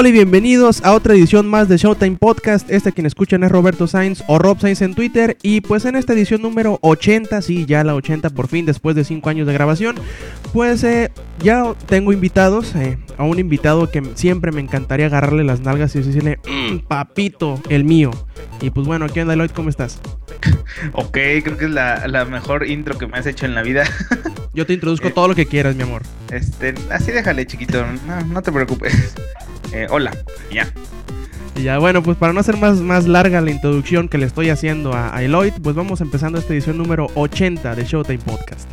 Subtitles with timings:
[0.00, 2.70] Hola y bienvenidos a otra edición más de Showtime Podcast.
[2.70, 5.36] Este quien escuchan es Roberto Sainz o Rob Sainz en Twitter.
[5.42, 9.02] Y pues en esta edición número 80, sí, ya la 80 por fin, después de
[9.02, 9.96] 5 años de grabación,
[10.52, 11.10] pues eh,
[11.42, 12.76] ya tengo invitados.
[12.76, 17.60] eh, a un invitado que siempre me encantaría agarrarle las nalgas y decirle, "Mm, papito,
[17.68, 18.12] el mío.
[18.60, 19.50] Y pues bueno, ¿qué onda, Lloyd?
[19.50, 20.00] ¿Cómo estás?
[20.92, 21.10] Ok,
[21.42, 23.82] creo que es la, la mejor intro que me has hecho en la vida.
[24.54, 25.10] Yo te introduzco Eh.
[25.14, 26.02] todo lo que quieras, mi amor.
[26.30, 27.84] Este, así déjale, chiquito.
[28.06, 29.14] No, no te preocupes.
[29.72, 30.16] Eh, hola,
[30.52, 30.72] ya.
[31.56, 34.50] Y ya, bueno, pues para no hacer más, más larga la introducción que le estoy
[34.50, 38.68] haciendo a, a Eloyd, pues vamos empezando esta edición número 80 de Showtime Podcast.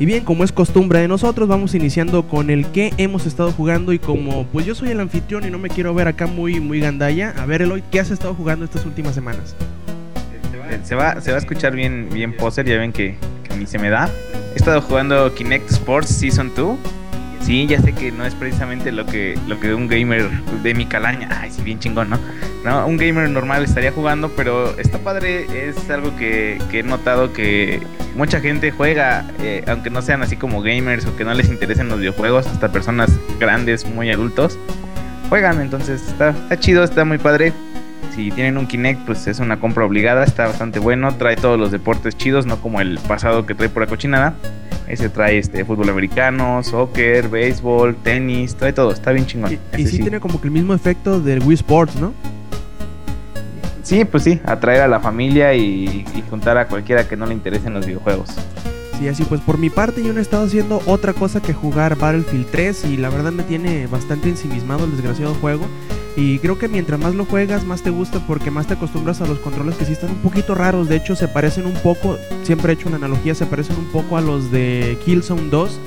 [0.00, 3.92] Y bien, como es costumbre de nosotros, vamos iniciando con el que hemos estado jugando
[3.92, 6.80] y como pues yo soy el anfitrión y no me quiero ver acá muy muy
[6.80, 9.54] gandalla, a ver Eloy, ¿qué has estado jugando estas últimas semanas?
[10.70, 13.66] Eh, Se va, se va a escuchar bien, bien poser, ya ven que, que mí
[13.66, 14.08] se me da.
[14.54, 16.78] He estado jugando Kinect Sports Season 2.
[17.42, 20.28] Sí, ya sé que no es precisamente lo que, lo que un gamer
[20.62, 22.18] de mi calaña, ay, sí, bien chingón, ¿no?
[22.64, 27.32] No, un gamer normal estaría jugando, pero está padre, es algo que, que he notado
[27.32, 27.80] que
[28.14, 31.88] mucha gente juega, eh, aunque no sean así como gamers o que no les interesen
[31.88, 34.58] los videojuegos, hasta personas grandes, muy adultos,
[35.30, 37.54] juegan, entonces está, está chido, está muy padre.
[38.20, 41.70] Si tienen un Kinect, pues es una compra obligada, está bastante bueno, trae todos los
[41.70, 44.34] deportes chidos, no como el pasado que trae pura cochinada.
[44.88, 49.54] Ese trae este fútbol americano, soccer, béisbol, tenis, trae todo, está bien chingón.
[49.54, 52.12] Y, y Ese sí, tiene como que el mismo efecto del Wii Sports, ¿no?
[53.84, 57.32] Sí, pues sí, atraer a la familia y, y juntar a cualquiera que no le
[57.32, 58.28] interesen los videojuegos.
[58.98, 61.96] Sí, así pues por mi parte yo no he estado haciendo otra cosa que jugar
[61.96, 65.66] Battlefield 3 y la verdad me tiene bastante ensimismado el desgraciado juego.
[66.20, 69.26] Y creo que mientras más lo juegas, más te gusta porque más te acostumbras a
[69.26, 70.86] los controles que sí están un poquito raros.
[70.86, 74.18] De hecho, se parecen un poco, siempre he hecho una analogía, se parecen un poco
[74.18, 75.80] a los de Killzone 2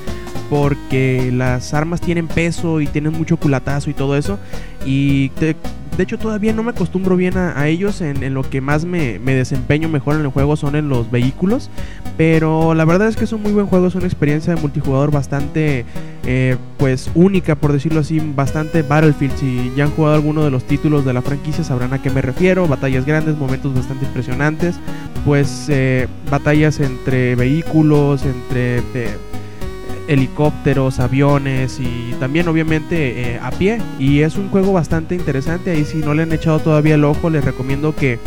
[0.54, 4.38] porque las armas tienen peso y tienen mucho culatazo y todo eso.
[4.86, 5.56] Y te-
[5.96, 8.00] de hecho todavía no me acostumbro bien a, ellos.
[8.00, 11.70] En, lo que más me, me desempeño mejor en el juego son en los vehículos.
[12.16, 15.10] Pero la verdad es que es un muy buen juego, es una experiencia de multijugador
[15.10, 15.84] bastante,
[16.24, 19.36] eh, pues única por decirlo así, bastante Battlefield.
[19.36, 22.22] Si ya han jugado alguno de los títulos de la franquicia sabrán a qué me
[22.22, 22.68] refiero.
[22.68, 24.76] Batallas grandes, momentos bastante impresionantes.
[25.24, 28.78] Pues eh, batallas entre vehículos, entre...
[28.94, 29.16] eh,
[30.08, 33.80] helicópteros, aviones y también obviamente eh, a pie.
[33.98, 35.70] Y es un juego bastante interesante.
[35.70, 38.18] Ahí si no le han echado todavía el ojo, les recomiendo que,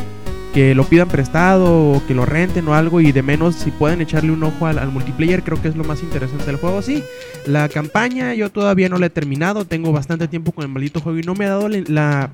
[0.53, 3.01] que lo pidan prestado o que lo renten o algo.
[3.01, 5.83] Y de menos si pueden echarle un ojo al, al multiplayer, creo que es lo
[5.83, 6.81] más interesante del juego.
[6.81, 7.03] Sí,
[7.45, 9.65] la campaña yo todavía no la he terminado.
[9.65, 12.31] Tengo bastante tiempo con el maldito juego y no me ha dado la...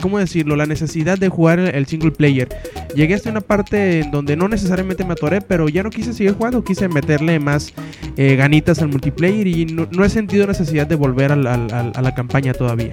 [0.00, 0.56] la- ¿Cómo decirlo?
[0.56, 2.48] La necesidad de jugar el- single player.
[2.94, 6.34] Llegué hasta una parte en donde no necesariamente me atoré, pero ya no quise seguir
[6.34, 7.72] jugando, quise meterle más
[8.16, 12.02] eh, ganitas al multiplayer y no, no he sentido necesidad de volver al- al- a
[12.02, 12.90] la campaña todavía.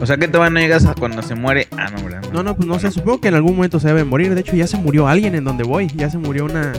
[0.00, 1.68] O sea que todavía no llegas a cuando se muere.
[1.76, 2.22] Ah, no, ¿verdad?
[2.32, 4.34] No, no, pues no sé, supongo que en algún momento se debe morir.
[4.34, 6.72] De hecho, ya se murió alguien en donde voy, ya se murió una,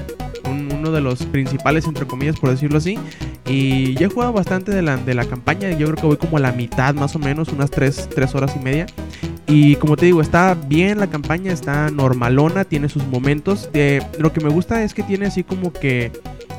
[0.50, 3.00] un- uno de los principales, entre comillas, por decirlo así.
[3.48, 6.38] Y ya he jugado bastante de la, de la campaña, yo creo que voy como
[6.38, 8.86] a la mitad más o menos, unas 3, horas y media.
[9.48, 13.70] Y como te digo, está bien la campaña, está normalona, tiene sus momentos.
[13.74, 16.12] Eh, lo que me gusta es que tiene así como que,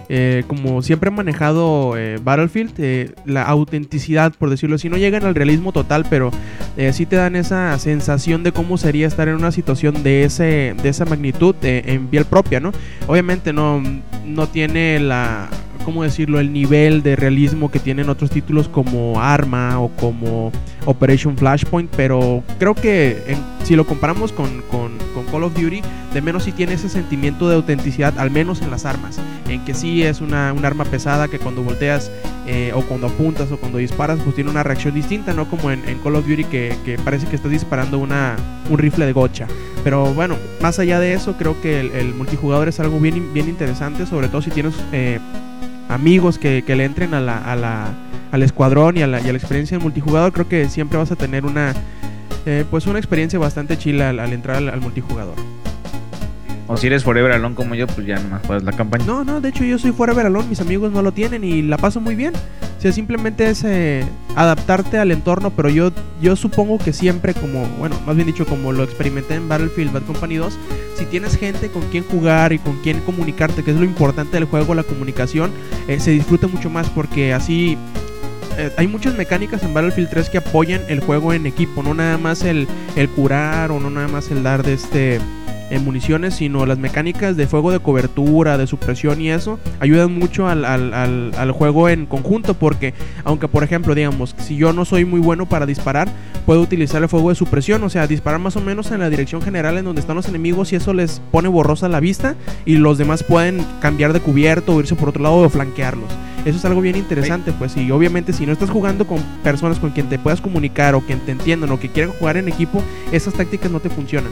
[0.09, 4.89] eh, como siempre he manejado eh, Battlefield, eh, la autenticidad, por decirlo así.
[4.89, 6.31] No llegan al realismo total, pero
[6.77, 10.75] eh, sí te dan esa sensación de cómo sería estar en una situación de, ese,
[10.83, 12.73] de esa magnitud en piel propia, ¿no?
[13.07, 13.83] Obviamente no,
[14.27, 15.49] no tiene la,
[15.85, 16.41] ¿cómo decirlo?
[16.41, 20.53] El nivel de realismo que tienen otros títulos como Arma o como
[20.87, 24.93] Operation Flashpoint, pero creo que en- si lo comparamos con
[25.35, 28.85] Call of Duty, de menos sí tiene ese sentimiento de autenticidad, al menos en las
[28.85, 29.19] armas,
[29.49, 32.09] en que sí es una, un arma pesada que cuando volteas
[32.47, 35.83] eh, o cuando apuntas o cuando disparas, pues tiene una reacción distinta, no como en,
[35.89, 38.37] en Call of Duty que, parece que estás disparando una,
[38.71, 39.49] un rifle de gocha.
[39.83, 44.07] Pero bueno, más allá de eso, creo que el, multijugador es algo bien, bien interesante,
[44.07, 45.19] sobre todo si tienes eh,
[45.89, 47.93] amigos que, le entren a la, a la-
[48.31, 51.13] al escuadrón y a, la, y a la experiencia del multijugador, creo que siempre vas
[51.13, 51.73] a tener una,
[52.47, 55.37] eh, pues una experiencia bastante chila al, al entrar al, al multijugador.
[56.67, 59.05] O si eres Forever Alone como yo, pues ya nomás juegas la campaña.
[59.05, 61.77] No, no, de hecho yo soy Forever Alone, mis amigos no lo tienen y la
[61.77, 62.33] paso muy bien.
[62.79, 64.03] sea, simplemente es eh,
[64.35, 65.93] adaptarte al entorno, pero yo,
[66.23, 70.03] yo supongo que siempre, como, bueno, más bien dicho, como lo experimenté en Battlefield Bad
[70.05, 70.59] Company 2,
[70.97, 74.47] si tienes gente con quien jugar y con quien comunicarte, que es lo importante del
[74.47, 75.51] juego, la comunicación,
[75.87, 77.77] eh, se disfruta mucho más porque así
[78.59, 82.19] eh, hay muchas mecánicas en Battlefield 3 que apoyan el juego en equipo, no nada
[82.19, 82.69] más el,
[83.17, 85.21] curar o no nada más el dar de este
[85.71, 90.47] en municiones, sino las mecánicas de fuego de cobertura, de supresión y eso, ayudan mucho
[90.47, 92.93] al, al, juego en conjunto, porque
[93.25, 96.09] aunque por ejemplo, digamos, si yo no soy muy bueno para disparar,
[96.45, 99.41] puedo utilizar el fuego de supresión, o sea, disparar más o menos en la dirección
[99.41, 102.37] general en donde están los enemigos y eso les pone borrosa la vista
[102.67, 106.11] y los demás pueden cambiar de cubierto o irse por otro lado o flanquearlos.
[106.45, 109.91] Eso es algo bien interesante, pues, y obviamente si no estás jugando con personas con
[109.91, 112.83] quien te puedas comunicar o quien te entiendan o que quieran jugar en equipo,
[113.13, 114.31] esas tácticas no te funcionan.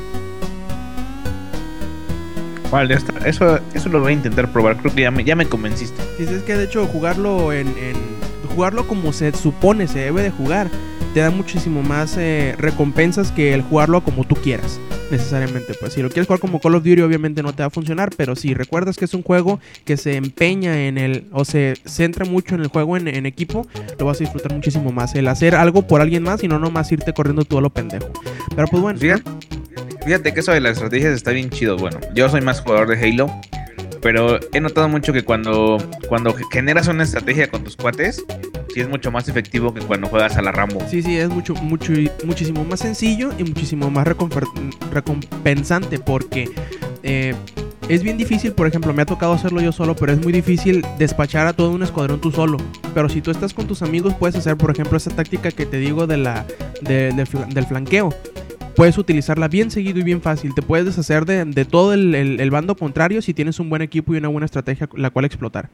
[2.70, 4.79] Vale, eso, eso lo voy a intentar probar.
[4.79, 6.03] Creo que ya me, ya me convenciste.
[6.17, 7.97] Sí, es que de hecho jugarlo en, en,
[8.55, 10.70] jugarlo como se supone se debe de jugar
[11.12, 14.81] te da muchísimo más eh, recompensas que el jugarlo como tú quieras.
[15.11, 17.70] Necesariamente, pues si lo quieres jugar como Call of Duty, obviamente no te va a
[17.70, 18.11] funcionar.
[18.17, 22.25] Pero si recuerdas que es un juego que se empeña en el, o se centra
[22.25, 23.67] mucho en el juego en, equipo,
[23.99, 25.14] lo vas a disfrutar muchísimo más.
[25.14, 28.11] El hacer algo por alguien más y no nomás irte corriendo todo lo pendejo.
[28.55, 28.99] Pero pues bueno.
[30.05, 31.76] Fíjate que eso de las estrategias está bien chido.
[31.76, 33.31] Bueno, yo soy más jugador de Halo.
[34.02, 35.78] Pero he notado mucho que cuando,
[36.08, 38.25] cuando generas una estrategia con tus cuates,
[38.75, 40.81] sí es mucho más efectivo que cuando juegas a la Rambo.
[40.90, 41.93] Sí, sí, es mucho, mucho,
[42.25, 44.06] muchísimo más sencillo y muchísimo más
[44.90, 46.50] recompensante porque
[47.04, 47.34] eh,
[47.88, 50.84] es bien difícil, por ejemplo, me ha tocado hacerlo yo solo, pero es muy difícil
[50.99, 52.58] despachar a todo un escuadrón tú solo.
[52.94, 55.76] Pero si tú estás con tus amigos, puedes hacer, por ejemplo, esa táctica que te
[55.76, 56.44] digo de la,
[56.81, 58.12] de, de, del flanqueo
[58.75, 60.55] puedes utilizarla bien seguido y bien fácil.
[60.55, 63.83] Te puedes deshacer de, de todo el, el, el, bando contrario si tienes un buen
[63.83, 65.71] equipo y una buena estrategia la cual explotar.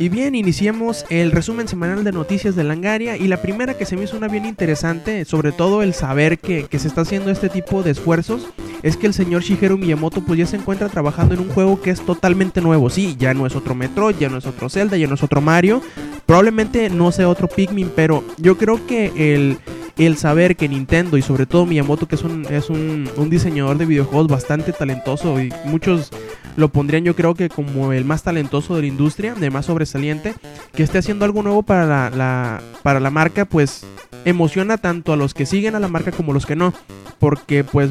[0.00, 3.96] Y bien, iniciemos el resumen semanal de noticias de Langaria y la primera que se
[3.96, 7.48] me hizo una bien interesante, sobre todo el saber que, que, se está haciendo este
[7.48, 8.46] tipo de esfuerzos,
[8.84, 11.90] es que el señor Shigeru Miyamoto pues ya se encuentra trabajando en un juego que
[11.90, 12.90] es totalmente nuevo.
[12.90, 15.40] Sí, ya no es otro Metroid, ya no es otro Zelda, ya no es otro
[15.40, 15.82] Mario,
[16.26, 19.58] probablemente no sea otro Pikmin, pero yo creo que el,
[20.06, 23.86] el saber que Nintendo y sobre todo Miyamoto, que es un, es un, diseñador de
[23.86, 26.10] videojuegos bastante talentoso y muchos
[26.56, 30.34] lo pondrían yo creo que como el más talentoso de la industria, de más sobresaliente,
[30.72, 33.84] que esté haciendo algo nuevo para la, para la marca, pues
[34.24, 36.72] emociona tanto a los que siguen a la marca como a los que no.
[37.18, 37.90] Porque pues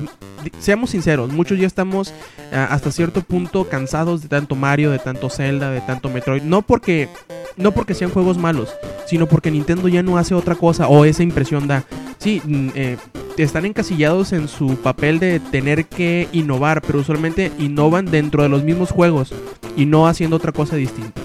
[0.59, 2.09] seamos sinceros, muchos ya estamos
[2.51, 6.43] uh, hasta cierto punto cansados de tanto Mario, de tanto Zelda, de tanto Metroid.
[6.43, 7.09] No porque,
[7.57, 8.73] no porque sean juegos malos,
[9.05, 11.83] sino porque Nintendo ya no hace otra cosa o esa impresión da.
[12.19, 12.41] Sí,
[12.75, 12.97] eh,
[13.37, 18.63] están encasillados en su papel de tener que innovar, pero usualmente innovan dentro de los
[18.63, 19.33] mismos juegos
[19.75, 21.21] y no haciendo otra cosa distinta.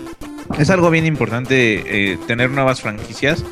[0.58, 3.44] Es algo bien importante eh, tener nuevas franquicias.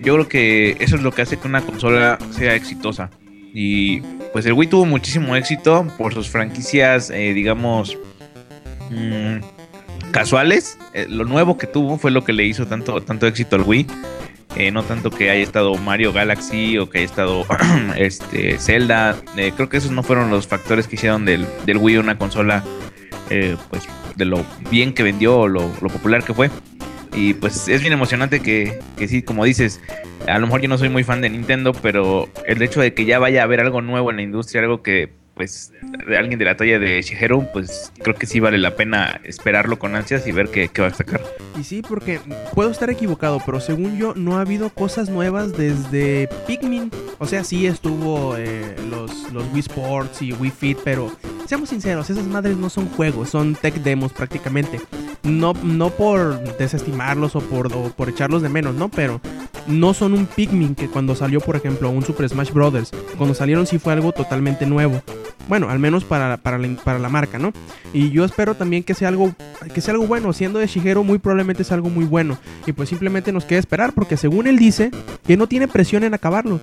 [0.00, 3.10] Yo creo que eso es lo que hace que una consola sea exitosa.
[3.54, 4.00] Y
[4.32, 7.96] pues el Wii tuvo muchísimo éxito por sus franquicias, eh, digamos,
[8.90, 9.38] mmm,
[10.14, 10.78] casuales.
[10.92, 13.86] Eh, lo nuevo que tuvo fue lo que le hizo tanto, tanto éxito al Wii.
[14.56, 17.44] Eh, no tanto que haya estado Mario Galaxy o que haya estado
[17.96, 19.16] este Zelda.
[19.36, 22.62] Eh, creo que esos no fueron los factores que hicieron del, del Wii una consola,
[23.28, 26.48] pues de lo bien que vendió o lo, lo, popular que fue.
[27.12, 29.80] Y pues es bien emocionante que, que sí, como dices,
[30.28, 33.04] a lo mejor yo no soy muy fan de Nintendo, pero el hecho de que
[33.04, 35.72] ya vaya a haber algo nuevo en la industria, algo que pues
[36.06, 39.78] de alguien de la talla de Shigeru, pues creo que sí vale la pena esperarlo
[39.78, 41.20] con ansias y ver qué, qué, va a sacar.
[41.58, 42.20] Y sí, porque
[42.54, 46.90] puedo estar equivocado, pero según yo no ha habido cosas nuevas desde Pikmin.
[47.18, 51.14] O sea, sí estuvo eh, los, los Wii Sports y Wii Fit, pero
[51.46, 54.80] seamos sinceros, esas madres no son juegos, son tech demos prácticamente.
[55.22, 58.90] No, no por desestimarlos o por, o por echarlos de menos, ¿no?
[58.90, 59.20] Pero
[59.66, 62.90] no son un Pikmin que cuando salió, por ejemplo, un Super Smash Bros.
[63.16, 65.02] Cuando salieron sí fue algo totalmente nuevo.
[65.48, 67.52] Bueno, al menos para, para, la, para la marca, ¿no?
[67.92, 69.34] Y yo espero también que sea algo
[69.72, 70.32] que sea algo bueno.
[70.32, 72.38] Siendo de Shigeru, muy probablemente es algo muy bueno.
[72.66, 74.90] Y pues simplemente nos queda esperar, porque según él dice,
[75.26, 76.60] que no tiene presión en acabarlo.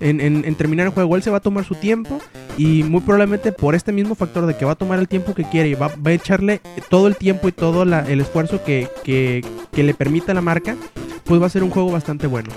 [0.00, 1.16] En, en, terminar el juego.
[1.16, 2.20] Él se va a tomar su tiempo
[2.58, 5.44] y muy probablemente por este mismo factor de que va a tomar el tiempo que
[5.44, 9.44] quiere y va, va a echarle todo el tiempo y todo el esfuerzo que, que,
[9.72, 10.76] que le permita la marca,
[11.24, 12.50] pues va a ser un juego bastante bueno.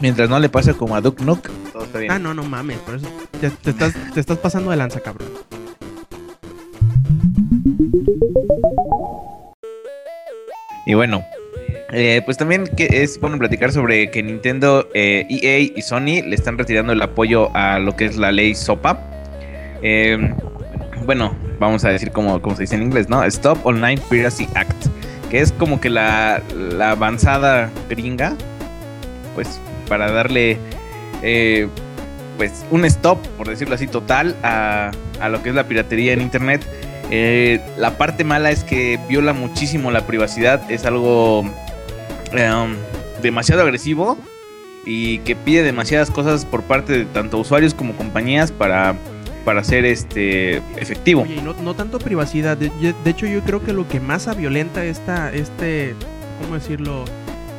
[0.00, 2.12] Mientras no le pase como a Duke Nuke, todo está bien.
[2.12, 3.06] Ah, no, no mames, por eso
[3.40, 5.28] te, te, estás, te estás pasando de lanza, cabrón.
[10.86, 11.24] Y bueno,
[11.92, 16.34] eh, pues también que es bueno platicar sobre que Nintendo, eh, EA y Sony le
[16.34, 19.00] están retirando el apoyo a lo que es la ley SOPA.
[19.82, 20.32] Eh,
[21.04, 23.24] bueno, vamos a decir como, como se dice en inglés, ¿no?
[23.24, 24.86] Stop Online Piracy Act,
[25.30, 28.36] que es como que la, la avanzada gringa,
[29.34, 30.58] pues para darle
[31.22, 31.68] eh,
[32.36, 34.90] pues un stop, por decirlo así, total a,
[35.20, 36.66] a lo que es la piratería en Internet.
[37.10, 42.74] Eh, la parte mala es que viola muchísimo la privacidad, es algo um,
[43.22, 44.18] demasiado agresivo
[44.84, 48.96] y que pide demasiadas cosas por parte de tanto usuarios como compañías para,
[49.44, 51.24] para ser este efectivo.
[51.62, 52.56] No, tanto privacidad.
[52.56, 55.94] De hecho, yo creo que lo que más violenta esta, este,
[56.42, 57.04] ¿cómo decirlo?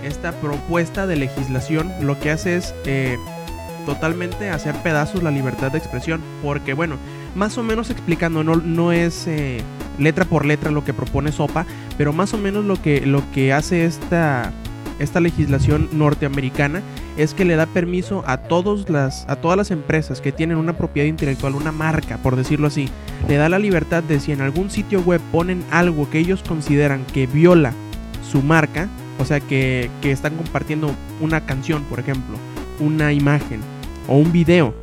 [0.07, 3.17] Esta propuesta de legislación lo que hace es eh,
[3.85, 6.21] totalmente hacer pedazos la libertad de expresión.
[6.41, 6.95] Porque, bueno,
[7.35, 9.61] más o menos explicando, no, no es eh,
[9.99, 11.65] letra por letra lo que propone SOPA,
[11.97, 14.53] pero más o menos lo que, lo que hace esta,
[14.99, 16.81] esta legislación norteamericana
[17.17, 20.77] es que le da permiso a, todos las, a todas las empresas que tienen una
[20.77, 22.87] propiedad intelectual, una marca, por decirlo así,
[23.27, 27.03] le da la libertad de si en algún sitio web ponen algo que ellos consideran
[27.05, 27.73] que viola
[28.31, 28.87] su marca,
[29.19, 32.37] o sea que, que están compartiendo una canción, por ejemplo,
[32.79, 33.61] una imagen
[34.07, 34.73] o un video,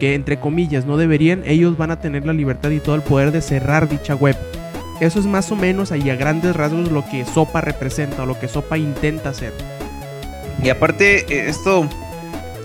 [0.00, 3.32] que entre comillas no deberían, ellos van a tener la libertad y todo el poder
[3.32, 4.36] de cerrar dicha web.
[5.00, 8.38] Eso es más o menos ahí a grandes rasgos lo que Sopa representa o lo
[8.38, 9.52] que Sopa intenta hacer.
[10.62, 11.86] Y aparte, eh, esto,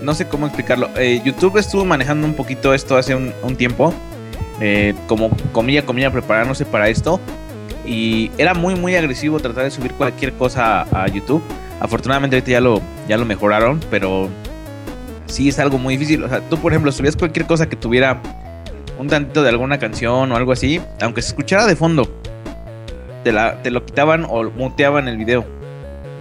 [0.02, 0.88] no sé cómo explicarlo.
[0.96, 3.92] Eh, YouTube estuvo manejando un poquito esto hace un, un tiempo.
[4.60, 7.20] eh, como comilla, comilla, preparándose para esto.
[7.84, 11.42] Y era muy, muy agresivo tratar de subir cualquier cosa a, YouTube.
[11.80, 14.28] Afortunadamente ahorita ya lo, ya lo mejoraron, pero
[15.26, 16.22] sí es algo muy difícil.
[16.22, 18.20] O sea, tú, por ejemplo, subías cualquier cosa que tuviera
[18.98, 22.08] un tantito de alguna canción o algo así, aunque se escuchara de fondo,
[23.24, 25.44] te, la, te lo quitaban o muteaban el video.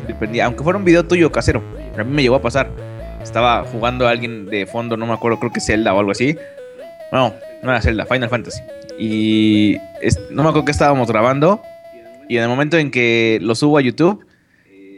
[0.07, 1.61] Dependía, aunque fuera un video tuyo casero.
[1.95, 2.69] A mí me llegó a pasar.
[3.21, 6.35] Estaba jugando a alguien de fondo, no me acuerdo, creo que Zelda o algo así.
[7.11, 8.61] No, no era Zelda, Final Fantasy.
[8.99, 11.61] Y es- no me acuerdo que estábamos grabando.
[12.29, 14.25] Y en el momento en que lo subo a YouTube,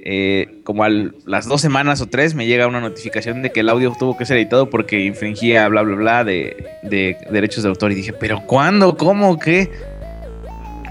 [0.05, 3.69] eh, como a las dos semanas o tres, me llega una notificación de que el
[3.69, 7.91] audio tuvo que ser editado porque infringía bla bla bla de, de derechos de autor.
[7.91, 8.97] Y dije, ¿pero cuándo?
[8.97, 9.39] ¿Cómo?
[9.39, 9.71] ¿Qué?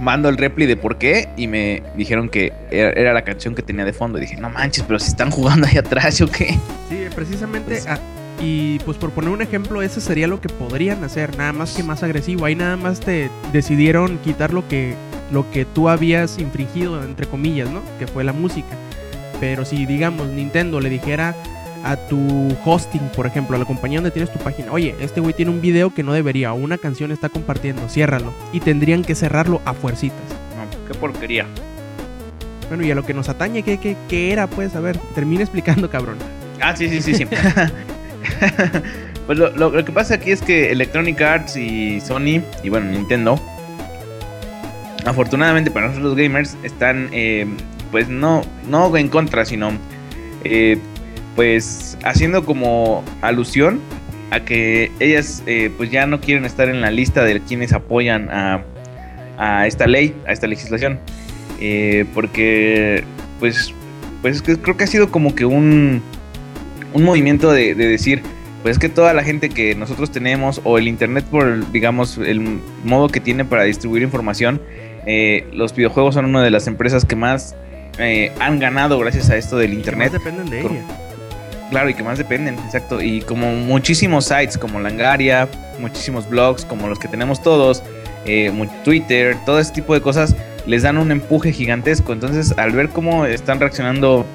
[0.00, 3.62] Mando el repli de por qué y me dijeron que era, era la canción que
[3.62, 4.18] tenía de fondo.
[4.18, 6.48] Y dije, no manches, pero si están jugando ahí atrás, ¿o qué?
[6.88, 7.66] Sí, precisamente.
[7.84, 7.86] Pues-
[8.42, 11.84] y pues por poner un ejemplo, ese sería lo que podrían hacer, nada más que
[11.84, 12.44] más agresivo.
[12.44, 14.96] Ahí nada más te decidieron quitar lo que,
[15.30, 17.80] lo que tú habías infringido, entre comillas, ¿no?
[18.00, 18.76] Que fue la música.
[19.38, 21.37] Pero si, digamos, Nintendo le dijera
[21.84, 25.34] a tu hosting, por ejemplo, a la compañía donde tienes tu página, oye, este güey
[25.34, 28.32] tiene un video que no debería, o una canción está compartiendo, ciérralo.
[28.52, 30.18] Y tendrían que cerrarlo a fuercitas.
[30.56, 31.46] No, qué porquería.
[32.66, 34.49] Bueno, y a lo que nos atañe, ¿qué, qué, qué era?
[34.49, 36.16] Pues, a ver, termina explicando, cabrón.
[36.61, 37.26] Ah, sí, sí, sí, sí.
[39.26, 43.40] pues lo, lo- que pasa aquí es que Electronic Arts y Sony, y bueno, Nintendo,
[45.04, 47.46] afortunadamente para nosotros los gamers, están, eh,
[47.90, 49.72] pues no, no en contra, sino,
[50.44, 50.78] eh,
[51.36, 53.80] pues haciendo como alusión
[54.30, 58.30] a que ellas, eh, pues ya no quieren estar en la lista de quienes apoyan
[58.30, 58.62] a,
[59.38, 60.98] a esta ley, a esta legislación,
[61.64, 63.04] Eh, porque,
[63.38, 63.72] pues,
[64.20, 66.02] pues creo que ha sido como que un
[66.94, 68.22] un movimiento de, de decir,
[68.62, 72.40] pues es que toda la gente que nosotros tenemos, o el Internet por, digamos, el
[72.84, 74.61] modo que tiene para distribuir información,
[75.06, 77.56] eh, los videojuegos son una de las empresas que más
[77.99, 80.12] eh, han ganado gracias a esto del Más Internet.
[80.12, 80.84] dependen de ella.
[81.70, 83.00] Claro, y que más dependen, exacto.
[83.00, 85.49] Y como muchísimos sites como Langaria,
[85.80, 87.82] muchísimos blogs como los que tenemos todos,
[88.26, 88.52] eh,
[88.84, 92.12] Twitter, todo ese tipo de cosas les dan un empuje gigantesco.
[92.12, 94.26] Entonces, al ver cómo están reaccionando,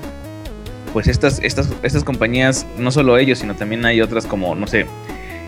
[0.94, 4.86] pues estas, estas, estas compañías, no solo ellos, sino también hay otras como, no sé,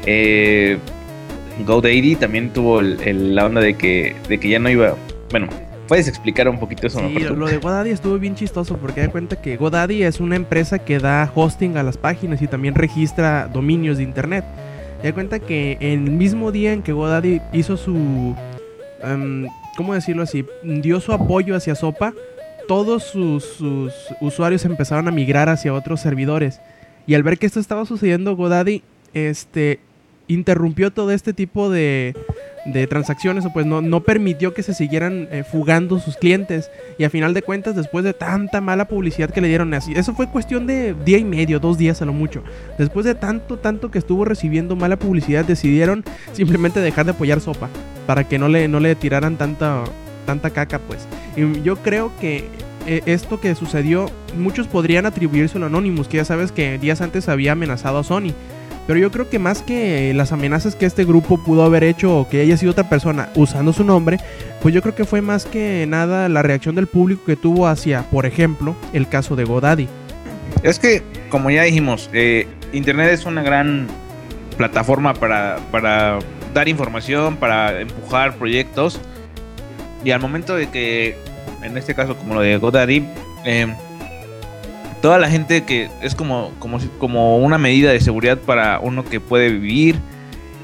[0.06, 0.78] eh,
[1.66, 4.96] GoDaddy también tuvo el- el- la onda de que, de que ya no iba.
[5.32, 5.48] Bueno,
[5.88, 9.10] puedes explicar un poquito eso, Sí, mejor lo de GoDaddy estuvo bien chistoso porque da
[9.10, 13.50] cuenta que GoDaddy es una empresa que da hosting a las páginas y también registra
[13.52, 14.46] dominios de internet.
[15.04, 18.36] Da cuenta que el mismo día en que GoDaddy hizo su,
[19.04, 20.46] em, ¿cómo decirlo así?
[20.64, 22.14] Dio su apoyo hacia Sopa,
[22.70, 23.58] todos sus,
[24.22, 26.62] usuarios empezaron a migrar hacia otros servidores.
[27.08, 28.84] Y al ver que esto estaba sucediendo, GoDaddy,
[29.16, 29.80] este,
[30.28, 32.16] interrumpió todo este tipo de,
[32.66, 37.06] de transacciones o pues no, no permitió que se siguieran eh, fugando sus clientes y
[37.06, 40.30] a final de cuentas después de tanta mala publicidad que le dieron así eso fue
[40.30, 42.44] cuestión de día y medio dos días a lo mucho
[42.78, 47.70] después de tanto tanto que estuvo recibiendo mala publicidad decidieron simplemente dejar de apoyar sopa
[48.06, 49.86] para que no le no le tiraran tanta
[50.30, 52.48] tanta caca pues y yo creo que
[52.86, 57.28] eh, esto que sucedió muchos podrían atribuírselo a Anonymous que ya sabes que días antes
[57.30, 58.34] había amenazado a Sony
[58.86, 62.30] Pero yo creo que más que las amenazas que este grupo pudo haber hecho o
[62.30, 64.18] que haya sido otra persona usando su nombre,
[64.62, 68.04] pues yo creo que fue más que nada la reacción del público que tuvo hacia,
[68.10, 69.88] por ejemplo, el caso de Godaddy.
[70.64, 73.88] Es que, como ya dijimos, eh, Internet es una gran
[74.58, 76.20] plataforma para, para
[76.54, 79.00] dar información, para empujar proyectos.
[80.04, 81.18] Y al momento de que,
[81.62, 83.06] en este caso como lo de GoDaddy,
[83.46, 83.74] eh,
[85.02, 89.20] toda la gente que es como, como, como una medida de seguridad para uno que
[89.20, 89.96] puede vivir,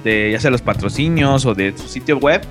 [0.03, 2.41] de ya sea los patrocinios o de su sitio web,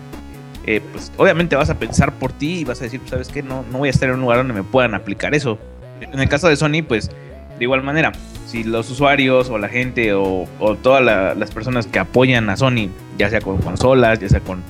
[0.66, 3.42] eh, pues obviamente vas a pensar por ti y vas a decir, ¿sabes qué?
[3.42, 5.58] No, no voy a estar en un lugar donde me puedan aplicar eso.
[6.00, 7.10] En el caso de Sony, pues
[7.58, 8.12] de igual manera,
[8.46, 10.46] si los usuarios o la gente o,
[10.82, 12.88] todas la, las personas que apoyan a Sony,
[13.18, 14.62] ya sea con consolas, ya sea con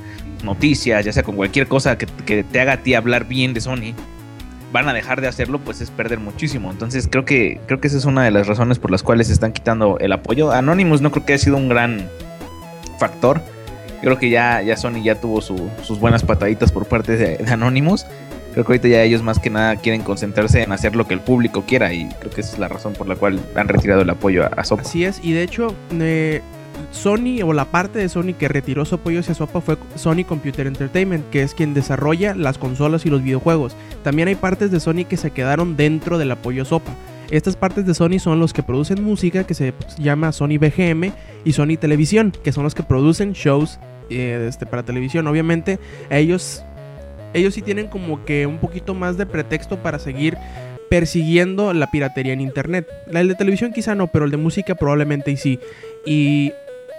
[0.45, 2.07] noticias, ya sea con cualquier cosa que,
[2.45, 3.95] te haga a ti hablar bien de Sony,
[4.73, 6.71] van a dejar de hacerlo, pues es perder muchísimo.
[6.71, 9.53] Entonces creo que creo que esa es una de las razones por las cuales están
[9.53, 10.53] quitando el apoyo.
[10.53, 12.09] Anonymous no creo que haya sido un gran
[12.99, 13.41] factor.
[14.01, 18.05] Creo que ya, ya Sony ya tuvo su, sus buenas pataditas por parte de, Anonymous.
[18.53, 21.21] Creo que ahorita ya ellos más que nada quieren concentrarse en hacer lo que el
[21.21, 24.11] público quiera y creo que esa es la razón por la cual han retirado el
[24.11, 24.61] apoyo a, a.
[24.61, 26.41] Así es, y de hecho eh,
[26.91, 30.67] Sony o la parte de Sony que retiró su apoyo hacia Sopa fue Sony Computer
[30.67, 33.77] Entertainment, que es quien desarrolla las consolas y los videojuegos.
[34.03, 36.93] También hay partes de Sony que se quedaron dentro del apoyo Sopa.
[37.31, 41.13] Estas partes de Sony son los que producen música, que se llama Sony BGM,
[41.45, 43.79] y Sony Televisión, que son los que producen shows
[44.11, 45.27] eh, este, para televisión.
[45.27, 45.79] Obviamente,
[46.11, 46.63] ellos,
[47.33, 50.37] ellos sí tienen como que un poquito más de pretexto para seguir
[50.91, 52.87] persiguiendo la piratería en internet.
[53.11, 55.59] La de televisión quizá no, pero el de música probablemente sí.
[56.07, 56.53] Y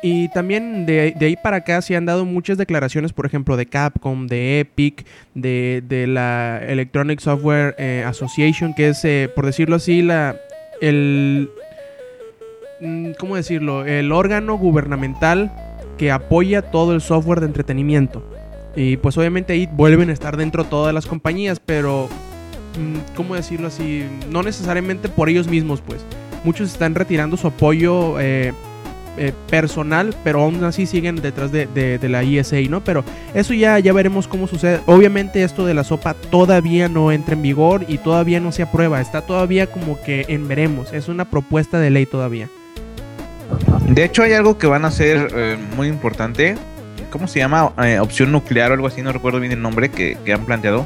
[0.08, 3.66] y también de, de, ahí para acá se han dado muchas declaraciones, por ejemplo, de
[3.66, 9.78] Capcom, de Epic, de, de la Electronic Software eh, Association, que es, eh, por decirlo
[9.78, 10.36] así, la
[10.80, 11.50] el
[12.82, 13.84] mm, ¿cómo decirlo?
[13.84, 15.52] El órgano gubernamental
[15.98, 18.24] que apoya todo el software de entretenimiento.
[18.76, 22.10] Y pues obviamente ahí vuelven a estar dentro todas las compañías, pero
[22.78, 24.06] mm, ¿cómo decirlo así?
[24.30, 26.06] No necesariamente por ellos mismos, pues.
[26.44, 28.54] Muchos están retirando su apoyo eh,
[29.18, 32.84] eh, personal, pero aún así siguen detrás de, la ESA, ¿no?
[32.84, 34.82] Pero eso ya, ya veremos cómo sucede.
[34.86, 39.02] Obviamente esto de la sopa todavía no entra en vigor y todavía no se aprueba.
[39.02, 40.94] Está todavía como que en veremos.
[40.94, 42.50] Es una propuesta de ley todavía.
[43.88, 46.56] De hecho hay algo que van a hacer eh, muy importante.
[47.10, 47.72] ¿Cómo se llama?
[47.84, 50.86] Eh, opción nuclear o algo así, no recuerdo bien el nombre que, que han planteado.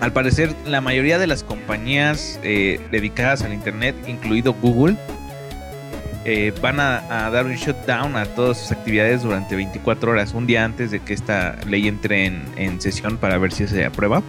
[0.00, 4.96] Al parecer la mayoría de las compañías eh, dedicadas al Internet, incluido Google,
[6.28, 10.64] eh, van a, dar un shutdown a todas sus actividades durante 24 horas, un día
[10.64, 14.24] antes de que esta ley entre en, sesión para ver si se aprueba.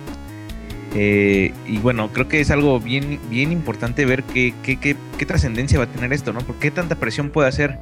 [0.93, 5.79] Eh, y bueno, creo que es algo bien, bien importante ver qué, qué, qué, trascendencia
[5.79, 6.41] va a tener esto, ¿no?
[6.41, 7.79] ¿Por qué tanta presión puede hacer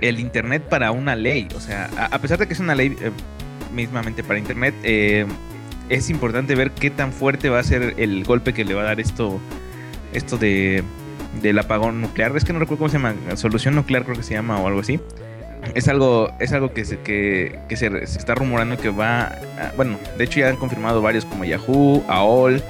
[0.00, 1.48] el Internet para una ley?
[1.56, 3.10] O sea, a, pesar de que es una ley eh,
[3.74, 8.64] mismamente para Internet, es importante ver qué tan fuerte va a ser el golpe que
[8.64, 9.40] le va a dar esto,
[10.12, 10.84] esto de
[11.42, 12.36] del apagón nuclear.
[12.36, 13.14] Es que no recuerdo cómo se llama.
[13.36, 15.00] Solución nuclear creo que se llama o algo así.
[15.74, 19.36] Es algo, es algo que, se, que, se, se, está rumorando que va...
[19.76, 22.62] Bueno, de hecho ya han confirmado varios como Yahoo, AOL,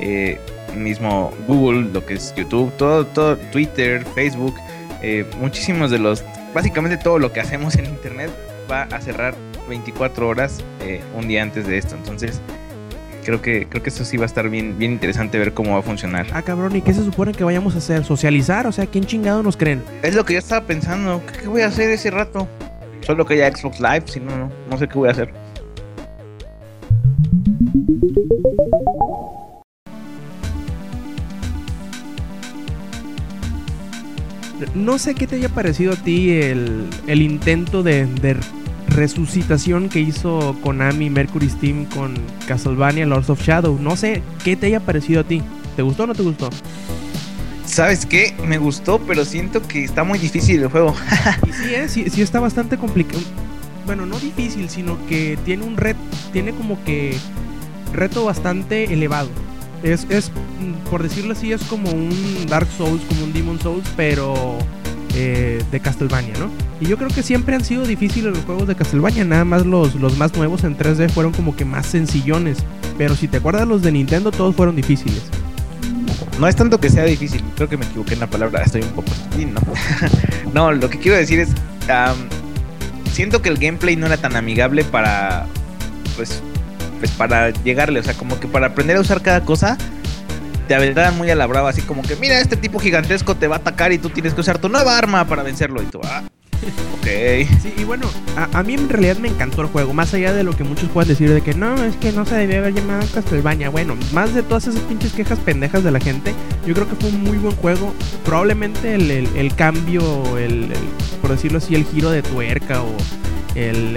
[0.00, 0.38] eh,
[0.76, 4.54] mismo Google, lo que es YouTube, todo, todo Twitter, Facebook.
[5.02, 6.24] Eh, muchísimos de los...
[6.52, 8.30] Básicamente todo lo que hacemos en Internet
[8.70, 9.34] va a cerrar
[9.68, 11.94] 24 horas eh, un día antes de esto.
[11.94, 12.40] Entonces
[13.24, 15.80] creo que creo que eso sí va a estar bien bien interesante ver cómo va
[15.80, 16.26] a funcionar.
[16.32, 18.04] Ah, cabrón, ¿y qué se supone que vayamos a hacer?
[18.04, 18.66] ¿Socializar?
[18.66, 19.82] O sea, ¿quién chingado nos creen?
[20.02, 21.22] Es lo que yo estaba pensando.
[21.40, 22.48] ¿Qué, voy a hacer ese rato?
[23.00, 25.32] Solo que haya Xbox Live, si no, no, no sé qué voy a hacer.
[34.74, 38.36] No sé qué te haya parecido a ti el, el intento de, de
[38.90, 42.14] resucitación que hizo Konami Mercury Steam con
[42.46, 43.78] Castlevania Lords of Shadow.
[43.80, 45.42] No sé qué te haya parecido a ti.
[45.76, 46.50] ¿Te gustó o no te gustó?
[47.64, 48.34] ¿Sabes qué?
[48.46, 50.94] Me gustó, pero siento que está muy difícil el juego.
[51.48, 51.88] y sí, ¿eh?
[51.88, 53.22] sí, sí está bastante complicado.
[53.86, 56.00] Bueno, no difícil, sino que tiene un reto,
[56.32, 57.16] tiene como que
[57.92, 59.28] reto bastante elevado.
[59.82, 60.30] Es, es,
[60.90, 64.58] por decirlo así, es como un Dark Souls, como un Demon Souls, pero
[65.14, 66.50] eh, de Castlevania, ¿no?
[66.80, 69.94] Y yo creo que siempre han sido difíciles los juegos de Castlevania, nada más los,
[69.96, 72.58] los más nuevos en 3D fueron como que más sencillones.
[72.96, 75.22] Pero si te acuerdas los de Nintendo, todos fueron difíciles.
[76.38, 78.90] No es tanto que sea difícil, creo que me equivoqué en la palabra, estoy un
[78.90, 79.10] poco...
[79.36, 79.60] No,
[80.54, 81.50] no lo que quiero decir es...
[83.12, 85.46] Siento que el gameplay no era tan amigable para...
[86.16, 86.42] Pues,
[86.98, 89.76] pues para llegarle, o sea, como que para aprender a usar cada cosa
[90.70, 93.56] te aventaban muy a la brava, así como que, mira, este tipo gigantesco te va
[93.56, 95.82] a atacar y tú tienes que usar tu nueva arma para vencerlo.
[95.82, 96.22] Y tú, ah,
[97.00, 97.06] ok.
[97.60, 98.06] Sí, y bueno,
[98.36, 100.88] a, a mí en realidad me encantó el juego, más allá de lo que muchos
[100.90, 103.68] puedan decir de que no, es que no se debía haber llamado Castlevania.
[103.68, 107.08] Bueno, más de todas esas pinches quejas pendejas de la gente, yo creo que fue
[107.08, 107.92] un muy buen juego.
[108.24, 112.94] Probablemente el, el- el cambio, el, el- por decirlo así, el giro de tuerca o
[113.56, 113.96] el,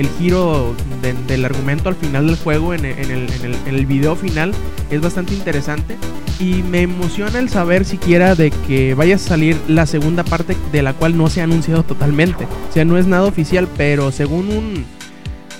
[0.00, 3.74] el- giro de- del argumento al final del juego en en, el, en el- en
[3.74, 4.52] el video final
[4.90, 5.96] es bastante interesante.
[6.38, 10.82] Y me emociona el saber siquiera de que vaya a salir la segunda parte de
[10.82, 12.44] la cual no se ha anunciado totalmente.
[12.70, 14.84] O sea, no es nada oficial, pero según un,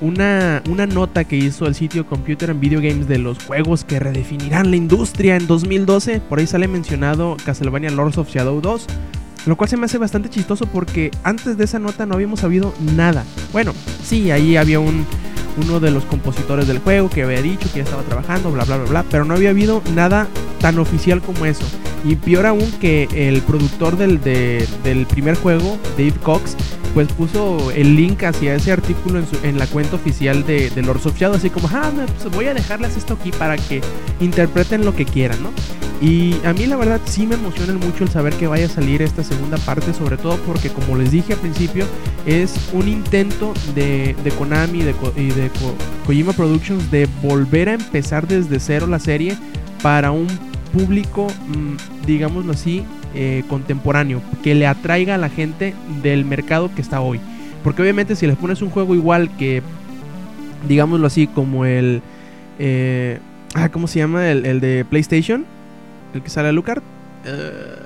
[0.00, 3.98] una, una nota que hizo el sitio Computer and Video Games de los juegos que
[3.98, 8.86] redefinirán la industria en 2012, por ahí sale mencionado Castlevania Lords of Shadow 2.
[9.46, 12.74] Lo cual se me hace bastante chistoso porque antes de esa nota no habíamos sabido
[12.96, 13.24] nada.
[13.52, 13.72] Bueno,
[14.04, 15.06] sí, ahí había un,
[15.62, 18.76] uno de los compositores del juego que había dicho que ya estaba trabajando, bla, bla,
[18.76, 20.28] bla, bla, pero no había habido nada
[20.60, 21.64] tan oficial como eso.
[22.04, 26.56] Y peor aún que el productor del, de- del primer juego, Dave Cox,
[26.94, 30.82] pues puso el link hacia ese artículo en, su- en la cuenta oficial de, de
[30.82, 31.90] Lords of Shadow, así como, ah,
[32.22, 33.80] pues voy a dejarles esto aquí para que
[34.20, 35.50] interpreten lo que quieran, ¿no?
[36.02, 39.02] Y a mí la verdad sí me emociona mucho el saber que vaya a salir
[39.02, 41.84] esta segunda parte, sobre todo porque como les dije al principio,
[42.24, 45.74] es un intento de, de Konami de y de Ko-
[46.06, 49.36] Kojima Productions de volver a empezar desde cero la serie
[49.82, 50.26] para un
[50.72, 52.82] público, mm, digámoslo así,
[53.14, 57.20] eh, contemporáneo, que le atraiga a la gente del mercado que está hoy.
[57.64, 59.62] Porque obviamente si les pones un juego igual que,
[60.68, 62.02] digámoslo así, como el...
[62.58, 63.18] eh,
[63.54, 64.30] ah, ¿Cómo se llama?
[64.30, 65.44] El, el de PlayStation,
[66.14, 66.82] el que sale a Lucard.
[67.24, 67.76] Eh,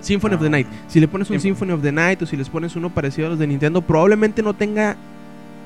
[0.00, 0.66] Symphony of the Night.
[0.88, 1.50] Si le pones un Symphony.
[1.50, 4.42] Symphony of the Night o si les pones uno parecido a los de Nintendo, probablemente
[4.42, 4.96] no tenga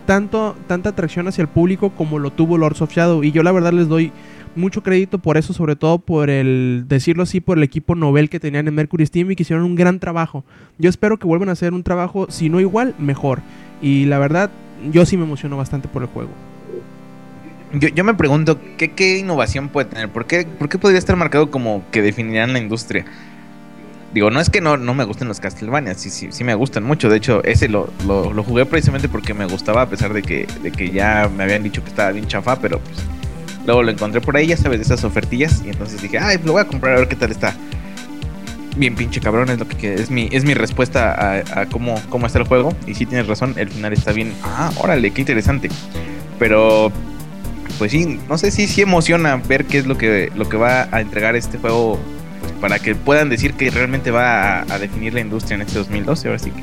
[0.06, 3.22] tanto, tanta atracción hacia el público como lo tuvo Lords of Shadow.
[3.22, 4.12] Y yo la verdad les doy
[4.56, 8.40] mucho crédito por eso, sobre todo por el, decirlo así, por el equipo Nobel que
[8.40, 10.44] tenían en Mercury Steam y que hicieron un gran trabajo.
[10.78, 13.40] Yo espero que vuelvan a hacer un trabajo, si no igual, mejor.
[13.82, 14.50] Y la verdad,
[14.92, 16.30] yo sí me emociono bastante por el juego.
[17.72, 20.08] Yo, yo me pregunto, ¿qué, ¿qué innovación puede tener?
[20.08, 23.04] ¿Por qué, ¿Por qué podría estar marcado como que definirán la industria?
[24.12, 26.84] Digo, no es que no, no me gusten los Castlevania, sí, sí, sí me gustan
[26.84, 27.08] mucho.
[27.08, 30.46] De hecho, ese lo, lo, lo jugué precisamente porque me gustaba, a pesar de que,
[30.62, 33.04] de que ya me habían dicho que estaba bien chafa, pero pues
[33.66, 35.62] luego lo encontré por ahí, ya sabes, de esas ofertillas.
[35.64, 37.54] Y entonces dije, ay, lo voy a comprar a ver qué tal está.
[38.76, 42.38] Bien pinche cabrón, es lo que, es mi, es mi respuesta a, cómo, cómo está
[42.38, 42.74] el juego.
[42.86, 44.32] Y sí tienes razón, el final está bien.
[44.42, 45.70] Ah, órale, qué interesante.
[46.38, 46.90] Pero
[47.78, 50.88] pues sí, no sé si sí emociona ver qué es lo que, lo que va
[50.92, 51.98] a entregar este juego
[52.40, 55.78] pues, para que puedan decir que realmente va a, a definir la industria en este
[55.78, 56.28] 2012.
[56.28, 56.62] Ahora sí que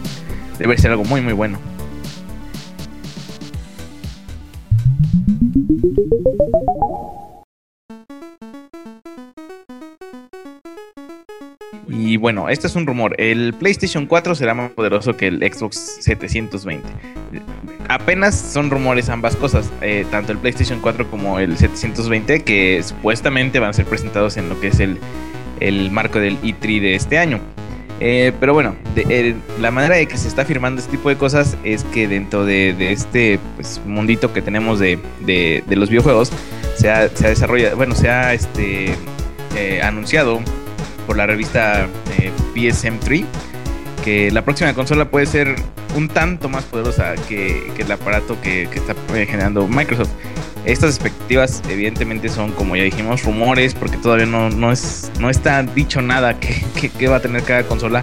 [0.59, 1.59] debe ser algo muy, muy bueno.
[11.87, 13.15] Y bueno, este es un rumor.
[13.17, 16.87] El PlayStation 4 será más poderoso que el Xbox 720
[17.91, 23.59] apenas son rumores ambas cosas, eh, tanto el PlayStation 4 como el 720, que supuestamente
[23.59, 24.97] van a ser presentados en lo que es el,
[25.59, 27.39] el marco del E3 de este año.
[27.99, 31.55] Eh, pero bueno, eh, la manera de que se está firmando este tipo de cosas
[31.63, 34.97] es que dentro de, de este pues, mundito que tenemos de
[35.69, 36.31] los videojuegos,
[36.77, 38.95] se ha, se ha desarrollado, bueno, se ha este,
[39.55, 40.39] eh, anunciado
[41.07, 41.87] por la revista
[42.19, 43.25] eh, PSM3
[44.03, 45.55] que la próxima consola puede ser
[45.95, 50.09] un tanto más poderosa que, el aparato que, que está eh, generando Microsoft.
[50.65, 55.61] Estas expectativas evidentemente son, como ya dijimos, rumores, porque todavía no, no, es, no está
[55.63, 58.01] dicho nada que, que- que va a tener cada consola.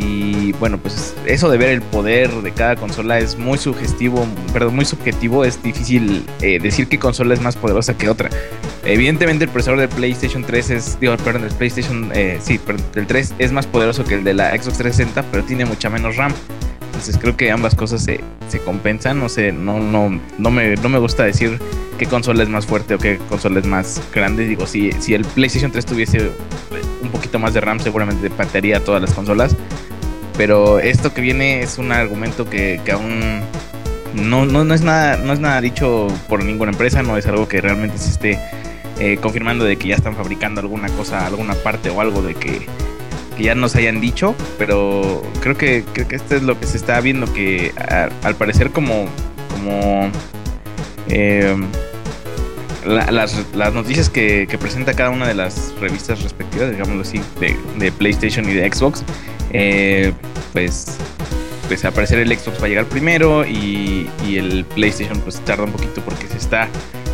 [0.00, 4.76] Y bueno, pues eso de ver el poder de cada consola es muy sugestivo, perdón,
[4.76, 5.44] muy subjetivo.
[5.44, 8.30] Es difícil eh, decir qué consola es más poderosa que otra.
[8.84, 13.06] Evidentemente el procesador del PlayStation 3 es, digo, perdón, del PlayStation, eh, sí, perdón, del
[13.06, 16.32] 3 es más poderoso que el de la Xbox 360, pero tiene mucha menos RAM.
[17.04, 19.20] Entonces creo que ambas cosas se, se compensan.
[19.20, 21.60] No sé, no, no, no, me, no me gusta decir
[21.98, 24.46] qué consola es más fuerte o qué consola es más grande.
[24.46, 26.30] Digo, si, si el PlayStation 3 tuviese
[27.02, 29.54] un poquito más de RAM, seguramente patearía todas las consolas.
[30.38, 33.42] Pero esto que viene es un argumento que, que aún
[34.14, 37.46] no, no, no, es nada, no es nada dicho por ninguna empresa, no es algo
[37.48, 38.38] que realmente se esté
[38.98, 42.66] eh, confirmando de que ya están fabricando alguna cosa, alguna parte o algo de que,
[43.36, 46.76] que ya nos hayan dicho, pero creo que, creo que esto es lo que se
[46.76, 47.72] está viendo, que
[48.22, 49.06] al parecer como,
[49.50, 50.10] como
[52.86, 57.20] la- las, las noticias que, que presenta cada una de las revistas respectivas, digámoslo así,
[57.40, 59.02] de, de PlayStation y de Xbox,
[59.52, 60.12] eh,
[60.52, 60.96] pues,
[61.68, 65.64] pues al parecer el Xbox va a llegar primero y, y el PlayStation pues tarda
[65.64, 66.68] un poquito porque se está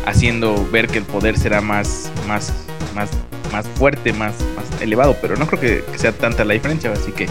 [0.05, 2.51] haciendo ver que el poder será más, más,
[2.95, 3.09] más
[3.51, 7.11] más fuerte, más, más elevado, pero no creo que, que sea tanta la diferencia, así
[7.11, 7.27] que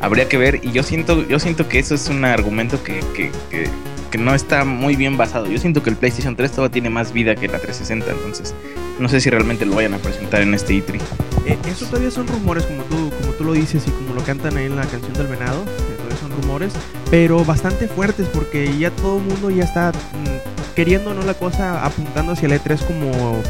[0.00, 3.30] habría que ver y yo siento, yo siento que eso es un argumento que, que,
[3.50, 3.68] que,
[4.10, 5.46] que no está muy bien basado.
[5.46, 8.54] Yo siento que el PlayStation 3 todavía tiene más vida que la 360, entonces
[8.98, 11.00] no sé si realmente lo vayan a presentar en este E3.
[11.46, 14.56] Eh, eso todavía son rumores, como tú, como tú lo dices y como lo cantan
[14.56, 15.64] ahí en la canción del venado.
[15.96, 16.72] todavía son rumores,
[17.10, 21.84] pero bastante fuertes porque ya todo el mundo ya está mm, queriendo no la cosa
[21.84, 23.42] apuntando hacia el E3 como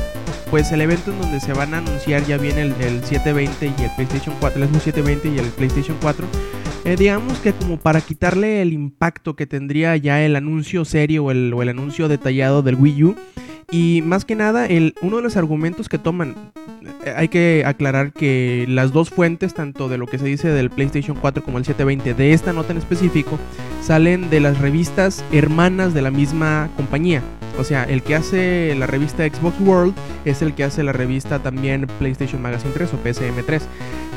[0.54, 3.82] pues el evento en donde se van a anunciar ya viene el, el 720 y
[3.82, 6.28] el PlayStation 4, el Xbox 720 y el PlayStation 4.
[6.84, 11.32] Eh, digamos que como para quitarle el impacto que tendría ya el anuncio serio o
[11.32, 13.16] el, o el anuncio detallado del Wii U.
[13.72, 16.36] Y más que nada, el, uno de los argumentos que toman,
[17.04, 20.70] eh, hay que aclarar que las dos fuentes, tanto de lo que se dice del
[20.70, 23.40] PlayStation 4 como el 720, de esta nota en específico,
[23.84, 27.22] salen de las revistas hermanas de la misma compañía.
[27.58, 29.94] O sea, el que hace la revista Xbox World
[30.24, 33.60] es el que hace la revista también PlayStation Magazine 3 o PSM3.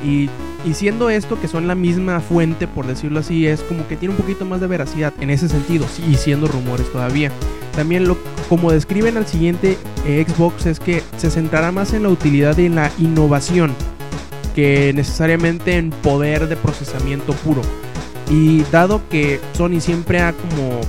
[0.03, 0.29] Y,
[0.65, 4.15] y siendo esto que son la misma fuente, por decirlo así, es como que tiene
[4.15, 7.31] un poquito más de veracidad en ese sentido, y siendo rumores todavía.
[7.75, 8.17] También lo,
[8.49, 12.65] como describen al siguiente eh, Xbox es que se centrará más en la utilidad y
[12.65, 13.75] en la innovación
[14.55, 17.61] que necesariamente en poder de procesamiento puro.
[18.29, 20.81] Y dado que Sony siempre ha como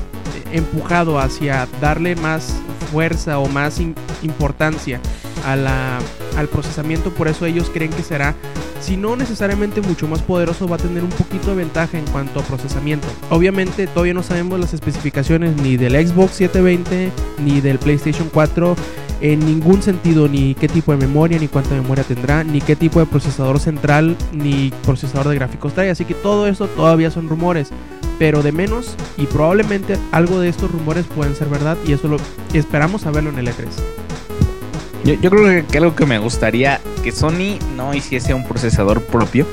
[0.53, 2.55] empujado hacia darle más
[2.90, 3.81] fuerza o más
[4.22, 5.01] importancia
[5.44, 5.98] a la,
[6.37, 8.35] al procesamiento, por eso ellos creen que será,
[8.81, 12.40] si no necesariamente mucho más poderoso, va a tener un poquito de ventaja en cuanto
[12.40, 13.07] a procesamiento.
[13.31, 17.12] Obviamente todavía no sabemos las especificaciones ni del Xbox 720
[17.44, 18.77] ni del PlayStation 4
[19.21, 23.01] en ningún sentido, ni qué tipo de memoria, ni cuánta memoria tendrá, ni qué tipo
[23.01, 25.91] de procesador central, ni procesador de gráficos trae.
[25.91, 27.71] Así que todo eso todavía son rumores
[28.19, 32.17] pero de menos y probablemente algo de estos rumores pueden ser verdad y eso lo
[32.53, 35.19] esperamos saberlo en el E E3.
[35.23, 39.47] Yo, creo que algo que me gustaría que Sony no hiciese un procesador propio.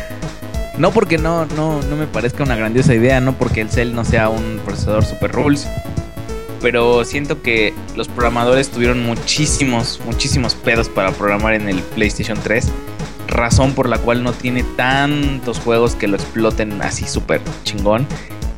[0.78, 4.04] no porque no, no, no me parezca una grandiosa idea, no porque el Cell no
[4.04, 5.68] sea un procesador super rules.
[6.62, 12.68] Pero siento que los programadores tuvieron muchísimos, muchísimos pedos para programar en el PlayStation 3.
[13.26, 18.06] Razón por la cual no tiene tantos juegos que lo exploten así súper chingón.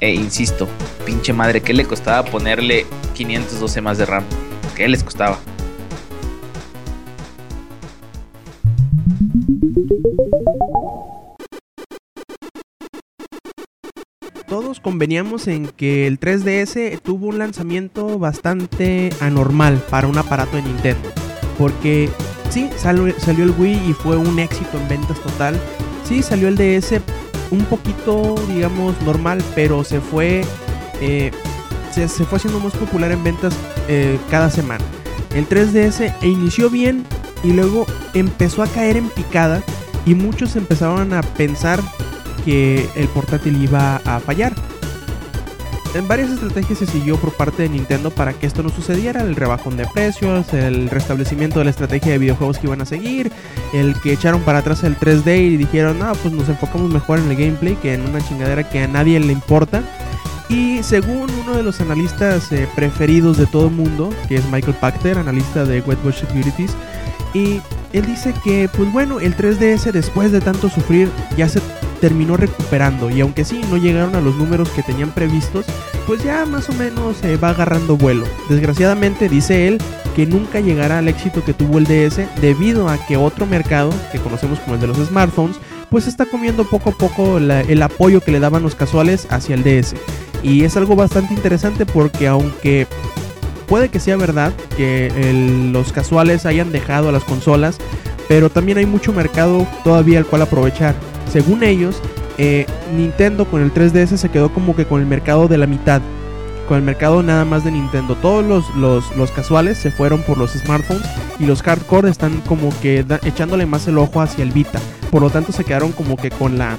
[0.00, 0.68] E insisto,
[1.06, 4.24] pinche madre, ¿qué le costaba ponerle 512 más de RAM?
[4.76, 5.38] ¿Qué les costaba?
[14.54, 20.62] Todos conveníamos en que el 3DS tuvo un lanzamiento bastante anormal para un aparato de
[20.62, 21.10] Nintendo.
[21.58, 22.08] Porque
[22.50, 25.60] sí, salió, el Wii y fue un éxito en ventas total.
[26.04, 27.00] Sí, salió el DS
[27.50, 30.42] un poquito, digamos, normal, pero se fue,
[31.00, 31.32] eh,
[31.90, 33.56] se, fue haciendo más popular en ventas
[33.88, 34.84] eh, cada semana.
[35.34, 37.04] El 3DS e inició bien
[37.42, 39.64] y luego empezó a caer en picada
[40.06, 41.80] y muchos empezaron a pensar
[42.44, 44.54] que el portátil iba a fallar.
[45.94, 49.36] En varias estrategias se siguió por parte de Nintendo para que esto no sucediera, el
[49.36, 53.30] rebajón de precios, el restablecimiento de la estrategia de videojuegos que iban a seguir,
[53.72, 57.30] el que echaron para atrás el 3D y dijeron, no, pues nos enfocamos mejor en
[57.30, 59.84] el gameplay que en una chingadera que a nadie le importa.
[60.48, 64.76] Y según uno de los analistas eh, preferidos de todo el mundo, que es Michael
[64.80, 66.72] Pachter, analista de Wetwatch Securities,
[67.34, 67.60] y
[67.92, 71.60] él dice que, pues bueno, el 3DS después de tanto sufrir ya se
[72.04, 75.64] terminó recuperando y aunque sí no llegaron a los números que tenían previstos,
[76.06, 78.26] pues ya más o menos se va agarrando vuelo.
[78.50, 79.78] Desgraciadamente dice él
[80.14, 84.18] que nunca llegará al éxito que tuvo el DS debido a que otro mercado, que
[84.18, 85.56] conocemos como el de los smartphones,
[85.88, 89.62] pues está comiendo poco a poco el apoyo que le daban los casuales hacia el
[89.62, 89.94] DS.
[90.42, 92.86] Y es algo bastante interesante porque aunque
[93.66, 97.78] puede que sea verdad que los casuales hayan dejado a las consolas,
[98.28, 100.94] pero también hay mucho mercado todavía al cual aprovechar.
[101.30, 102.00] Según ellos,
[102.38, 106.02] eh, Nintendo con el 3DS se quedó como que con el mercado de la mitad.
[106.68, 108.16] Con el mercado nada más de Nintendo.
[108.16, 111.06] Todos los, los, los casuales se fueron por los smartphones
[111.38, 114.80] y los hardcore están como que echándole más el ojo hacia el Vita.
[115.10, 116.78] Por lo tanto se quedaron como que con la...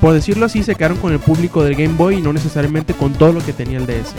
[0.00, 3.12] Por decirlo así, se quedaron con el público del Game Boy y no necesariamente con
[3.12, 4.14] todo lo que tenía el DS.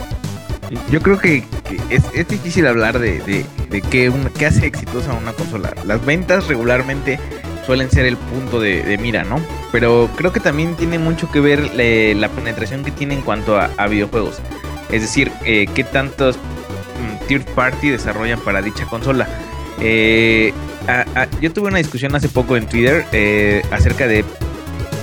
[0.92, 1.44] Yo creo que,
[1.90, 5.74] es, es difícil hablar de, de, de qué hace exitosa una consola.
[5.86, 7.20] Las ventas regularmente
[7.66, 9.40] suelen ser el punto de, mira, ¿no?
[9.72, 13.60] Pero creo que también tiene mucho que ver eh, la penetración que tiene en cuanto
[13.60, 14.40] a, videojuegos.
[14.92, 19.28] Es decir, eh, qué tantos mm, third party desarrollan para dicha consola.
[19.80, 20.54] Eh,
[21.40, 23.06] yo tuve una discusión hace poco en Twitter
[23.72, 24.26] acerca de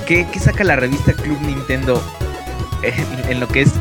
[0.07, 2.03] qué, qué saca la revista Club Nintendo
[2.83, 3.73] en, en lo que es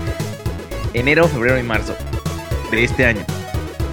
[0.93, 1.95] enero, febrero y marzo
[2.71, 3.25] de este año.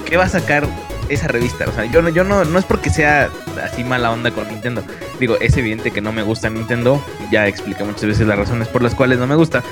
[0.05, 0.69] ¿Qué va a sacar
[1.09, 1.65] esa revista?
[1.69, 3.31] O sea, yo no, yo no, no es porque sea
[3.63, 4.83] así mala onda con Nintendo.
[5.21, 8.83] Digo, es evidente que no me gusta Nintendo, ya expliqué muchas veces las razones por
[8.83, 9.63] las cuales no me gusta.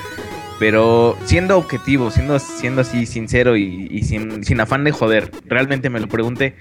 [0.58, 5.98] Pero siendo objetivo, siendo, siendo así sincero y, sin, sin, afán de joder, realmente me
[5.98, 6.54] lo pregunté,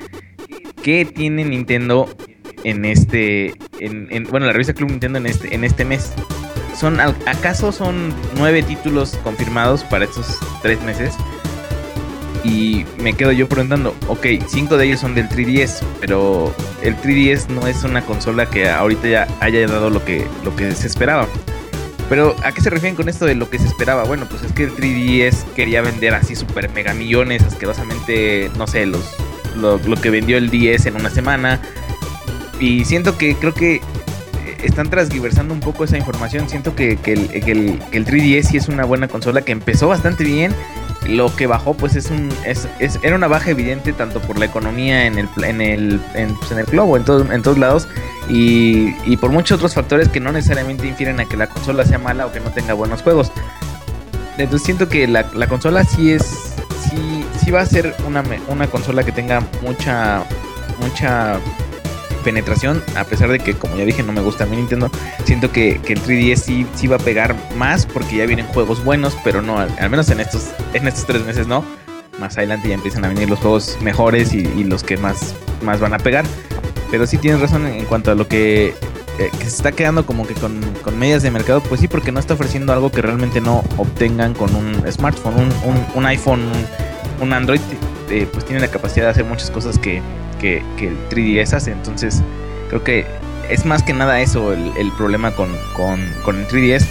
[0.82, 2.10] ¿qué tiene Nintendo
[2.64, 6.14] en este, en, bueno, la revista Club Nintendo en este, en este mes?
[6.76, 11.16] Son, ¿Acaso son nueve títulos confirmados para estos tres meses?
[12.44, 17.50] Y me quedo yo preguntando, ok, cinco de ellos son del 3DS, pero el 3DS
[17.50, 21.28] no es una consola que ahorita ya haya dado lo que, lo que se esperaba.
[22.10, 24.04] Pero ¿a qué se refieren con esto de lo que se esperaba?
[24.04, 28.86] Bueno, pues es que el 3DS quería vender así super mega millones, asquerosamente, no sé,
[28.86, 29.16] los,
[29.56, 31.62] lo, que vendió el 10 en una semana.
[32.60, 33.82] Y siento que creo que
[34.62, 36.50] están transgiversando un poco esa información.
[36.50, 39.88] Siento que, el, que, el, que, el, 3DS sí es una buena consola que empezó
[39.88, 40.54] bastante bien
[41.08, 42.68] lo que bajó pues es un es,
[43.02, 46.00] era una baja evidente tanto por la economía en el en el
[46.40, 47.88] pues, en el globo en, todo, en todos lados
[48.30, 51.98] y, y, por muchos otros factores que no necesariamente infieren a que la consola sea
[51.98, 53.32] mala o que no tenga buenos juegos.
[54.38, 56.56] Entonces siento que la, la consola sí es
[56.90, 60.24] sí, sí va a ser una, una consola que tenga mucha
[60.80, 61.40] mucha
[62.22, 64.90] penetración, a pesar de que, como ya dije, no me gusta mi Nintendo,
[65.26, 69.18] siento que, el 3DS sí, sí, va a pegar más porque ya vienen juegos buenos,
[69.24, 71.64] pero no, al, menos en estos, en estos tres meses no.
[72.20, 75.94] Más adelante ya empiezan a venir los juegos mejores y, los que más, más van
[75.94, 76.26] a pegar.
[76.92, 78.76] Pero sí tienes razón en, cuanto a lo que,
[79.18, 80.60] eh, se está quedando como que con,
[80.98, 84.54] medias de mercado, pues sí, porque no está ofreciendo algo que realmente no obtengan con
[84.56, 85.50] un smartphone,
[85.96, 86.44] un, iPhone,
[87.20, 87.62] un, Android,
[88.10, 90.02] eh, pues tiene la capacidad de hacer muchas cosas que,
[90.42, 91.72] que, el 3DS hace.
[91.72, 92.22] Entonces,
[92.70, 93.06] creo que
[93.50, 96.86] es más que nada eso el, problema con, el 3DS,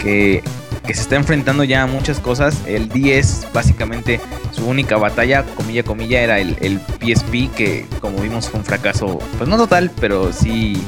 [0.00, 0.42] que,
[0.86, 2.62] se está enfrentando ya a muchas cosas.
[2.66, 4.20] El 10, básicamente,
[4.52, 9.18] su única batalla, comilla, comilla, era el, el PSP, que como vimos fue un fracaso,
[9.38, 10.82] pues no total, pero sí,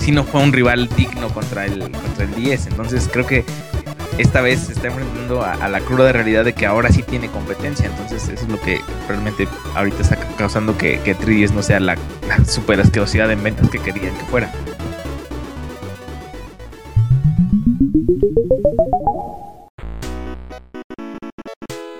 [0.00, 2.66] sí no fue un rival digno contra el, contra el 10.
[2.68, 3.44] Entonces, creo que
[4.18, 7.86] esta vez se está enfrentando a, la cruda realidad de que ahora sí tiene competencia.
[7.86, 11.96] Entonces, eso es lo que realmente ahorita está causando que, que 3DS no sea la,
[12.46, 14.52] super asquerosidad en ventas que querían que fuera.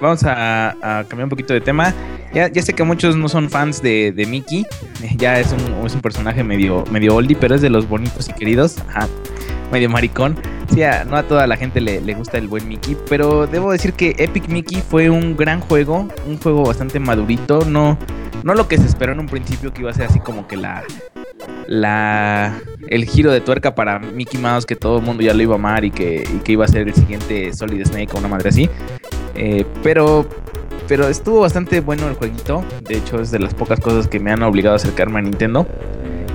[0.01, 1.95] Vamos a, cambiar un poquito de tema.
[2.33, 4.67] Ya, sé que muchos no son fans de, Mickey.
[5.17, 8.33] Ya es un, es un, personaje medio, medio oldie, pero es de los bonitos y
[8.33, 8.79] queridos.
[8.89, 9.09] Ajá
[9.75, 10.37] medio maricón.
[10.73, 14.15] Sí, no a toda la gente le, gusta el buen Mickey, pero debo decir que
[14.19, 17.99] Epic Mickey fue un gran juego, un juego bastante madurito, no,
[18.45, 20.57] no lo que se esperó en un principio que iba a ser así como que
[20.57, 20.85] la,
[21.67, 22.55] la
[22.89, 25.59] el giro de tuerca para Mickey Mouse que todo el mundo ya lo iba a
[25.59, 28.71] amar y que, que iba a ser el siguiente Solid Snake o una madre así.
[29.35, 30.27] Eh, pero
[30.87, 32.63] pero estuvo bastante bueno el jueguito.
[32.87, 35.67] De hecho, es de las pocas cosas que me han obligado a acercarme a Nintendo.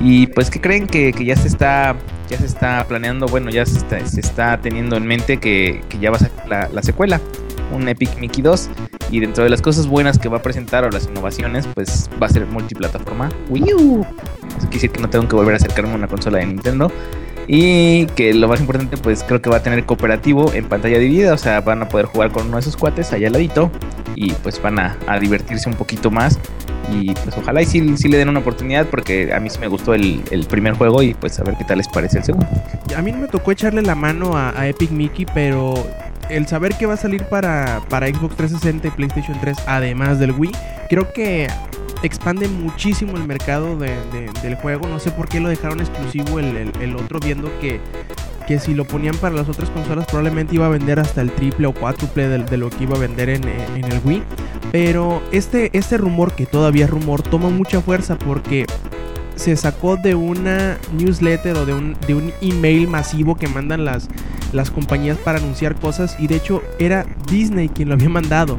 [0.02, 1.96] Y pues que creen que, ya se está
[2.30, 6.12] ya se está planeando, bueno, ya se está, se está teniendo en mente que, ya
[6.12, 7.20] va a ser la, secuela,
[7.74, 8.70] un Epic Mickey 2.
[9.12, 12.28] Y dentro de las cosas buenas que va a presentar o las innovaciones, pues va
[12.28, 13.64] a ser multiplataforma Wii.
[13.64, 14.06] Eso
[14.60, 16.92] quiere decir que no tengo que volver a acercarme a una consola de Nintendo.
[17.48, 21.34] Y que lo más importante, pues creo que va a tener cooperativo en pantalla dividida.
[21.34, 23.72] O sea, van a poder jugar con uno de sus cuates allá al ladito.
[24.14, 26.38] Y pues van a, a divertirse un poquito más
[26.92, 29.94] y pues ojalá y sí, le den una oportunidad porque a mí sí me gustó
[29.94, 32.48] el, primer juego y pues a ver qué tal les parece el segundo.
[32.96, 35.74] A mí no me tocó echarle la mano a, Epic Mickey, pero
[36.30, 40.32] el saber que va a salir para, para Xbox 360 y PlayStation 3 además del
[40.32, 40.52] Wii,
[40.90, 41.48] creo que
[42.04, 44.88] expande muchísimo el mercado del juego.
[44.88, 47.80] No sé por qué lo dejaron exclusivo el, otro, viendo que,
[48.50, 51.68] que si lo ponían para las otras consolas probablemente iba a vender hasta el triple
[51.68, 54.24] o cuádruple de, lo que iba a vender en, en el Wii.
[54.72, 58.66] Pero este, este rumor, que todavía es rumor, toma mucha fuerza porque
[59.36, 64.08] se sacó de una newsletter o de un, de un email masivo que mandan las,
[64.52, 68.58] las compañías para anunciar cosas y de hecho era Disney quien lo había mandado.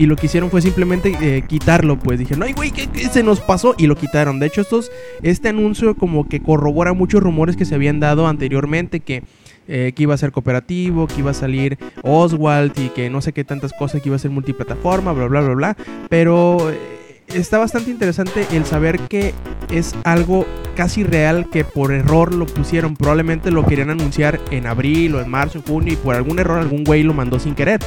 [0.00, 3.40] Y lo que hicieron fue simplemente eh, quitarlo, pues dijeron, ay güey, ¿qué, se nos
[3.40, 3.74] pasó?
[3.76, 4.40] Y lo quitaron.
[4.40, 9.00] De hecho, estos, este anuncio como que corrobora muchos rumores que se habían dado anteriormente,
[9.00, 9.24] que
[9.68, 13.34] eh, que iba a ser cooperativo, que iba a salir Oswald y que no sé
[13.34, 15.76] qué tantas cosas, que iba a ser multiplataforma, bla, bla, bla, bla.
[16.08, 16.99] Pero eh,
[17.34, 19.34] está bastante interesante el saber que
[19.70, 20.46] es algo
[20.76, 22.96] casi real que por error lo pusieron.
[22.96, 26.58] Probablemente lo querían anunciar en abril o en marzo, en junio y por algún error
[26.58, 27.80] algún güey lo mandó sin querer.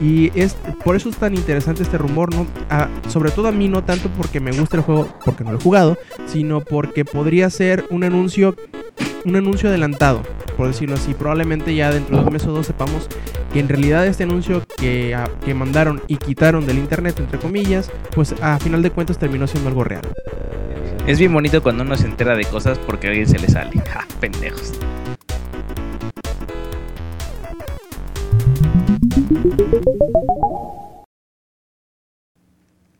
[0.00, 2.46] Y es por eso es tan interesante este rumor, ¿no?
[3.08, 5.62] sobre todo a mí no tanto porque me gusta el juego, porque no lo he
[5.62, 5.96] jugado,
[6.26, 8.56] sino porque podría ser un anuncio
[9.24, 10.22] un anuncio adelantado,
[10.56, 11.14] por decirlo así.
[11.14, 13.08] Probablemente ya dentro de un mes o dos sepamos
[13.52, 18.34] que en realidad este anuncio que, que mandaron y quitaron del internet, entre comillas, pues
[18.40, 20.06] a final de cuentas terminó siendo algo real.
[21.06, 23.78] Es bien bonito cuando uno se entera de cosas porque a alguien se le sale.
[23.80, 24.72] Ja, pendejos.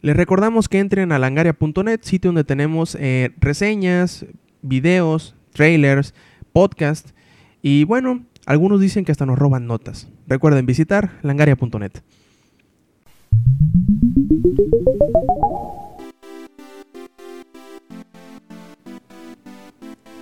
[0.02, 4.26] Les recordamos que entren a langaria.net, sitio donde tenemos eh, reseñas,
[4.60, 6.12] videos, trailers,
[6.52, 7.10] podcast
[7.62, 10.08] y bueno, algunos dicen que hasta nos roban notas.
[10.26, 11.92] Recuerden visitar langaria.net.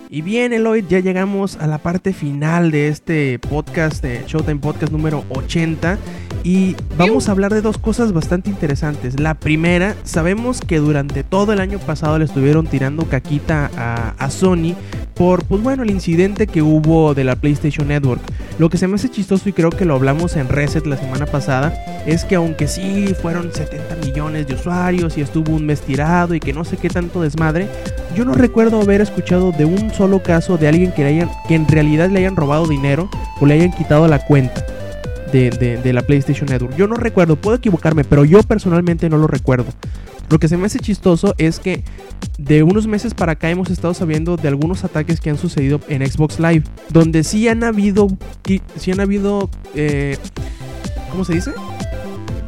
[0.08, 4.92] Y bien, Eloy, ya llegamos a la parte final de este podcast, de Showtime Podcast
[4.92, 5.98] número 80.
[6.44, 9.20] Y vamos a hablar de dos cosas bastante interesantes.
[9.20, 14.74] La primera, sabemos que durante todo el año pasado le estuvieron tirando caquita a, Sony
[15.14, 18.20] por, pues bueno, el incidente que hubo de la PlayStation Network.
[18.58, 21.26] Lo que se me hace chistoso y creo que lo hablamos en Reset la semana
[21.26, 21.74] pasada,
[22.06, 26.40] es que aunque sí fueron 70 millones de usuarios y estuvo un mes tirado y
[26.40, 27.68] que no sé qué tanto desmadre,
[28.16, 31.54] yo no recuerdo haber escuchado de un solo caso de alguien que, le hayan, que
[31.54, 33.08] en realidad le hayan robado dinero
[33.40, 34.64] o le hayan quitado la cuenta.
[35.32, 36.76] De, de, de, la PlayStation Network.
[36.76, 39.64] Yo no recuerdo, puedo equivocarme, pero yo personalmente no lo recuerdo.
[40.28, 41.84] Lo que se me hace chistoso es que
[42.38, 46.06] de unos meses para acá hemos estado sabiendo de algunos ataques que han sucedido en
[46.06, 48.08] Xbox Live, donde sí han habido,
[48.76, 50.16] sí han habido, eh,
[51.10, 51.52] ¿cómo se dice?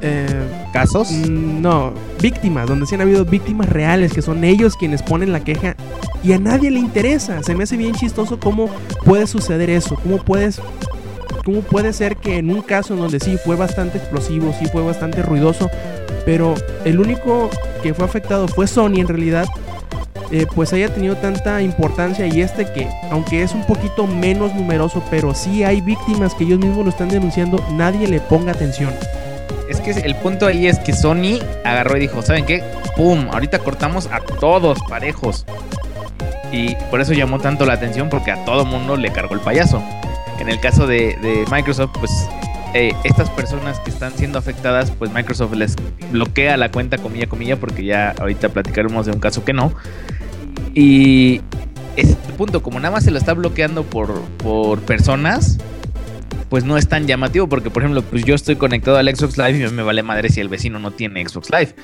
[0.01, 0.26] Eh,
[0.72, 1.11] ¿Casos?
[1.12, 5.76] No, víctimas, donde sí han habido víctimas reales, que son ellos quienes ponen la queja
[6.22, 7.43] y a nadie le interesa.
[7.43, 8.70] Se me hace bien chistoso cómo
[9.05, 10.61] puede suceder eso, cómo puedes
[11.45, 14.82] ¿Cómo puede ser que en un caso en donde sí fue bastante explosivo, sí fue
[14.82, 15.70] bastante ruidoso,
[16.24, 17.51] pero el único
[17.82, 19.47] que fue afectado fue Sony en realidad,
[20.30, 25.03] eh, pues haya tenido tanta importancia y este que, aunque es un poquito menos numeroso,
[25.11, 28.90] pero sí hay víctimas que ellos mismos lo están denunciando, nadie le ponga atención.
[29.68, 32.62] Es que el punto ahí es que Sony agarró y dijo, ¿saben qué?
[32.97, 33.28] ¡Pum!
[33.30, 35.45] Ahorita cortamos a todos parejos.
[36.53, 39.82] Y por eso llamó tanto la atención porque a todo mundo le cargó el payaso.
[40.41, 42.11] En el caso de, Microsoft, pues
[42.74, 45.76] eh, estas personas que están siendo afectadas, pues Microsoft les
[46.11, 49.72] bloquea la cuenta comilla comilla porque ya ahorita platicaremos de un caso que no.
[50.74, 51.41] Y
[52.35, 55.59] punto, como nada más se lo está bloqueando por, por personas,
[56.51, 59.66] pues no es tan llamativo porque, por ejemplo, pues yo estoy conectado al Xbox Live
[59.66, 61.74] y me vale madre si el vecino no tiene Xbox Live.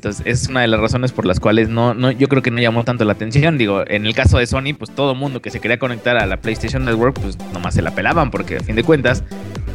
[0.00, 2.58] Entonces, es una de las razones por las cuales no, no, yo creo que no
[2.58, 3.58] llamó tanto la atención.
[3.58, 6.38] Digo, en el caso de Sony, pues todo mundo que se quería conectar a la
[6.38, 9.22] PlayStation Network, pues nomás se la pelaban, porque a fin de cuentas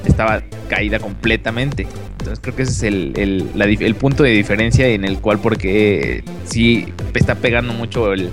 [0.04, 1.86] estaba caída completamente.
[2.18, 6.92] Entonces creo que ese es el, el, punto de diferencia en el cual porque sí
[7.14, 8.32] está pegando mucho el...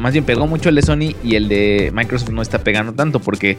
[0.00, 3.20] Más bien pegó mucho el de Sony y el de Microsoft no está pegando tanto
[3.20, 3.56] porque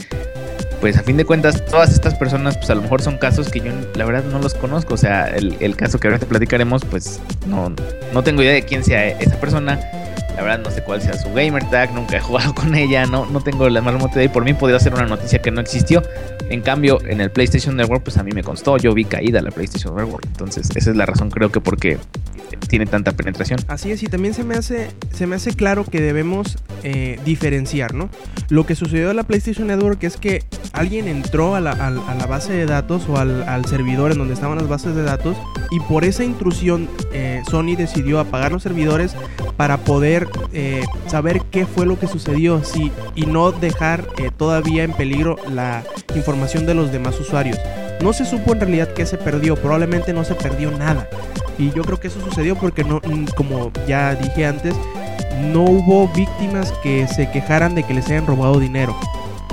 [0.81, 3.59] pues a fin de cuentas todas estas personas pues a lo mejor son casos que
[3.59, 4.95] yo la verdad no los conozco.
[4.95, 7.73] O sea, el, el caso que ahora te platicaremos pues no,
[8.13, 9.79] no tengo idea de quién sea esa persona.
[10.35, 13.25] La verdad no sé cuál sea su gamer tag, nunca he jugado con ella, no,
[13.25, 15.61] no tengo la más remota idea y por mí podría ser una noticia que no
[15.61, 16.01] existió.
[16.49, 19.51] En cambio, en el PlayStation Network, pues a mí me constó, yo vi caída la
[19.51, 20.25] PlayStation Network.
[20.25, 21.97] Entonces, esa es la razón, creo que porque
[22.67, 23.59] tiene tanta penetración.
[23.67, 27.93] Así es, y también se me hace, se me hace claro que debemos eh, diferenciar,
[27.93, 28.09] ¿no?
[28.49, 32.25] Lo que sucedió en la PlayStation Network es que alguien entró a la, a, la
[32.27, 35.37] base de datos o al, al, servidor en donde estaban las bases de datos
[35.71, 39.15] y por esa intrusión eh, Sony decidió apagar los servidores
[39.55, 40.22] para poder
[40.53, 45.37] eh, saber qué fue lo que sucedió sí, y no dejar eh, todavía en peligro
[45.49, 45.83] la
[46.15, 47.57] información de los demás usuarios.
[48.01, 51.07] No se supo en realidad qué se perdió, probablemente no se perdió nada.
[51.57, 53.01] Y yo creo que eso sucedió porque no,
[53.35, 54.75] como ya dije antes,
[55.51, 58.95] no hubo víctimas que se quejaran de que les hayan robado dinero.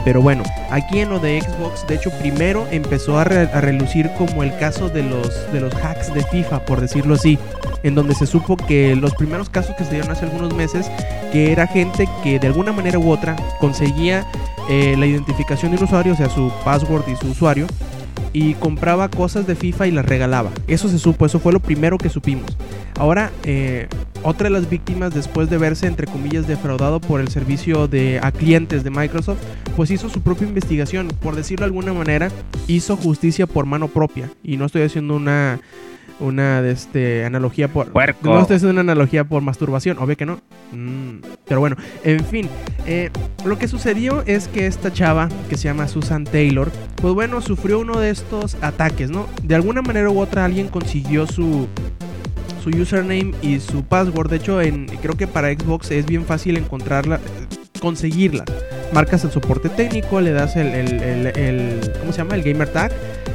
[0.04, 4.10] Pero bueno, aquí en lo de Xbox, de hecho, primero empezó a, re a, relucir
[4.16, 7.38] como el caso de los, de los hacks de FIFA, por decirlo así,
[7.82, 10.90] en donde se supo que los primeros casos que se dieron hace algunos meses,
[11.32, 14.26] que era gente que de alguna manera u otra conseguía
[14.68, 17.66] eh, la identificación de usuario, o sea, su password y su usuario,
[18.32, 20.50] y compraba cosas de FIFA y las regalaba.
[20.66, 22.56] Eso se supo, eso fue lo primero que supimos.
[22.98, 23.88] Ahora, eh,
[24.22, 28.30] otra de las víctimas, después de verse, entre comillas, defraudado por el servicio de, a
[28.30, 29.38] clientes de Microsoft,
[29.76, 31.08] pues hizo su propia investigación.
[31.20, 32.30] Por decirlo de alguna manera,
[32.66, 34.30] hizo justicia por mano propia.
[34.42, 35.60] Y no estoy haciendo una,
[36.20, 37.88] una de este, analogía por...
[37.88, 38.28] Puerco.
[38.28, 40.40] No estoy haciendo una analogía por masturbación, obvio que no.
[40.72, 42.48] Mm, pero bueno, en fin.
[42.86, 43.10] Eh,
[43.44, 47.78] lo que sucedió es que esta chava, que se llama Susan Taylor, pues bueno, sufrió
[47.80, 49.26] uno de estos ataques, ¿no?
[49.42, 51.66] De alguna manera u otra alguien consiguió su
[52.62, 54.30] su username y su password.
[54.30, 57.20] De hecho, en, creo que para Xbox es bien fácil encontrarla,
[57.80, 58.44] conseguirla.
[58.92, 62.34] Marcas el soporte técnico, le das el, el, el, el, ¿cómo se llama?
[62.34, 62.92] El gamer tag,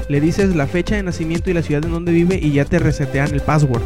[0.10, 2.80] le dices la fecha de nacimiento y la ciudad en donde vive y ya te
[2.80, 3.82] resetean el password.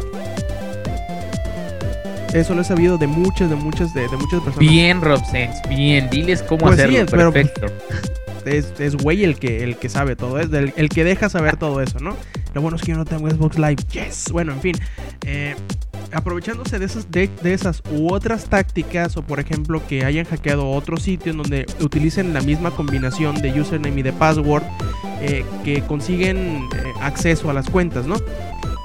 [2.34, 4.58] eso lo he sabido de muchas, de muchas, de, de muchas personas.
[4.58, 6.08] Bien, Robsens, bien.
[6.10, 7.06] Diles cómo Pues sí, hacerlo.
[7.10, 7.66] pero- Perfecto.
[8.44, 11.56] es, es güey el que, el que sabe todo eso, el, el que deja saber
[11.56, 12.16] todo eso, ¿no?
[12.54, 13.76] Lo bueno es que yo no tengo Xbox Live.
[13.92, 14.26] Yes.
[14.32, 14.76] Bueno, en fin.
[15.26, 15.54] eh,
[16.12, 20.96] aprovechándose de esas, de, esas u otras tácticas, o por ejemplo que hayan hackeado otro
[20.96, 24.62] sitio en donde utilicen la misma combinación de username y de password,
[25.20, 28.16] eh, que consiguen eh, acceso a las cuentas, ¿no?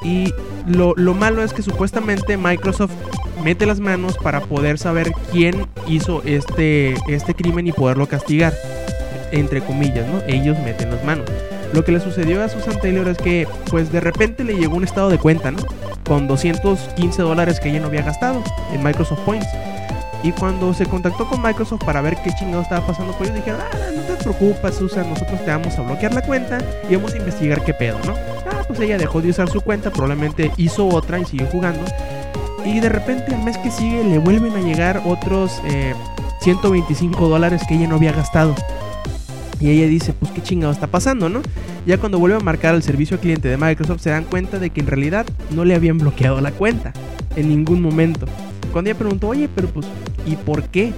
[0.04, 0.34] Y
[0.68, 2.94] lo, lo malo es que supuestamente Microsoft
[3.44, 8.54] mete las manos para poder saber quién hizo este, este crimen y poderlo castigar
[9.32, 10.22] entre comillas, ¿no?
[10.28, 11.26] Ellos meten las manos.
[11.74, 14.84] Lo que le sucedió a Susan Taylor es que, pues de repente le llegó un
[14.84, 15.60] estado de cuenta, ¿no?
[16.06, 19.48] Con 215 dólares que ella no había gastado en Microsoft Points.
[20.24, 23.62] Y cuando se contactó con Microsoft para ver qué chingado estaba pasando, pues ellos dijeron,
[23.62, 26.58] ah, no te preocupes, Susan, nosotros te vamos a bloquear la cuenta
[26.90, 28.14] y vamos a investigar qué pedo, ¿no?
[28.52, 31.86] Ah, pues ella dejó de usar su cuenta, probablemente hizo otra y siguió jugando.
[32.66, 35.94] Y de repente el mes que sigue le vuelven a llegar otros eh,
[36.42, 38.56] 125 dólares que ella no había gastado.
[39.60, 41.42] Y ella dice, pues qué chingado está pasando, ¿no?
[41.86, 44.70] Ya cuando vuelve a marcar al servicio al cliente de Microsoft se dan cuenta de
[44.72, 46.94] que en realidad no le habían bloqueado la cuenta
[47.36, 48.26] en ningún momento.
[48.72, 49.86] Cuando ella preguntó, oye, pero pues,
[50.26, 50.94] ¿y por qué?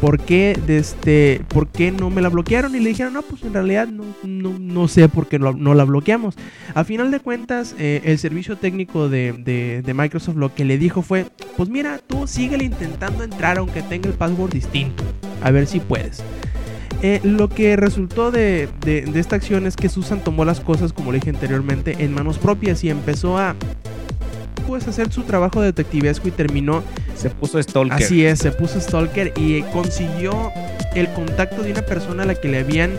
[0.00, 2.74] ¿Por qué, de este, ¿Por qué no me la bloquearon?
[2.74, 5.84] Y le dijeron, no, pues en realidad no, no, no sé por qué no, la
[5.84, 6.34] bloqueamos.
[6.74, 10.76] A final de cuentas, eh, el servicio técnico de, de- de Microsoft lo que le
[10.76, 11.26] dijo fue,
[11.56, 15.04] pues mira, tú síguele intentando entrar aunque tenga el password distinto.
[15.40, 16.22] A ver si puedes.
[17.06, 20.94] Eh, lo que resultó de, de- de esta acción es que Susan tomó las cosas,
[20.94, 23.54] como le dije anteriormente, en manos propias y empezó a
[24.66, 26.82] pues hacer su trabajo detectivesco y terminó
[27.14, 27.92] Se puso Stalker.
[28.02, 30.50] Así es, se puso Stalker y eh, consiguió
[30.94, 32.92] el contacto de una persona a la que le habían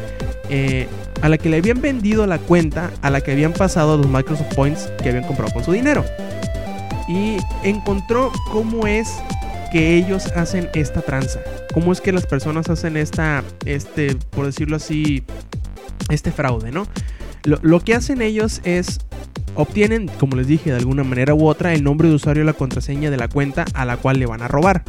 [0.51, 0.85] eh,
[1.23, 4.53] a la que le habían vendido la cuenta, a la que habían pasado los Microsoft
[4.53, 6.05] Points que habían comprado con su dinero.
[7.07, 9.11] Y encontró cómo es
[9.75, 11.41] que ellos hacen esta tranza.
[11.73, 15.25] Cómo es que las personas hacen esta, este, por decirlo así,
[16.07, 16.87] este fraude, ¿no?
[17.43, 18.99] Lo, que hacen ellos es
[19.53, 22.53] obtienen, como les dije, de alguna manera u otra, el nombre de usuario y la
[22.53, 24.85] contraseña de la cuenta a la cual le van a robar.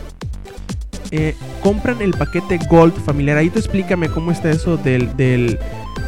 [1.10, 1.34] Eh,
[1.64, 3.38] compran el paquete Gold familiar.
[3.38, 5.58] Ahí tú explícame cómo está eso del, del,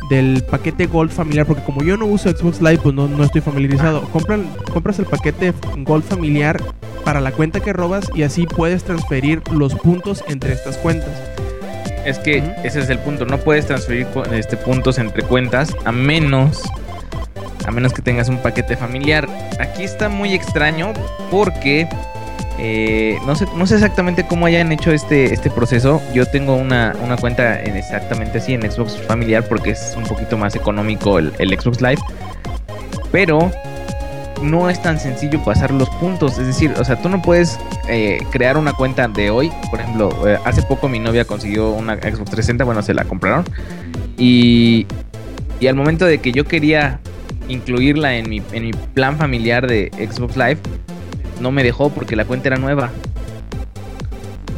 [0.08, 1.46] del paquete Gold familiar.
[1.46, 4.02] Porque como yo no uso Xbox Live, pues no, no estoy familiarizado.
[4.12, 6.62] Compran, compras el paquete Gold familiar
[7.08, 11.08] para la cuenta que robas y así puedes transferir los puntos entre estas cuentas.
[12.04, 13.24] Es que ese es el punto.
[13.24, 16.62] No puedes transferir este, puntos entre cuentas a menos.
[17.66, 19.26] A menos que tengas un paquete familiar.
[19.58, 20.92] Aquí está muy extraño
[21.30, 21.88] porque.
[22.58, 26.02] eh, no, sé, no sé exactamente cómo hayan hecho este, este proceso.
[26.12, 30.36] Yo tengo una, una cuenta en exactamente así en Xbox familiar porque es un poquito
[30.36, 32.02] más económico el, el Xbox Live.
[33.10, 33.50] Pero
[34.42, 36.38] no es tan sencillo pasar los puntos.
[36.38, 37.58] Es decir, o sea, tú no puedes
[37.88, 39.50] eh, crear una cuenta de hoy.
[39.70, 43.44] Por ejemplo, eh, hace poco mi novia consiguió una Xbox 360, bueno, se la compraron.
[44.16, 44.86] Y,
[45.60, 47.00] y al momento de que yo quería
[47.48, 50.58] incluirla en mi, en mi plan familiar de Xbox Live,
[51.40, 52.90] no me dejó porque la cuenta era nueva.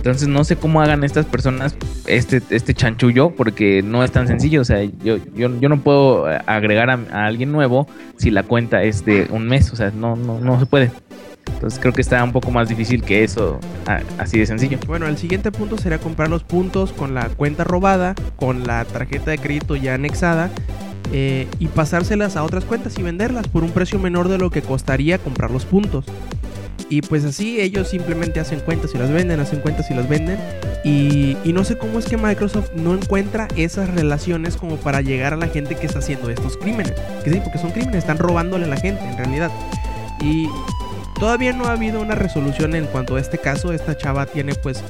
[0.01, 1.77] Entonces no sé cómo hagan estas personas
[2.07, 4.63] este, este chanchullo porque no es tan sencillo.
[4.63, 7.87] O sea, yo, yo, yo no puedo eh, agregar a, alguien nuevo
[8.17, 9.71] si la cuenta es de un mes.
[9.75, 10.91] O sea, no, no, no se puede.
[11.53, 13.61] Entonces creo que está un poco más difícil que eso,
[14.17, 14.79] así de sencillo.
[14.87, 19.33] Bueno, el siguiente punto sería comprar los puntos con la cuenta robada, con la tarjeta
[19.33, 20.49] de crédito ya anexada
[21.13, 24.63] eh, y pasárselas a otras cuentas y venderlas por un precio menor de lo que
[24.63, 26.07] costaría comprar los puntos.
[26.89, 30.39] Y pues así ellos simplemente hacen cuentas y las venden, hacen cuentas y las venden.
[30.85, 35.35] Y, y no sé cómo es que Microsoft no encuentra esas relaciones como para llegar
[35.35, 36.95] a la gente que está haciendo estos crímenes.
[37.25, 39.51] Que sí, porque son crímenes, están robándole a la gente en realidad.
[40.23, 40.49] Y
[41.21, 43.73] todavía no ha habido una resolución en cuanto a este caso.
[43.73, 44.83] Esta chava tiene pues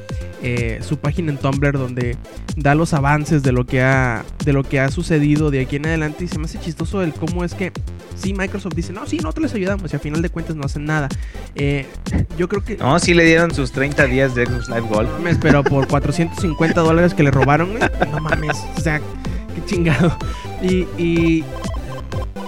[0.43, 2.16] eh, su página en Tumblr donde
[2.57, 5.87] da los avances de lo que ha de lo que ha sucedido de aquí en
[5.87, 7.72] adelante y se me hace chistoso el cómo es que
[8.14, 10.85] sí Microsoft dice no sí nosotros les ayudamos y a final de cuentas no hacen
[10.87, 11.09] nada
[11.57, 11.87] Eh,
[12.39, 15.09] yo creo que No, sí le dieron sus 30 días de Xbox Live Gold.
[15.11, 17.74] no mames, pero por 450 dólares que le robaron,
[18.11, 20.16] no mames, o sea, qué chingado.
[20.62, 21.45] Y, y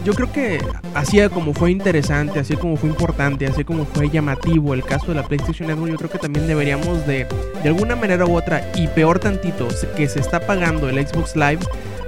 [0.04, 0.60] yo creo que
[0.94, 5.14] así como fue interesante, así como fue importante, así como fue llamativo el caso de
[5.14, 7.26] la PlayStation Network, yo creo que también deberíamos de,
[7.62, 11.60] de alguna manera u otra, y peor tantito, que se está pagando el Xbox Live,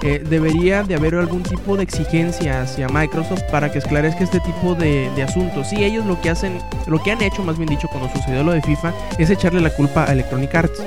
[0.03, 4.74] eh, debería de haber algún tipo de exigencia hacia Microsoft para que esclarezca este tipo
[4.74, 5.68] de, de asuntos.
[5.68, 8.53] Sí, ellos lo que hacen, lo que han hecho, más bien dicho, cuando sucedió lo
[8.53, 10.82] de FIFA, es echarle la culpa a Electronic Arts.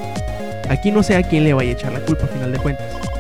[0.70, 3.17] Aquí no sé a quién le vaya a echar la culpa a final de cuentas.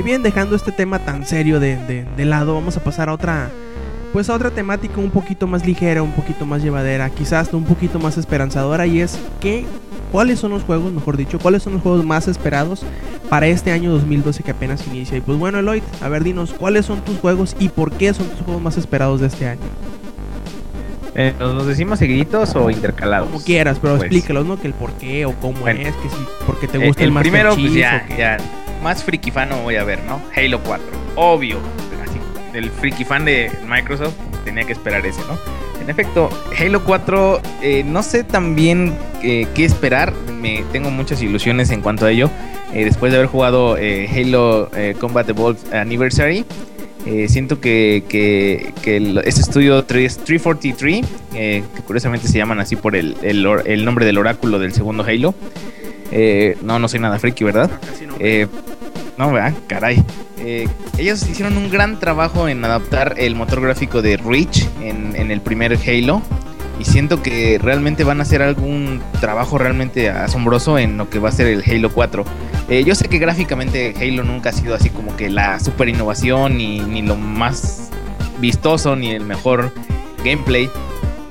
[0.00, 3.12] Y bien, dejando este tema tan serio de, de, de lado, vamos a pasar a
[3.12, 3.50] otra
[4.14, 7.98] pues a otra temática un poquito más ligera, un poquito más llevadera, quizás un poquito
[7.98, 9.66] más esperanzadora y es que
[10.10, 12.82] cuáles son los juegos, mejor dicho, cuáles son los juegos más esperados
[13.28, 15.18] para este año 2012 que apenas inicia.
[15.18, 18.26] Y pues bueno, Eloy, a ver, dinos, ¿cuáles son tus juegos y por qué son
[18.28, 19.60] tus juegos más esperados de este año?
[21.14, 23.28] Eh, ¿Los decimos seguiditos o intercalados?
[23.28, 24.58] Como quieras, pero Pues, explícalos, ¿no?
[24.58, 25.80] Que el por qué o cómo Bueno.
[25.80, 28.38] es, que si, porque te eh, gusta el, el Master primero, pues ya, ya.
[28.82, 30.20] Más friki fan no voy a ver, ¿no?
[30.36, 30.84] Halo 4.
[31.16, 31.58] Obvio.
[32.02, 32.18] Así,
[32.56, 34.14] el friki fan de Microsoft
[34.44, 35.38] tenía que esperar ese, ¿no?
[35.82, 36.28] En efecto,
[36.58, 40.12] Halo 4, eh, no sé también eh, qué esperar.
[40.40, 42.30] Me tengo muchas ilusiones en cuanto a ello.
[42.72, 44.70] Eh, después de haber jugado eh, Halo
[45.00, 46.44] Combat Evolved Anniversary,
[47.28, 51.04] siento que, que, que el- este estudio 3 343,
[51.34, 55.02] eh, que curiosamente se llaman así por el, el el nombre del oráculo del segundo
[55.02, 55.34] Halo.
[56.62, 57.70] no, no soy nada friki, ¿verdad?
[59.20, 59.30] No.
[59.30, 60.02] Vean, caray.
[60.38, 60.66] Eh,
[60.96, 65.42] ellos hicieron un gran trabajo en adaptar el motor gráfico de Reach en, en el
[65.42, 66.22] primer Halo.
[66.78, 71.28] Y siento que realmente van a hacer algún trabajo realmente asombroso en lo que va
[71.28, 72.24] a ser el Halo 4.
[72.70, 76.56] Eh, yo sé que gráficamente Halo nunca ha sido así como que la super innovación,
[76.56, 77.90] ni, ni lo más
[78.38, 79.74] vistoso, ni el mejor
[80.24, 80.70] gameplay.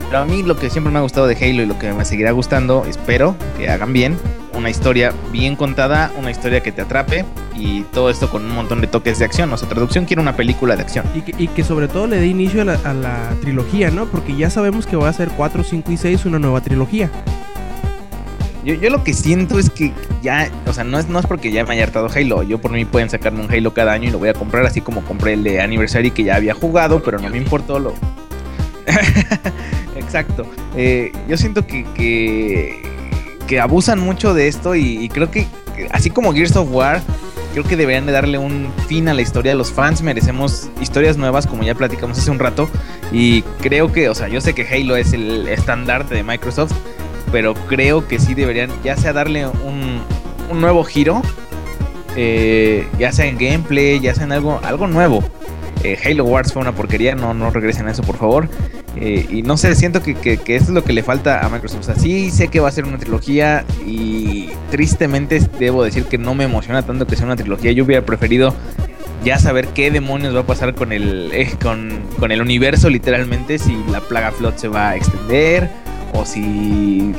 [0.06, 2.06] Pero a mí lo que siempre me ha gustado de Halo y lo que me
[2.06, 4.16] seguirá gustando, espero que hagan bien,
[4.60, 8.82] una historia bien contada, una historia que te atrape y todo esto con un montón
[8.82, 9.52] de toques de acción.
[9.52, 11.06] O sea, traducción quiere una película de acción.
[11.16, 14.06] Y que, y que sobre todo le dé inicio a la, a la trilogía, ¿no?
[14.06, 17.10] Porque ya sabemos que va a ser 4, 5 y 6 una nueva trilogía.
[18.64, 21.52] Yo, yo lo que siento es que ya, o sea, no es, no es porque
[21.52, 22.44] ya me haya hartado Halo.
[22.44, 24.82] Yo por mí pueden sacarme un Halo cada año y lo voy a comprar, así
[24.82, 27.94] como compré el de Anniversary que ya había jugado, pero no me importó lo.
[29.96, 30.46] Exacto.
[30.76, 32.82] Eh, yo siento que, que,
[33.50, 37.02] que abusan mucho de esto y, creo que, que así como Gears of War,
[37.52, 39.56] creo que deberían de darle un fin a la historia.
[39.56, 42.70] Los fans merecemos historias nuevas, como ya platicamos hace un rato.
[43.12, 46.74] Y creo que, o sea, yo sé que Halo es el estandarte de Microsoft,
[47.32, 50.00] pero creo que sí deberían, ya sea darle un,
[50.52, 51.24] un nuevo giro,
[52.16, 55.24] eh, ya sea en gameplay, ya sea en algo, algo nuevo.
[55.84, 58.50] Eh, Halo Wars fue una porquería, no, no regresen a eso por favor.
[58.96, 61.82] Eh, y no sé, siento que, que, es lo que le falta a Microsoft.
[61.82, 66.18] O sea, sí sé que va a ser una trilogía y tristemente debo decir que
[66.18, 67.72] no me emociona tanto que sea una trilogía.
[67.72, 68.54] Yo hubiera preferido
[69.24, 73.58] ya saber qué demonios va a pasar con el, eh, con, con el universo literalmente,
[73.60, 75.70] si la plaga Flood se va a extender
[76.14, 77.14] o si,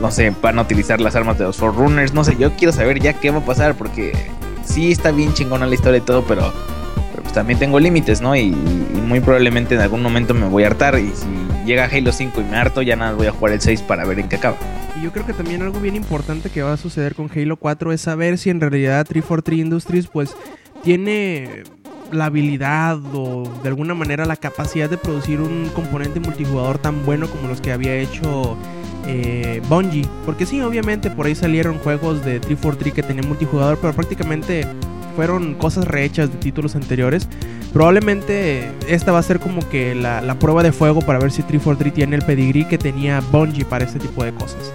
[0.00, 3.00] no sé, van a utilizar las armas de los Forerunners, no sé, yo quiero saber
[3.00, 4.12] ya qué va a pasar porque
[4.64, 6.52] sí está bien chingona la historia y todo, pero
[7.32, 8.36] pues también tengo límites, ¿no?
[8.36, 11.26] Y, y muy probablemente en algún momento me voy a hartar y si
[11.64, 14.18] llega Halo 5 y me harto, ya nada, voy a jugar el 6 para ver
[14.18, 14.58] en qué acaba.
[14.98, 17.92] Y yo creo que también algo bien importante que va a suceder con Halo 4
[17.92, 20.36] es saber si en realidad 343 Industries pues
[20.82, 21.62] tiene
[22.10, 27.28] la habilidad o de alguna manera la capacidad de producir un componente multijugador tan bueno
[27.28, 28.58] como los que había hecho
[29.06, 30.06] eh, Bungie.
[30.26, 34.66] Porque sí, obviamente por ahí salieron juegos de 343 que tenían multijugador, pero prácticamente
[35.12, 37.28] fueron cosas rehechas de títulos anteriores.
[37.72, 41.42] Probablemente esta va a ser como que la, la prueba de fuego para ver si
[41.42, 44.72] 343 tiene el pedigrí que tenía Bungie para este tipo de cosas.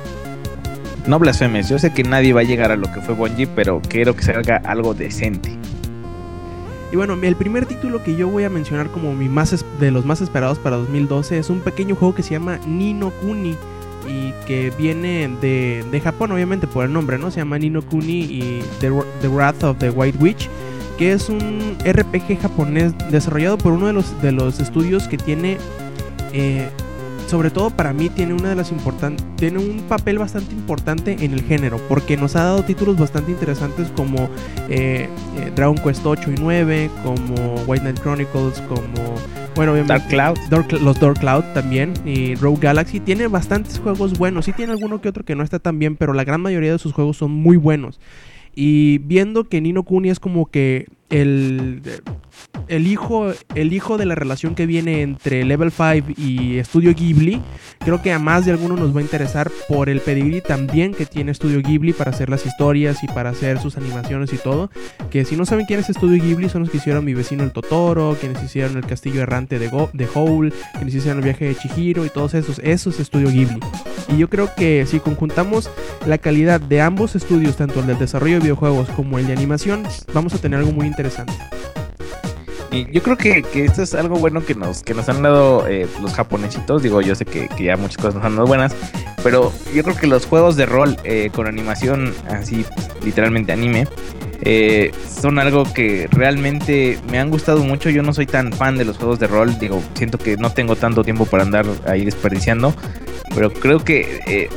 [1.05, 3.81] No blasfemes, yo sé que nadie va a llegar a lo que fue Bungie, pero
[3.87, 5.57] quiero que salga algo decente.
[6.91, 10.05] Y bueno, el primer título que yo voy a mencionar como mi más de los
[10.05, 13.55] más esperados para 2012 es un pequeño juego que se llama Nino Kuni
[14.07, 17.31] y que viene de, de Japón, obviamente por el nombre, ¿no?
[17.31, 18.91] Se llama Nino Kuni y The,
[19.21, 20.49] The Wrath of the White Witch,
[20.97, 25.57] que es un RPG japonés desarrollado por uno de los, de los estudios que tiene,
[26.33, 26.69] eh,
[27.27, 31.33] sobre todo para mí, tiene una de las importantes, tiene un papel bastante importante en
[31.33, 34.29] el género, porque nos ha dado títulos bastante interesantes como
[34.69, 35.07] eh,
[35.37, 39.15] eh, Dragon Quest 8 y 9, como White Knight Chronicles, como,
[39.55, 40.37] bueno, obviamente Dark Cloud.
[40.49, 44.45] Dark- los Dark Cloud también y Rogue Galaxy tiene bastantes juegos buenos.
[44.45, 46.79] Sí tiene alguno que otro que no está tan bien, pero la gran mayoría de
[46.79, 47.99] sus juegos son muy buenos.
[48.59, 51.79] Y viendo que Nino Kuni es como que el,
[52.67, 57.39] el, hijo, el hijo de la relación que viene entre Level 5 y Studio Ghibli,
[57.77, 61.05] creo que a más de alguno nos va a interesar por el pedigrí también que
[61.05, 64.71] tiene Studio Ghibli para hacer las historias y para hacer sus animaciones y todo.
[65.11, 67.51] Que si no saben quién es Studio Ghibli, son los que hicieron Mi vecino el
[67.51, 71.55] Totoro, quienes hicieron El castillo errante de, Go de Howl, quienes hicieron El viaje de
[71.55, 72.57] Chihiro y todos esos.
[72.57, 73.59] Eso es Studio Ghibli.
[74.07, 75.69] Y yo creo que si conjuntamos
[76.05, 79.83] la calidad de ambos estudios, tanto el del desarrollo de videojuegos como el de animación,
[80.13, 81.33] vamos a tener algo muy interesante.
[82.71, 85.67] Y yo creo que, que esto es algo bueno que nos, que nos han dado
[85.67, 86.83] eh, los japonesitos.
[86.83, 88.75] Digo, yo sé que, que ya muchas cosas nos han dado buenas,
[89.23, 93.87] pero yo creo que los juegos de rol eh, con animación así, pues, literalmente anime,
[94.41, 97.89] Eh, son algo que realmente me han gustado mucho.
[97.89, 99.57] Yo no soy tan fan de los juegos de rol.
[99.59, 102.73] Digo, siento que no tengo tanto tiempo para andar ahí desperdiciando.
[103.33, 104.49] Pero creo que eh,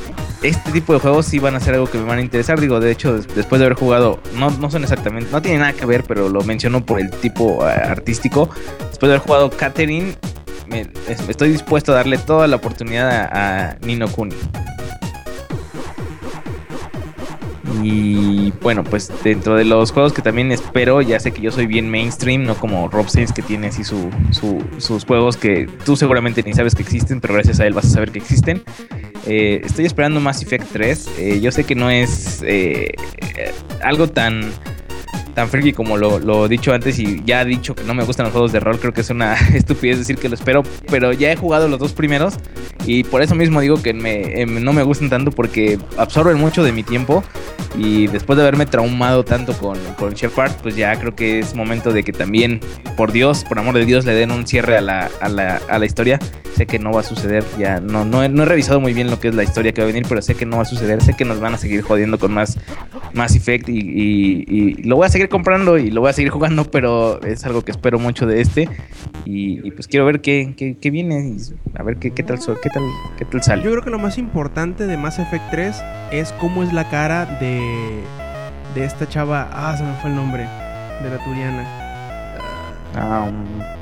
[0.43, 2.61] este tipo de juegos sí van a ser algo que me van a interesar.
[2.61, 5.87] Digo, de hecho, después de haber jugado, no, no son exactamente, no tiene nada que
[5.87, 8.51] ver, pero lo menciono por el tipo eh, artístico.
[8.89, 10.15] Después de haber jugado Catherine,
[11.29, 14.37] estoy dispuesto a darle toda la oportunidad a, a Nino Kuni.
[17.83, 21.67] Y bueno, pues dentro de los juegos que también espero, ya sé que yo soy
[21.67, 24.11] bien mainstream, no como Rob Sainz que tiene así su,
[24.79, 27.91] sus juegos que tú seguramente ni sabes que existen, pero gracias a él vas a
[27.91, 28.63] saber que existen.
[29.27, 31.11] Eh, estoy esperando Mass Effect 3.
[31.19, 32.95] Eh, yo sé que no es eh,
[33.83, 34.51] algo tan
[35.35, 38.25] tan freaky como lo, he dicho antes y ya he dicho que no me gustan
[38.25, 41.33] los juegos de rol, creo que es una estupidez decir que lo espero, pero ya
[41.33, 42.35] he jugado los dos primeros
[42.87, 46.63] y por eso mismo digo que me, em, no me gustan tanto porque absorben mucho
[46.63, 47.23] de mi tiempo
[47.77, 51.93] y después de haberme traumado tanto con, con Shepard, pues ya creo que es momento
[51.93, 52.61] de que también,
[52.97, 55.79] por Dios, por amor de Dios, le den un cierre a la, a la, a
[55.79, 56.19] la historia.
[56.57, 59.19] Sé que no va a suceder, ya no, no, no he revisado muy bien lo
[59.21, 61.01] que es la historia que va a venir, pero sé que no va a suceder,
[61.03, 62.59] sé que nos van a seguir jodiendo con más
[63.15, 66.65] Mass Effect y, y, lo voy a seguir comprando y lo voy a seguir jugando,
[66.65, 68.69] pero es algo que espero mucho de este
[69.25, 71.37] y, pues quiero ver qué, qué, viene,
[71.75, 72.83] a ver qué, qué, tal, qué, tal,
[73.19, 73.63] qué tal sale.
[73.63, 77.27] Yo creo que lo más importante de Mass Effect 3 es cómo es la cara
[77.27, 77.61] de,
[78.75, 81.65] de esta chava, ah, se me fue el nombre, de la Turiana.
[82.95, 83.80] Ah, um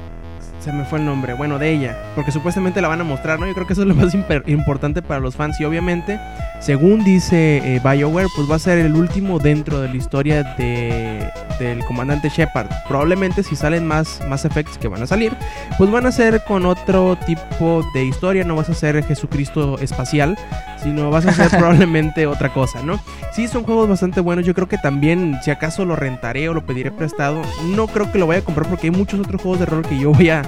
[0.68, 3.46] se me fue el nombre, bueno, de ella, porque supuestamente la van a mostrar, ¿no?
[3.46, 6.20] Yo creo que eso es lo más importante para los fans y obviamente,
[6.60, 11.26] según dice eh, BioWare, pues va a ser el último dentro de la historia de,
[11.58, 12.68] del comandante Shepard.
[12.86, 15.34] Probablemente si salen más, más efectos que van a salir,
[15.78, 20.36] pues van a ser con otro tipo de historia, no vas a ser Jesucristo espacial,
[20.82, 23.00] sino vas a ser probablemente otra cosa, ¿no?
[23.32, 26.66] Sí, son juegos bastante buenos, yo creo que también, si acaso lo rentaré o lo
[26.66, 27.40] pediré prestado,
[27.74, 29.98] no creo que lo vaya a comprar porque hay muchos otros juegos de rol que
[29.98, 30.42] yo voy a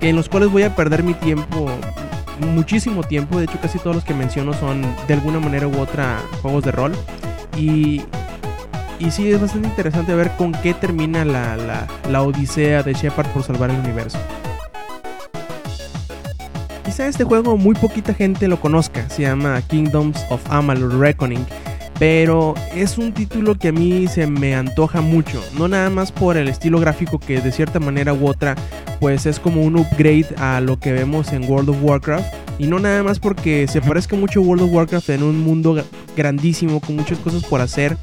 [0.00, 1.66] en los cuales voy a perder mi tiempo,
[2.40, 3.38] muchísimo tiempo.
[3.38, 6.72] De hecho, casi todos los que menciono son de alguna manera u otra juegos de
[6.72, 6.92] rol.
[7.56, 8.02] Y,
[8.98, 13.42] y sí, es bastante interesante ver con qué termina la, la, odisea de Shepard por
[13.42, 14.18] salvar el universo.
[16.84, 21.44] Quizá este juego muy poquita gente lo conozca, se llama Kingdoms of Amalur Reckoning
[21.98, 26.36] pero es un título que a mí se me antoja mucho, no nada más por
[26.36, 28.54] el estilo gráfico que de cierta manera u otra
[29.00, 32.78] pues es como un upgrade a lo que vemos en World of Warcraft y no
[32.78, 35.84] nada más porque se parezca mucho a World of Warcraft en un mundo
[36.16, 37.96] grandísimo con muchas cosas por hacer,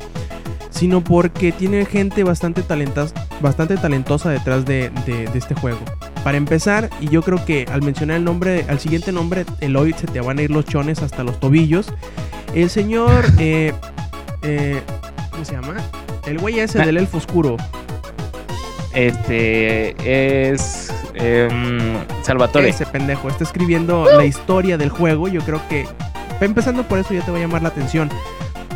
[0.70, 2.64] sino porque tiene gente bastante,
[3.42, 4.92] bastante talentosa detrás de,
[5.34, 5.80] este juego.
[6.24, 10.08] Para empezar, y yo creo que al mencionar el nombre, al siguiente nombre, Eloy, se
[10.08, 11.92] te van a ir los chones hasta los tobillos.
[12.54, 13.26] El señor.
[13.40, 13.74] Eh,
[14.44, 14.82] eh,
[15.32, 15.76] ¿Cómo se llama?
[16.26, 16.86] El güey ese ah.
[16.86, 17.58] del elfo oscuro.
[18.94, 19.96] Este
[20.52, 22.70] es em, Salvatore.
[22.70, 25.28] Ese pendejo está escribiendo la historia del juego.
[25.28, 25.88] Yo creo que
[26.42, 28.10] empezando por eso ya te va a llamar la atención.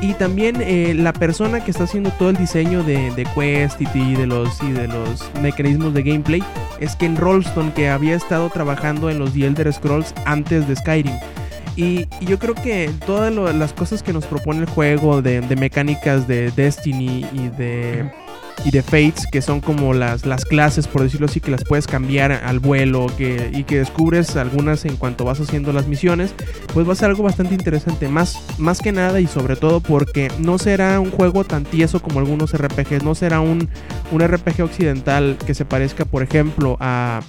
[0.01, 4.13] Y también eh, la persona que está haciendo todo el diseño de, de Quest y
[4.13, 6.43] de, los, y de los mecanismos de gameplay
[6.79, 11.15] es Ken Rolston, que había estado trabajando en los The Elder Scrolls antes de Skyrim.
[11.77, 16.51] Y, yo creo que todas las cosas que nos propone el juego de, mecánicas de
[16.51, 18.11] Destiny y de,
[18.65, 21.85] y de Fates, que son como las, las clases, por decirlo así, que las puedes
[21.85, 26.33] cambiar al vuelo que, y que descubres algunas en cuanto vas haciendo las misiones,
[26.73, 28.07] pues va a ser algo bastante interesante.
[28.07, 32.19] Más, más que nada y sobre todo porque no será un juego tan tieso como
[32.19, 33.69] algunos RPGs, no será un,
[34.11, 37.21] un RPG occidental que se parezca, por ejemplo, a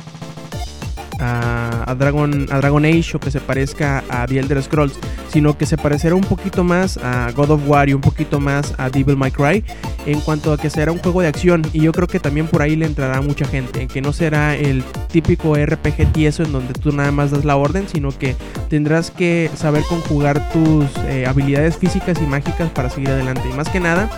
[1.18, 4.98] a, Dragon, a Dragon Age o que se parezca a The Elder Scrolls,
[5.28, 8.74] sino que se parecerá un poquito más a God of War y un poquito más
[8.78, 9.64] a Devil May Cry
[10.06, 11.62] en cuanto a que será un juego de acción.
[11.72, 14.82] Y yo creo que también por ahí le entrará mucha gente, que no será el
[15.10, 18.36] típico RPG tieso en donde tú nada más das la orden, sino que
[18.68, 23.42] tendrás que saber conjugar tus eh, habilidades físicas y mágicas para seguir adelante.
[23.50, 24.08] Y más que nada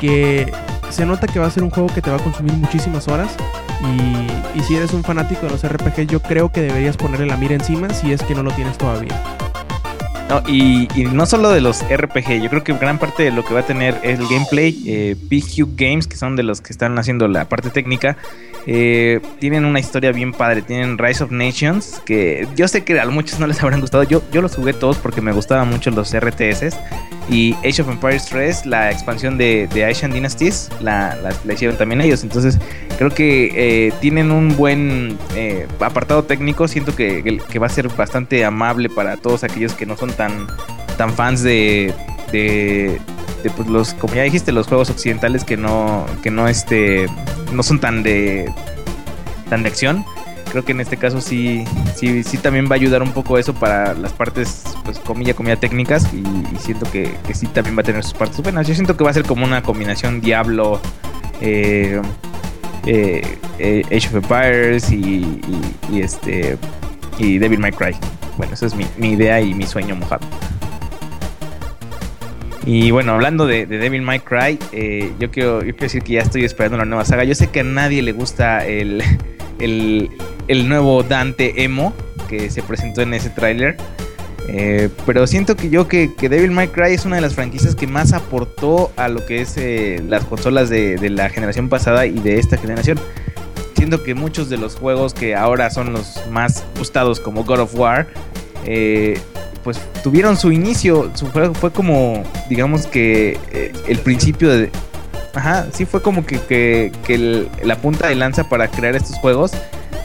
[0.00, 0.50] que
[0.90, 3.34] se nota que va a ser un juego que te va a consumir muchísimas horas
[4.54, 7.54] y, si eres un fanático de los RPGs, yo creo que deberías ponerle la mira
[7.54, 9.18] encima si es que no lo tienes todavía.
[10.30, 13.52] No, y, no solo de los RPG, yo creo que gran parte de lo que
[13.52, 16.96] va a tener el gameplay, eh, Big Hugh Games, que son de los que están
[17.00, 18.16] haciendo la parte técnica,
[18.66, 20.62] eh, tienen una historia bien padre.
[20.62, 24.02] Tienen Rise of Nations, que yo sé que a muchos no les habrán gustado.
[24.04, 26.76] Yo, yo los jugué todos porque me gustaban mucho los RTS.
[27.28, 31.16] Y Age of Empires 3, la expansión de, de Asian Dynasties, la,
[31.48, 32.24] hicieron también ellos.
[32.24, 32.58] Entonces,
[32.98, 36.66] creo que eh, tienen un buen eh, apartado técnico.
[36.66, 40.12] Siento que, que, va a ser bastante amable para todos aquellos que no son
[40.96, 41.94] tan, fans de,
[42.32, 43.00] de
[43.48, 47.06] pues los, como ya dijiste, los juegos occidentales que no, que no este,
[47.52, 48.52] no son tan de,
[49.48, 50.04] tan de acción.
[50.50, 51.64] Creo que en este caso sí,
[51.94, 55.56] sí, sí también va a ayudar un poco eso para las partes, pues comilla, comilla
[55.56, 56.24] técnicas y,
[56.58, 58.66] siento que, sí también va a tener sus partes buenas.
[58.66, 60.80] Yo siento que va a ser como una combinación Diablo,
[61.40, 62.02] eh,
[62.84, 66.58] eh, eh, Age of Empires y, y, y, este
[67.18, 67.94] y Devil May Cry.
[68.40, 70.26] Bueno, esa es mi, mi idea y mi sueño mojado.
[72.64, 76.14] Y bueno, hablando de, de Devil May Cry, eh, yo, quiero, yo quiero decir que
[76.14, 77.24] ya estoy esperando la nueva saga.
[77.24, 79.02] Yo sé que a nadie le gusta el,
[79.58, 80.08] el,
[80.48, 81.92] el nuevo Dante Emo
[82.30, 83.76] que se presentó en ese tráiler.
[84.48, 87.74] Eh, pero siento que yo que, que, Devil May Cry es una de las franquicias
[87.74, 92.06] que más aportó a lo que es eh, las consolas de, de, la generación pasada
[92.06, 92.98] y de esta generación.
[93.74, 97.74] Siento que muchos de los juegos que ahora son los más gustados como God of
[97.74, 98.08] War,
[98.64, 99.20] eh,
[99.62, 104.70] pues tuvieron su inicio, su juego fue como, digamos que eh, el principio de...
[105.34, 109.52] Ajá, sí fue como que, que, la punta de lanza para crear estos juegos.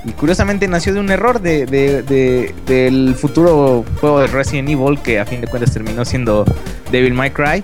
[0.04, 5.00] Y curiosamente nació de un error de, de, de, del futuro juego de Resident Evil
[5.00, 6.46] que a fin de cuentas terminó siendo
[6.92, 7.64] Devil May Cry.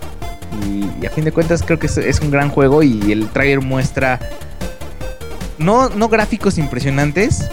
[0.66, 3.28] Y, y a fin de cuentas creo que es, es, un gran juego y el
[3.30, 4.20] trailer muestra
[5.62, 7.50] no, no gráficos impresionantes,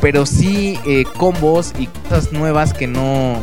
[0.00, 3.42] pero sí eh, combos y cosas nuevas que no,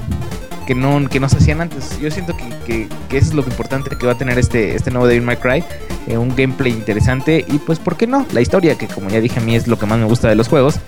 [0.66, 2.00] que no, que no se hacían antes.
[2.00, 4.92] Yo siento que, que, que, eso es lo importante que va a tener este, este
[4.92, 5.64] nuevo Devil May Cry.
[6.08, 8.26] Eh, un gameplay interesante y pues, ¿por qué no?
[8.34, 10.36] La historia, que como ya dije a mí es lo que más me gusta de
[10.36, 10.80] los juegos.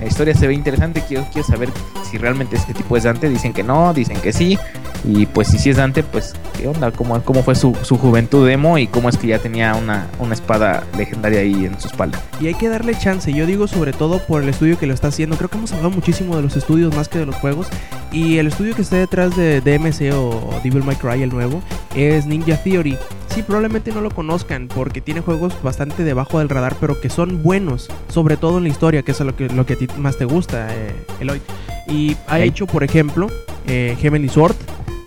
[0.00, 1.68] La historia se ve interesante, quiero, quiero saber
[2.10, 3.28] si realmente este tipo es Dante.
[3.28, 4.58] Dicen que no, dicen que sí.
[5.04, 8.46] Y pues si sí es Dante, pues qué onda, cómo, cómo fue su, su juventud
[8.46, 12.18] demo y cómo es que ya tenía una, una espada legendaria ahí en su espalda.
[12.40, 15.08] Y hay que darle chance, yo digo sobre todo por el estudio que lo está
[15.08, 15.36] haciendo.
[15.36, 17.68] Creo que hemos hablado muchísimo de los estudios más que de los juegos.
[18.10, 21.62] Y el estudio que está detrás de DMC o Devil May Cry, el nuevo,
[21.94, 22.96] es Ninja Theory.
[23.28, 27.42] Sí, probablemente no lo conozcan porque tiene juegos bastante debajo del radar, pero que son
[27.42, 30.16] buenos, sobre todo en la historia, que es lo que, lo que a ti más
[30.16, 31.42] te gusta, eh, Eloy.
[31.86, 32.48] Y ha hey.
[32.48, 33.28] hecho, por ejemplo,
[33.66, 34.56] eh, Heavenly Sword,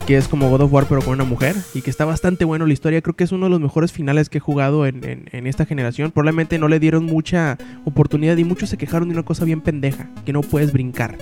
[0.05, 2.67] que es como God of War pero con una mujer y que está bastante bueno
[2.67, 3.01] la historia.
[3.01, 5.65] Creo que es uno de los mejores finales que he jugado en, en, en, esta
[5.65, 6.11] generación.
[6.11, 10.09] Probablemente no le dieron mucha oportunidad y muchos se quejaron de una cosa bien pendeja,
[10.23, 11.17] que no puedes brincar.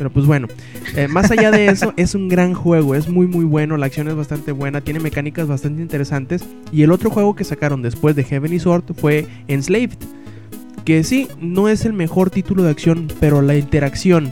[0.00, 0.48] Pero pues bueno,
[0.96, 4.08] eh, más allá de eso, es un gran juego, es muy muy bueno, la acción
[4.08, 6.42] es bastante buena, tiene mecánicas bastante interesantes.
[6.72, 9.98] Y el otro juego que sacaron después de Heavenly Sword fue Enslaved.
[10.86, 14.30] Que sí, no es el mejor título de acción, pero la interacción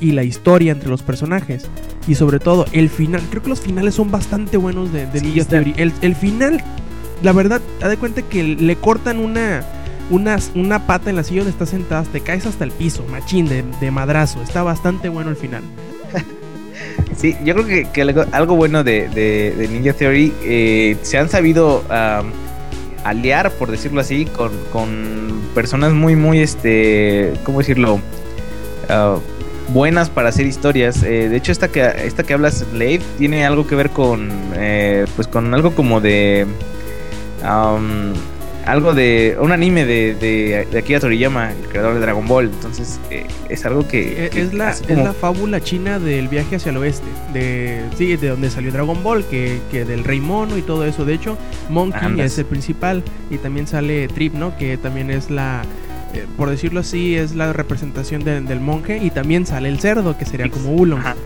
[0.00, 1.68] y la historia entre los personajes.
[2.08, 3.20] Y sobre todo, el final.
[3.28, 5.74] Creo que los finales son bastante buenos de, de sí, Ninja Theory.
[5.76, 6.64] El, el, final,
[7.22, 9.66] la verdad, te de cuenta que le cortan una,
[10.10, 12.02] una, una pata en la silla donde estás sentada.
[12.04, 14.42] Te caes hasta el piso, machín, de, de madrazo.
[14.42, 15.62] Está bastante bueno el final.
[17.16, 18.00] Sí, yo creo que, que
[18.32, 21.84] algo, bueno de, de, Ninja Theory eh, se han sabido
[23.04, 27.96] aliar, por decirlo así, con, con, personas muy, muy, este, ¿cómo decirlo?
[28.88, 29.20] Uh,
[29.72, 31.02] buenas para hacer historias.
[31.02, 35.06] Eh, de hecho, esta que, esta que hablas, Slave, tiene algo que ver con, eh,
[35.16, 36.46] pues con algo como de...
[38.70, 42.46] algo de un anime de, de, de, Akira Toriyama, el creador de Dragon Ball.
[42.46, 44.26] Entonces, eh, es algo que.
[44.26, 44.88] Es, que la, como...
[44.88, 47.06] es la fábula china del viaje hacia el oeste.
[47.32, 51.04] De, sí, de donde salió Dragon Ball, que, que del Rey Mono y todo eso.
[51.04, 51.36] De hecho,
[51.68, 52.26] Monkey Andas.
[52.26, 53.02] es el principal.
[53.28, 54.56] Y también sale Trip, ¿no?
[54.56, 55.62] Que también es la.
[56.14, 58.98] Eh, por decirlo así, es la representación de, del monje.
[58.98, 61.00] Y también sale el cerdo, que sería como Ulon.
[61.00, 61.16] Ajá.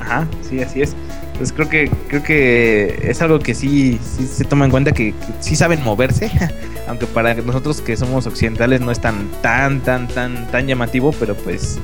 [0.00, 0.94] Ajá, sí, así es.
[1.40, 5.12] Entonces creo que creo que es algo que sí, sí se toma en cuenta que,
[5.12, 6.30] que, sí saben moverse,
[6.86, 11.34] aunque para nosotros que somos occidentales no es tan tan tan tan tan llamativo, pero
[11.34, 11.78] pues,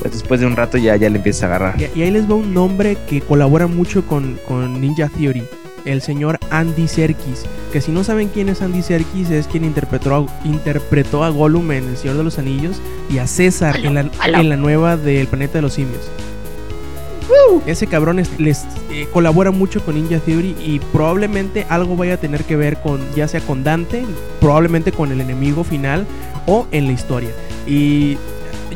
[0.00, 1.80] pues después de un rato ya ya le empieza a agarrar.
[1.80, 5.44] Y, y ahí les va un nombre que colabora mucho con, con Ninja Theory,
[5.84, 10.12] el señor Andy Serkis, que si no saben quién es Andy Serkis es quien interpretó
[10.12, 14.10] a, interpretó a Gollum en El Señor de los Anillos y a César en la,
[14.26, 16.10] en la nueva del Planeta de los Simios.
[17.66, 22.16] Ese cabrón es, les eh, colabora mucho con Ninja Theory y probablemente algo vaya a
[22.16, 24.04] tener que ver con, ya sea con Dante,
[24.40, 26.06] probablemente con el enemigo final
[26.46, 27.30] o en la historia.
[27.66, 28.16] Y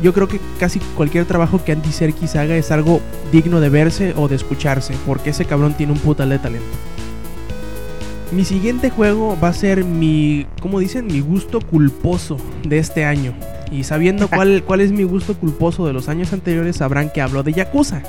[0.01, 3.01] yo creo que casi cualquier trabajo que Andy Serkis haga es algo
[3.31, 6.67] digno de verse o de escucharse, porque ese cabrón tiene un putal de talento.
[8.31, 13.33] Mi siguiente juego va a ser mi, como dicen, mi gusto culposo de este año.
[13.71, 17.43] Y sabiendo cuál, cuál es mi gusto culposo de los años anteriores, sabrán que hablo
[17.43, 18.01] de Yakuza.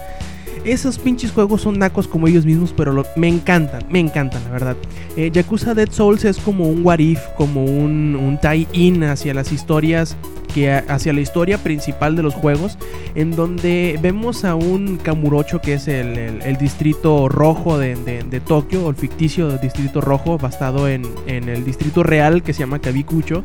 [0.65, 4.77] Esos pinches juegos son nacos como ellos mismos, pero me encantan, me encantan, la verdad.
[5.17, 9.53] Eh, Yakuza Dead Souls es como un what if, como un, un tie-in hacia las
[9.53, 10.17] historias
[10.55, 12.79] que hacia la historia principal de los juegos,
[13.17, 18.97] en donde vemos a un Kamurocho, que es el, distrito rojo de, Tokio, o el
[18.97, 23.43] ficticio distrito rojo, basado en, en el distrito real que se llama Kabikucho,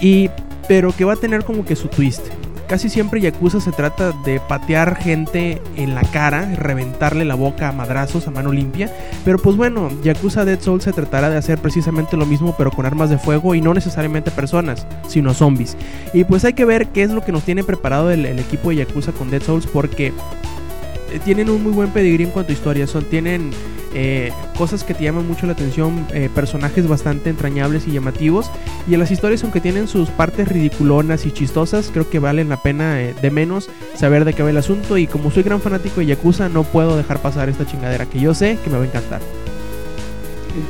[0.00, 0.30] y,
[0.68, 2.22] pero que va a tener como que su twist
[2.66, 7.72] casi siempre Yakuza se trata de patear gente en la cara, reventarle la boca a
[7.72, 8.90] madrazos a mano limpia.
[9.24, 12.86] Pero pues bueno, Yakuza Dead Souls se tratará de hacer precisamente lo mismo, pero con
[12.86, 15.76] armas de fuego y no necesariamente personas, sino zombies.
[16.12, 18.76] Y pues hay que ver qué es lo que nos tiene preparado el, equipo de
[18.76, 22.86] Yakuza con Dead Souls, porque eh, tienen un muy buen pedigrí en cuanto a historia.
[22.86, 23.50] Son, tienen
[23.94, 28.50] eh, cosas que te llaman mucho la atención, eh, personajes bastante entrañables y llamativos.
[28.88, 32.60] Y en las historias, aunque tienen sus partes ridiculonas y chistosas, creo que valen la
[32.60, 34.98] pena eh, de menos saber de qué va el asunto.
[34.98, 38.34] Y como soy gran fanático de Yakuza, no puedo dejar pasar esta chingadera que yo
[38.34, 39.20] sé que me va a encantar.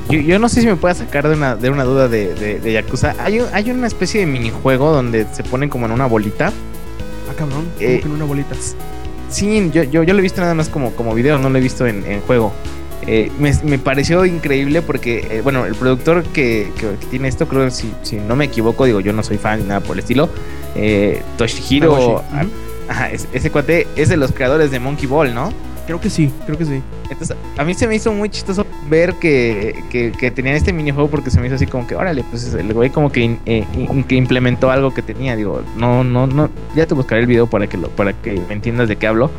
[0.09, 3.15] Yo, no sé si me pueda sacar de una, de una duda de, de, Yakuza.
[3.19, 6.53] Hay, hay una especie de minijuego donde se ponen como en una bolita.
[7.31, 8.55] Ah, cabrón, como que en una bolita.
[9.29, 11.61] Sí, yo, yo, yo, lo he visto nada más como, como video, no lo he
[11.61, 12.53] visto en, en juego.
[13.07, 16.71] Eh, me, pareció increíble porque, eh, bueno, el productor que,
[17.11, 19.67] tiene esto, creo que si, si, no me equivoco, digo, yo no soy fan ni
[19.67, 20.29] nada por el estilo,
[20.75, 22.23] eh, Toshihiro,
[22.89, 25.53] ajá, ese, cuate es de los creadores de Monkey Ball, ¿no?
[25.87, 26.83] Creo que sí, creo que sí.
[27.11, 31.31] Entonces, a mí se me hizo muy chistoso ver que, que, tenían este minijuego porque
[31.31, 34.95] se me hizo así como que, órale, pues el güey como que, que implementó algo
[34.95, 35.37] que tenía.
[35.37, 38.55] Digo, no, no, no, ya te buscaré el video para que, lo, para que me
[38.55, 39.31] entiendas de qué hablo.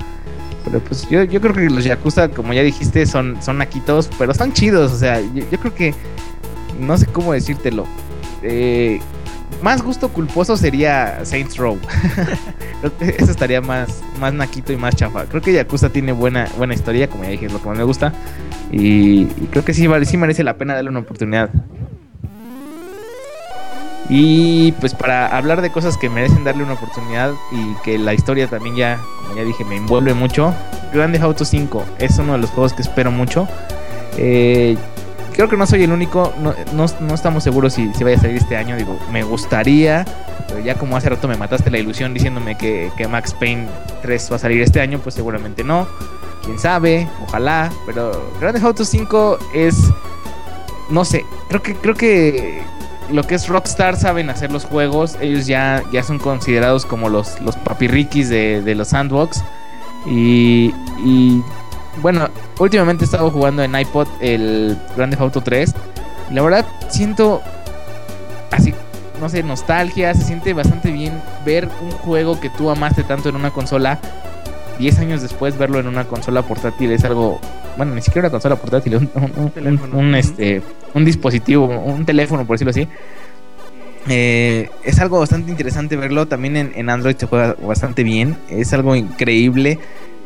[0.66, 4.32] Pero pues yo, yo creo que los Yakuza, como ya dijiste, son, son naquitos, pero
[4.32, 4.92] están chidos.
[4.92, 5.94] O sea, yo, creo que.
[6.80, 7.86] No sé cómo decírtelo.
[8.42, 9.00] Eh,
[9.62, 11.78] más gusto culposo sería Saints Row.
[13.00, 15.26] eso estaría más, más naquito y más chafa.
[15.26, 17.84] Creo que Yakuza tiene buena, buena historia, como ya dije, es lo que más me
[17.84, 18.12] gusta.
[18.72, 21.50] Y, creo que sí, sí merece la pena darle una oportunidad.
[24.10, 28.48] Y pues para hablar de cosas que merecen darle una oportunidad y que la historia
[28.48, 30.54] también ya, como ya dije, me envuelve mucho.
[30.94, 33.48] Grande Auto 5 es uno de los juegos que espero mucho.
[34.18, 34.78] Eh,
[35.34, 38.56] creo que no soy el único, no, estamos seguros si, si, vaya a salir este
[38.58, 38.76] año.
[38.78, 40.06] Digo, me gustaría,
[40.48, 43.68] pero ya como hace rato me mataste la ilusión diciéndome que, que Max Payne
[44.04, 45.88] 3 va a salir este año, pues seguramente no.
[46.44, 49.76] Quién sabe, ojalá, pero Grande Auto 5 es
[50.90, 52.62] no sé, creo que creo que
[53.12, 55.18] lo que es Rockstar saben hacer los juegos.
[55.22, 59.44] Ellos ya, ya son considerados como los, los de, de los sandbox.
[60.06, 61.44] Y, y
[62.02, 62.30] bueno,
[62.60, 65.74] últimamente he estado jugando en iPod el Grand Theft Auto 3.
[66.32, 67.42] Y la verdad siento
[68.52, 68.74] así,
[69.20, 70.14] no sé, nostalgia.
[70.14, 74.00] Se siente bastante bien ver un juego que tú amaste tanto en una consola.
[74.80, 77.40] 10 años después verlo en una consola portátil es algo
[77.78, 79.10] bueno, ni siquiera una consola portátil,
[79.94, 80.62] un, este,
[80.94, 82.88] un dispositivo, un teléfono, por decirlo así.
[84.08, 86.28] Eh, es algo bastante interesante verlo.
[86.28, 88.38] También en, Android se juega bastante bien.
[88.50, 89.80] Es algo increíble.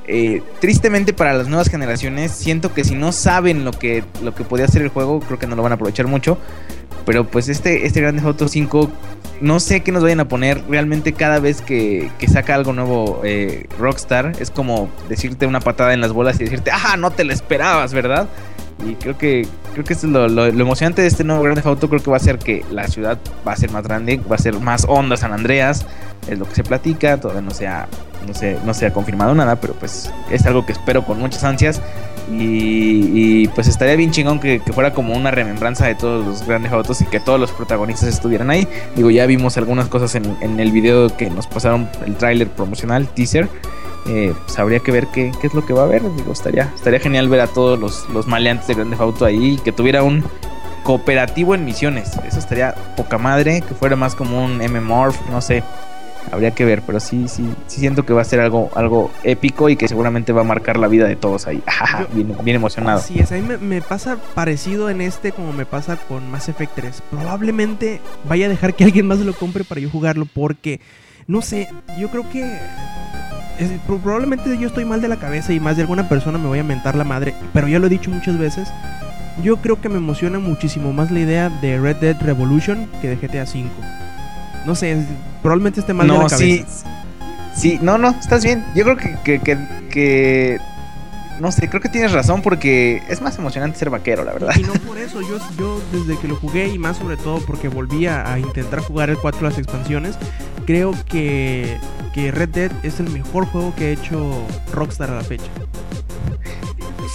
[0.07, 4.43] Eh, tristemente para las nuevas generaciones, siento que si no saben lo que, lo que
[4.43, 6.37] podía hacer el juego, creo que no lo van a aprovechar mucho.
[7.05, 8.91] Pero pues este, este Grand Theft Auto 5
[9.41, 10.61] no sé qué nos vayan a poner.
[10.69, 16.01] Realmente cada vez que, saca algo nuevo eh, Rockstar es como decirte una patada en
[16.01, 18.27] las bolas y decirte, ah, no te lo esperabas, ¿verdad?
[18.85, 21.89] Y creo que creo que es lo, lo, emocionante de este nuevo Grand Theft Auto.
[21.89, 23.17] Creo que va a ser que la ciudad
[23.47, 25.85] va a ser más grande, va a ser más onda San Andreas.
[26.27, 27.87] Es lo que se platica, todavía no se ha,
[28.27, 31.43] no se, no se ha confirmado nada, pero pues es algo que espero con muchas
[31.43, 31.81] ansias.
[32.31, 37.01] Y, pues estaría bien chingón que, fuera como una remembranza de todos los grandes autos
[37.01, 38.67] y que todos los protagonistas estuvieran ahí.
[38.95, 43.49] Digo, ya vimos algunas cosas en, el video que nos pasaron, el tráiler promocional, teaser.
[44.07, 46.03] Eh, pues habría que ver qué, es lo que va a haber.
[46.15, 49.57] Digo, estaría, estaría genial ver a todos los, los maleantes de Grande Auto ahí y
[49.57, 50.23] que tuviera un
[50.83, 52.11] cooperativo en misiones.
[52.27, 55.63] Eso estaría poca madre, que fuera más como un MMORPH, no sé
[56.31, 59.69] habría que ver, pero sí, sí, sí siento que va a ser algo, algo épico
[59.69, 61.63] y que seguramente va a marcar la vida de todos ahí.
[62.13, 63.01] bien, bien, emocionado.
[63.01, 66.73] Sí, es, a mí me, pasa parecido en este como me pasa con Mass Effect
[66.75, 67.03] 3.
[67.09, 70.79] Probablemente vaya a dejar que alguien más lo compre para yo jugarlo porque,
[71.27, 72.57] no sé, yo creo que...
[73.87, 76.63] probablemente yo estoy mal de la cabeza y más de alguna persona me voy a
[76.63, 78.69] mentar la madre, pero ya lo he dicho muchas veces.
[79.43, 83.15] Yo creo que me emociona muchísimo más la idea de Red Dead Revolution que de
[83.15, 83.98] GTA V.
[84.69, 85.03] No sé,
[85.41, 86.37] probablemente esté mal de la cabeza.
[86.37, 86.63] Sí,
[87.55, 88.63] sí, no, no, estás bien.
[88.75, 89.57] Yo creo que, que,
[89.89, 90.59] que,
[91.39, 94.53] no sé, creo que tienes razón porque es más emocionante ser vaquero, la verdad.
[94.55, 97.67] Y no por eso, yo, yo desde que lo jugué y más sobre todo porque
[97.67, 100.19] volví a, intentar jugar el 4 las expansiones,
[100.67, 101.79] creo que,
[102.13, 105.49] que Red Dead es el mejor juego que ha hecho Rockstar a la fecha.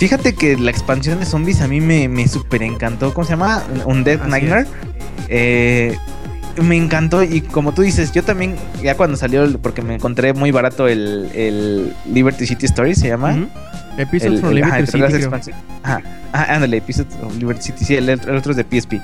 [0.01, 3.15] Fíjate que la expansión de zombies a mí me, me super encantó.
[3.15, 3.63] ¿Cómo se llama?
[3.85, 4.67] Un Dead Nightmare.
[5.29, 5.97] Eh,
[6.63, 10.51] me encantó y como tú dices, yo también, ya cuando salió, porque me encontré muy
[10.51, 13.33] barato el, el Liberty City Story, se llama.
[13.33, 13.49] Ujú.
[13.97, 15.53] Episodes from Liberty ajá, City.
[15.83, 16.03] Ajá,
[16.33, 18.95] ajá, ándale, Episodes of Liberty City, sí, el, el otro es de PSP.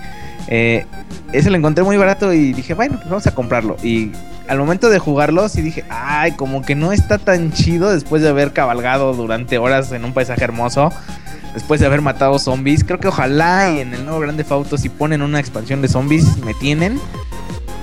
[0.48, 0.84] Eh,
[1.32, 3.76] ese lo encontré muy barato y dije, bueno, pues vamos a comprarlo.
[3.82, 4.11] Y
[4.48, 8.28] al momento de jugarlo, sí dije, ay, como que no está tan chido después de
[8.28, 10.92] haber cabalgado durante horas en un paisaje hermoso.
[11.55, 14.88] Después de haber matado zombies, creo que ojalá y en el nuevo Grande Auto si
[14.88, 17.01] ponen una expansión de zombies me tienen.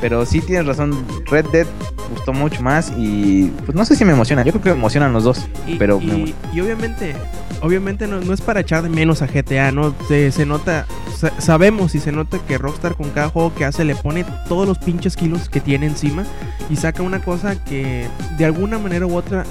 [0.01, 0.95] Pero sí tienes razón,
[1.25, 1.65] Red Dead
[2.13, 4.43] gustó mucho más y pues no sé si me emociona.
[4.43, 7.15] Yo creo que me emocionan los dos, Y, pero y- y obviamente,
[7.61, 9.93] obviamente no, no es para echar de menos a GTA, ¿no?
[10.07, 10.85] Se, se nota,
[11.17, 14.67] sa- sabemos y se nota que Rockstar con cada juego que hace le pone todos
[14.67, 16.23] los pinches kilos que tiene encima
[16.69, 19.45] y saca una cosa que de alguna manera u otra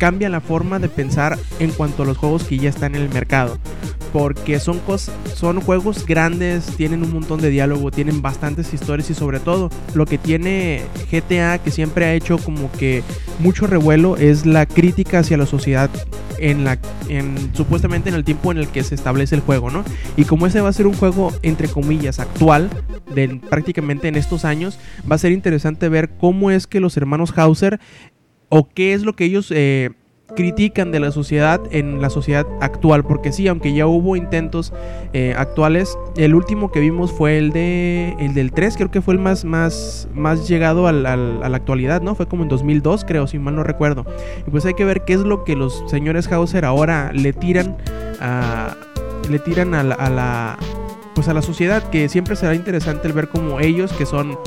[0.00, 3.10] cambia la forma de pensar en cuanto a los juegos que ya están en el
[3.10, 3.58] mercado.
[4.12, 9.14] Porque son, cos- son juegos grandes, tienen un montón de diálogo, tienen bastantes historias y
[9.14, 10.82] sobre todo lo que tiene
[11.12, 13.04] GTA que siempre ha hecho como que
[13.38, 15.90] mucho revuelo es la crítica hacia la sociedad
[16.38, 16.78] en la
[17.08, 19.84] en supuestamente en el tiempo en el que se establece el juego, ¿no?
[20.16, 22.68] Y como ese va a ser un juego entre comillas actual
[23.14, 24.78] de prácticamente en estos años,
[25.08, 27.78] va a ser interesante ver cómo es que los hermanos Hauser
[28.50, 29.90] o qué es lo que ellos eh,
[30.36, 34.72] critican de la sociedad en la sociedad actual, porque sí, aunque ya hubo intentos
[35.12, 39.14] eh, actuales, el último que vimos fue el de el del 3, creo que fue
[39.14, 42.14] el más más más llegado al- al- a la actualidad, ¿no?
[42.14, 44.04] Fue como en 2002, creo, si mal no recuerdo.
[44.46, 47.76] Y pues hay que ver qué es lo que los señores Hauser ahora le tiran
[48.20, 48.76] a
[49.28, 50.58] le tiran a la, a la
[51.14, 54.38] pues a la sociedad, que siempre será interesante el ver cómo ellos que son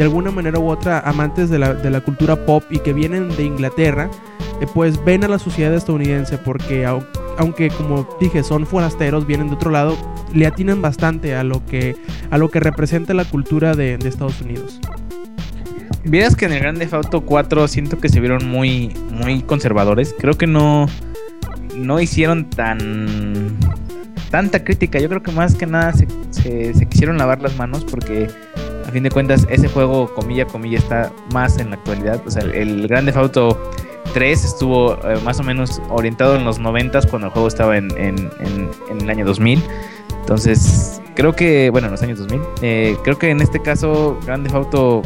[0.00, 3.28] de alguna manera u otra amantes de la, de la cultura pop y que vienen
[3.36, 4.08] de Inglaterra,
[4.62, 7.04] eh, pues ven a la sociedad estadounidense porque au-
[7.36, 9.98] aunque como dije son forasteros, vienen de otro lado,
[10.32, 11.96] le atinan bastante a lo que
[12.30, 14.80] a lo que representa la cultura de, de Estados Unidos.
[16.04, 20.14] Vieras que en el Grande Auto 4 siento que se vieron muy, muy conservadores.
[20.18, 20.86] Creo que no,
[21.76, 23.54] no hicieron tan
[24.30, 24.98] tanta crítica.
[24.98, 28.28] Yo creo que más que nada se, se- se quisieron lavar las manos porque
[28.90, 32.20] a fin de cuentas ese juego, comilla, comilla, está más en la actualidad.
[32.26, 33.70] O sea, el, Grande Auto
[34.14, 37.90] 3 estuvo eh, más o menos orientado en los 90 cuando el juego estaba en,
[37.96, 39.62] en- en- en el año 2000.
[40.20, 44.50] Entonces, creo que, bueno, en los años 2000, eh, creo que en este caso Grande
[44.52, 45.02] Auto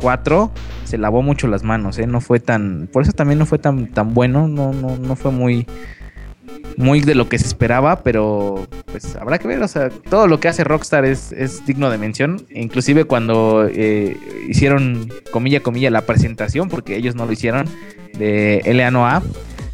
[0.00, 0.50] 4
[0.84, 2.06] se lavó mucho las manos, ¿eh?
[2.06, 2.88] No fue tan...
[2.92, 5.66] Por eso también no fue tan, tan bueno, no, no, no fue muy...
[6.76, 10.40] Muy de lo que se esperaba, pero pues habrá que ver, o sea, todo lo
[10.40, 14.16] que hace Rockstar es, es digno de mención, inclusive cuando eh,
[14.48, 17.66] hicieron, comilla, comilla, la presentación, porque ellos no lo hicieron,
[18.18, 18.90] de LA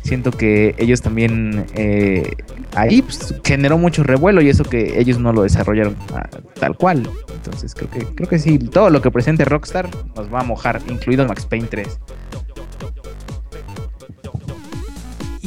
[0.08, 2.32] siento que ellos también eh,
[2.74, 7.08] ahí pues, generó mucho revuelo y eso que ellos no lo desarrollaron ah, tal cual.
[7.34, 10.80] Entonces creo que creo que sí, todo lo que presente Rockstar nos va a mojar,
[10.88, 12.00] incluido Max Payne 3.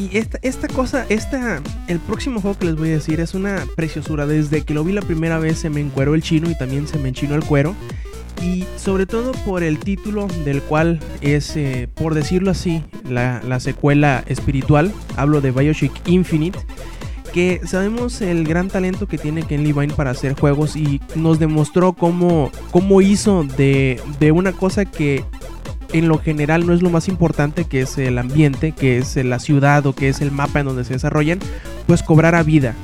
[0.01, 3.67] Y esta, esta cosa, esta, el próximo juego que les voy a decir es una
[3.75, 4.25] preciosura.
[4.25, 6.97] Desde que lo vi la primera vez se me encueró el chino y también se
[6.97, 7.75] me enchinó el cuero.
[8.41, 13.59] Y sobre todo por el título del cual es, eh, por decirlo así, la, la
[13.59, 14.91] secuela espiritual.
[15.17, 16.57] Hablo de Bioshock Infinite.
[17.31, 21.93] Que sabemos el gran talento que tiene Ken Levine para hacer juegos y nos demostró
[21.93, 25.23] cómo, cómo hizo de, de una cosa que
[25.93, 29.39] en lo general no es lo más importante, que es el ambiente, que es la
[29.39, 31.39] ciudad o que es el mapa en donde se desarrollan,
[31.87, 32.75] pues cobrar a vida.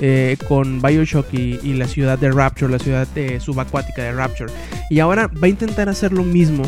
[0.00, 4.52] eh, con Bioshock y, y la ciudad de Rapture, la ciudad eh, subacuática de Rapture.
[4.88, 6.62] Y ahora va a intentar hacer lo mismo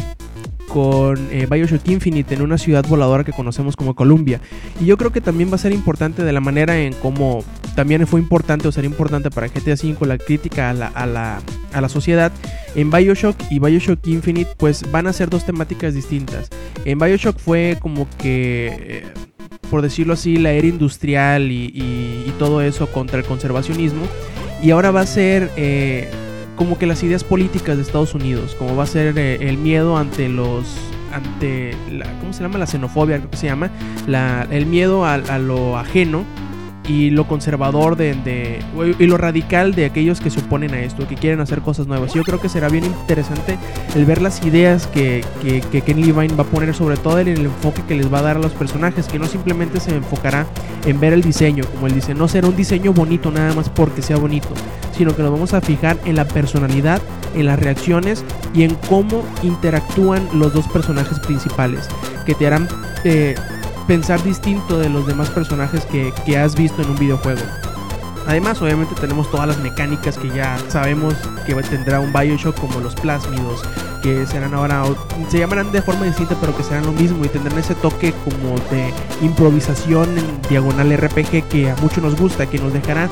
[0.68, 4.40] con eh, Bioshock Infinite en una ciudad voladora que conocemos como Columbia.
[4.80, 7.44] Y yo creo que también va a ser importante de la manera en cómo
[7.74, 11.40] también fue importante o será importante para GTA V la crítica a la, a la,
[11.72, 12.32] a la sociedad.
[12.74, 16.50] En Bioshock y Bioshock Infinite pues van a ser dos temáticas distintas.
[16.84, 19.02] En Bioshock fue como que...
[19.04, 19.04] eh,
[19.70, 24.02] por decirlo así, la era industrial y, todo eso contra el conservacionismo.
[24.62, 26.10] Y ahora va a ser eh,
[26.56, 29.96] como que las ideas políticas de Estados Unidos, como va a ser eh, el miedo
[29.96, 30.66] ante los
[31.12, 31.74] ante
[32.20, 32.58] ¿cómo se llama?
[32.58, 33.70] La xenofobia, creo que se llama,
[34.06, 36.24] la, el miedo a lo ajeno
[36.88, 38.60] y lo conservador de, de-
[38.98, 42.12] y lo radical de aquellos que se oponen a esto, que quieren hacer cosas nuevas.
[42.12, 43.56] Yo creo que será bien interesante
[43.94, 47.28] el ver las ideas que, que, que Ken Levine va a poner, sobre todo en
[47.28, 50.46] el enfoque que les va a dar a los personajes, que no simplemente se enfocará
[50.84, 54.02] en ver el diseño, como él dice, no será un diseño bonito nada más porque
[54.02, 54.48] sea bonito,
[54.96, 57.00] sino que nos vamos a fijar en la personalidad,
[57.36, 61.86] en las reacciones y en cómo interactúan los dos personajes principales,
[62.26, 62.68] que te harán
[63.04, 63.34] eh,
[63.92, 67.42] pensar distinto de los demás personajes que, que has visto en un videojuego.
[68.26, 71.14] Además, obviamente tenemos todas las mecánicas que ya sabemos
[71.44, 73.60] que tendrá un Bioshock como los plásmidos,
[74.02, 74.84] que serán ahora,
[75.28, 78.58] se llamarán de forma distinta, pero que serán lo mismo y tendrán ese toque como
[78.70, 83.10] de improvisación en diagonal RPG que a muchos nos gusta, que nos dejará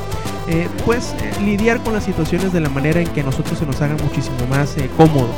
[0.48, 3.82] eh, pues lidiar con las situaciones de la manera en que a nosotros se nos
[3.82, 5.28] haga muchísimo más eh, cómodo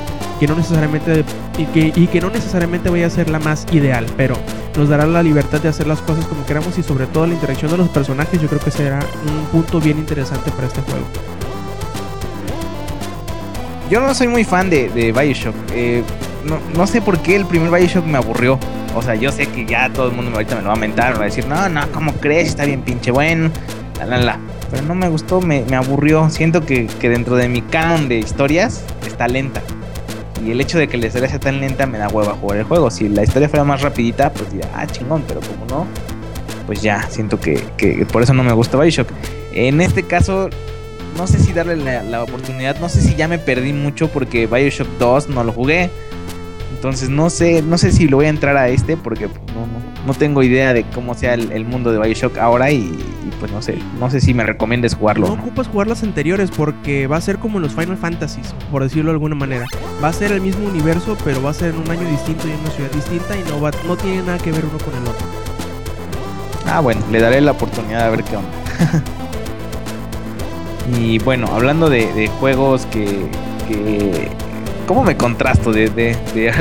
[0.43, 1.25] que no necesariamente
[1.57, 4.37] y que, y que no necesariamente vaya a ser la más ideal pero
[4.77, 7.71] nos dará la libertad de hacer las cosas como queramos y sobre todo la interacción
[7.71, 11.05] de los personajes yo creo que será un punto bien interesante para este juego
[13.89, 16.03] yo no soy muy fan de, de Bioshock eh,
[16.45, 18.59] no, no, sé por qué el primer Bioshock me aburrió
[18.97, 21.13] o sea yo sé que ya todo el mundo ahorita me lo va a mentar
[21.13, 23.49] me va a decir no no cómo crees está bien pinche bueno
[24.01, 24.41] la la la
[24.73, 26.31] pero no me gustó, me, me aburrió.
[26.31, 29.61] Siento que, que, dentro de mi canon de historias está lenta.
[30.45, 32.65] Y el hecho de que la historia sea tan lenta me da hueva jugar el
[32.65, 32.91] juego.
[32.91, 35.87] Si la historia fuera más rapidita, pues ya, ah, chingón, pero como no,
[36.67, 39.09] pues ya, siento que, que por eso no me gusta Bioshock.
[39.53, 40.49] En este caso,
[41.17, 44.47] no sé si darle la, la, oportunidad, no sé si ya me perdí mucho porque
[44.47, 45.91] Bioshock 2 no lo jugué.
[46.83, 49.33] Entonces no sé, no sé si lo voy a entrar a este porque no,
[49.69, 53.31] no, no tengo idea de cómo sea el, el mundo de Bioshock ahora y, y,
[53.39, 55.29] pues no sé, no sé si me recomiendes jugarlo.
[55.29, 58.83] No, no, ocupas jugar las anteriores porque va a ser como los Final Fantasies, por
[58.83, 59.65] decirlo de alguna manera.
[60.03, 62.51] Va a ser el mismo universo, pero va a ser en un año distinto y
[62.51, 65.03] en una ciudad distinta y no, va, no tiene nada que ver uno con el
[65.03, 65.27] otro.
[66.67, 68.51] Ah, bueno, le daré la oportunidad a ver qué onda.
[70.99, 73.29] y bueno, hablando de, de juegos que,
[73.69, 74.42] que...
[74.87, 76.17] ¿Cómo me contrasto de,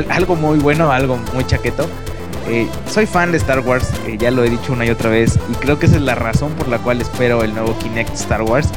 [0.08, 1.88] algo muy bueno a algo muy chaqueto?
[2.48, 5.38] Eh, soy fan de Star Wars, eh, ya lo he dicho una y otra vez,
[5.48, 8.42] y creo que esa es la razón por la cual espero el nuevo Kinect Star
[8.42, 8.68] Wars.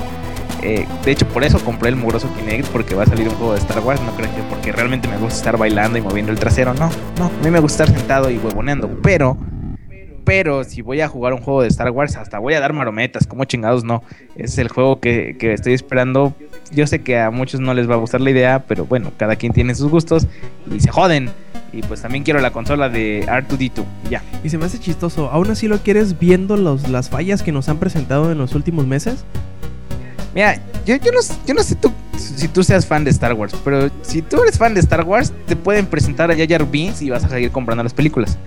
[0.62, 3.54] Eh, de hecho, por eso compré el mugroso Kinect, porque va a salir un juego
[3.54, 4.02] de Star Wars.
[4.02, 6.74] No creo que porque realmente me gusta estar bailando y moviendo el trasero.
[6.74, 6.90] No,
[7.20, 8.90] no, a mí me gusta estar sentado y huevoneando.
[9.04, 9.38] Pero,
[10.24, 13.28] pero si voy a jugar un juego de Star Wars, hasta voy a dar marometas.
[13.28, 14.04] Como chingados, no.
[14.36, 16.34] Es el juego que estoy esperando.
[16.72, 19.36] Yo sé que a muchos no les va a gustar la idea, pero bueno, cada
[19.36, 20.28] quien tiene sus gustos
[20.72, 21.30] y se joden.
[21.72, 23.84] Y pues también quiero la consola de R2D2.
[24.10, 24.24] Ya.
[24.44, 25.30] Y se me hace chistoso.
[25.30, 28.88] ¿Aún así lo quieres viendo los, las fallas que nos han presentado en los últimos
[28.88, 29.26] meses?
[30.34, 33.56] Mira, yo, yo, no, yo no sé tú, si tú seas fan de Star Wars,
[33.64, 37.10] pero si tú eres fan de Star Wars, te pueden presentar a Jar Binks y
[37.10, 38.38] vas a seguir comprando las películas.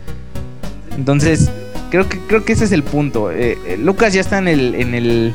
[0.96, 1.50] Entonces,
[1.90, 3.30] creo que, creo que ese es el punto.
[3.30, 5.34] Eh, eh, Lucas ya está en el, en, el,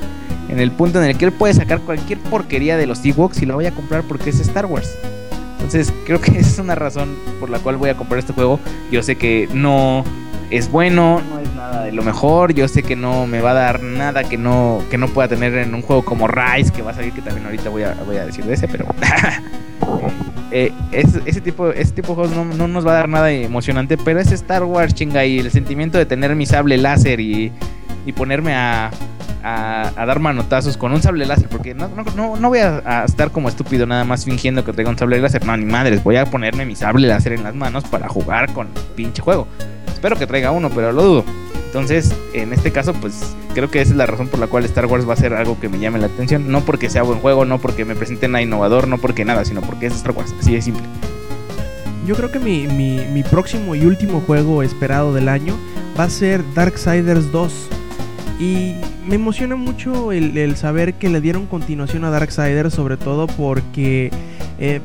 [0.54, 3.48] en el punto en el que él puede sacar cualquier porquería de los Ewoks y
[3.48, 4.96] lo voy a comprar porque es Star Wars.
[5.56, 8.60] Entonces creo que esa es una razón por la cual voy a comprar este juego.
[8.92, 10.04] Yo sé que no
[10.52, 12.54] es bueno, no es nada de lo mejor.
[12.54, 15.56] Yo sé que no me va a dar nada que no, que no pueda tener
[15.56, 18.18] en un juego como Rise, que va a salir, que también ahorita voy a, voy
[18.18, 18.86] a decir de ese, pero...
[20.52, 23.98] eh, ese, tipo, ese tipo de juegos no, no, nos va a dar nada emocionante,
[23.98, 27.52] pero es Star Wars, chinga, y el sentimiento de tener mi sable láser y,
[28.06, 28.92] y ponerme a,
[29.44, 33.32] a, a, dar manotazos con un sable láser, porque no, no, no voy a, estar
[33.32, 35.46] como estúpido nada más fingiendo que tengo un sable láser.
[35.46, 38.68] No, ni madres, voy a ponerme mi sable láser en las manos para jugar con
[38.68, 39.48] el pinche juego.
[39.88, 41.26] Espero que traiga uno, pero lo dudo.
[41.74, 44.86] Entonces, en este caso, pues creo que esa es la razón por la cual Star
[44.86, 46.52] Wars va a ser algo que me llame la atención.
[46.52, 49.62] No porque sea buen juego, no porque me presenten a innovador, no porque nada, sino
[49.62, 50.36] porque es Star Wars.
[50.40, 50.84] Así de simple.
[52.06, 55.58] Yo creo que mi, mi, mi próximo y último juego esperado del año
[55.98, 57.70] va a ser Darksiders 2.
[58.40, 58.76] Y
[59.08, 64.12] me emociona mucho el, saber que le dieron continuación a Darksiders, sobre todo porque,
[64.60, 64.82] eh,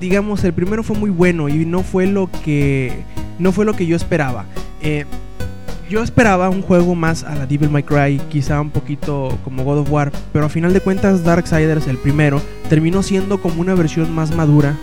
[0.00, 2.92] digamos, el primero fue muy bueno y no fue lo que,
[3.38, 4.44] no fue lo que yo esperaba.
[4.82, 5.06] Eh,
[5.88, 9.80] yo esperaba un juego más a la Devil May Cry, quizá un poquito como God
[9.80, 12.40] of War, pero a final de cuentas Darksiders, el primero,
[12.70, 14.74] terminó siendo como una versión más madura.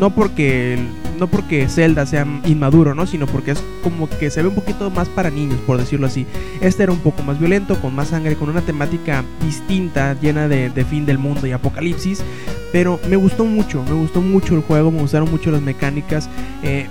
[0.00, 0.78] No porque
[1.22, 3.06] no porque Zelda sea inmaduro, ¿no?
[3.06, 6.26] Sino porque es como que se ve un poquito más para niños, por decirlo así.
[6.60, 10.84] Este era un poco más violento, con más sangre, con una temática distinta, llena de,
[10.84, 12.24] fin del mundo y apocalipsis.
[12.72, 16.28] Pero me gustó mucho, me gustó mucho el juego, me gustaron mucho las mecánicas.
[16.64, 16.88] Eh,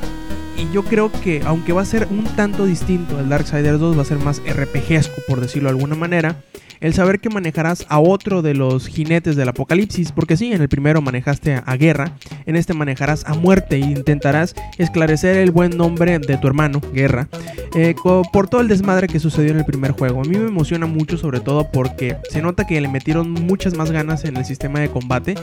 [0.58, 4.04] y yo creo que, aunque va a ser un tanto distinto, el Darksiders 2 va
[4.04, 6.38] a ser más RPGesco, por decirlo de alguna manera
[6.82, 10.68] el saber que manejarás a otro de los jinetes del apocalipsis, porque sí, en el
[10.68, 16.20] primero manejaste a, Guerra, en este manejarás a muerte e intentarás esclarecer el buen nombre
[16.20, 17.30] de tu hermano, Guerra,
[17.76, 17.96] eh,
[18.34, 20.22] por todo el desmadre que sucedió en el primer juego.
[20.22, 23.92] A mí me emociona mucho, sobre todo porque se nota que le metieron muchas más
[23.92, 25.36] ganas en el sistema de combate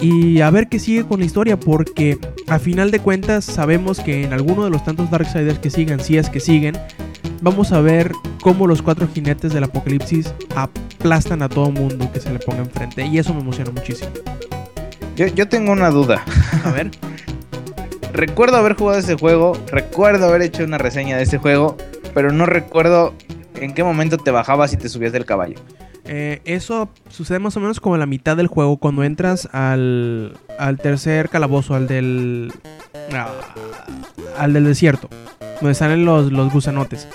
[0.00, 4.24] y a ver qué sigue con la historia, porque a final de cuentas sabemos que
[4.24, 6.76] en alguno de los tantos Darksiders que sigan, si es que siguen,
[7.42, 12.32] vamos a ver cómo los cuatro jinetes del apocalipsis aplastan a todo mundo que se
[12.32, 13.04] le ponga enfrente.
[13.04, 14.10] Y eso me emociona muchísimo.
[15.16, 16.24] Yo, yo tengo una duda.
[16.64, 16.90] A ver.
[18.12, 21.76] recuerdo haber jugado ese juego, recuerdo haber hecho una reseña de ese juego,
[22.14, 23.14] pero no recuerdo
[23.54, 25.56] en qué momento te bajabas y te subías del caballo.
[26.04, 30.36] Eh, eso sucede más o menos como a la mitad del juego, cuando entras al,
[30.58, 32.52] al tercer calabozo, al del.
[33.12, 33.28] ah,
[34.36, 35.08] al del desierto,
[35.60, 37.08] donde salen los, los gusanotes.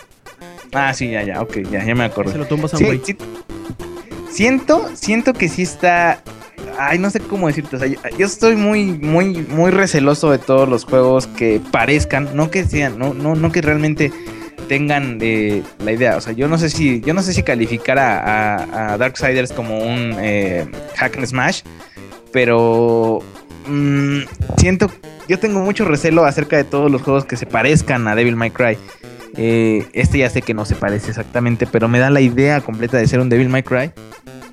[0.73, 2.31] Ah, sí, ya, ya, ok, ya, ya me acuerdo.
[2.31, 3.17] Se lo tumbas a un Sí, sí.
[4.29, 6.21] Siento, siento que sí está.
[6.77, 7.75] Ay, no sé cómo decirte.
[7.75, 12.29] O sea, yo, yo estoy muy, muy, muy receloso de todos los juegos que parezcan,
[12.35, 14.11] no que sean, no, no, no que realmente
[14.67, 16.17] tengan eh, la idea.
[16.17, 19.51] O sea, yo no sé si, yo no sé si calificar a, a, a Darksiders
[19.53, 21.61] como un eh, hack and smash,
[22.31, 23.19] pero
[23.67, 24.19] mm,
[24.57, 24.91] siento,
[25.27, 28.51] yo tengo mucho recelo acerca de todos los juegos que se parezcan a Devil May
[28.51, 28.77] Cry.
[29.37, 32.97] Eh, este ya sé que no se parece exactamente, pero me da la idea completa
[32.97, 33.91] de ser un Devil May Cry.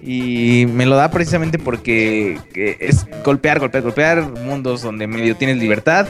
[0.07, 5.57] Y me lo da precisamente porque que es golpear, golpear, golpear mundos donde medio tienes
[5.57, 6.09] libertad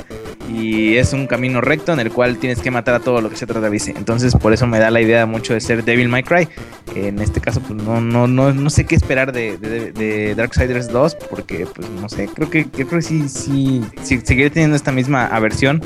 [0.53, 3.37] y es un camino recto en el cual tienes que matar a todo lo que
[3.37, 3.95] se atraviese.
[3.97, 6.49] Entonces por eso me da la idea mucho de ser Devil May Cry.
[6.97, 11.17] En este caso pues no, no, no, sé qué esperar de, de, de Darksiders 2
[11.31, 15.27] porque pues no sé, creo que, creo que sí, sí, sí, seguiré teniendo esta misma
[15.27, 15.81] aversión.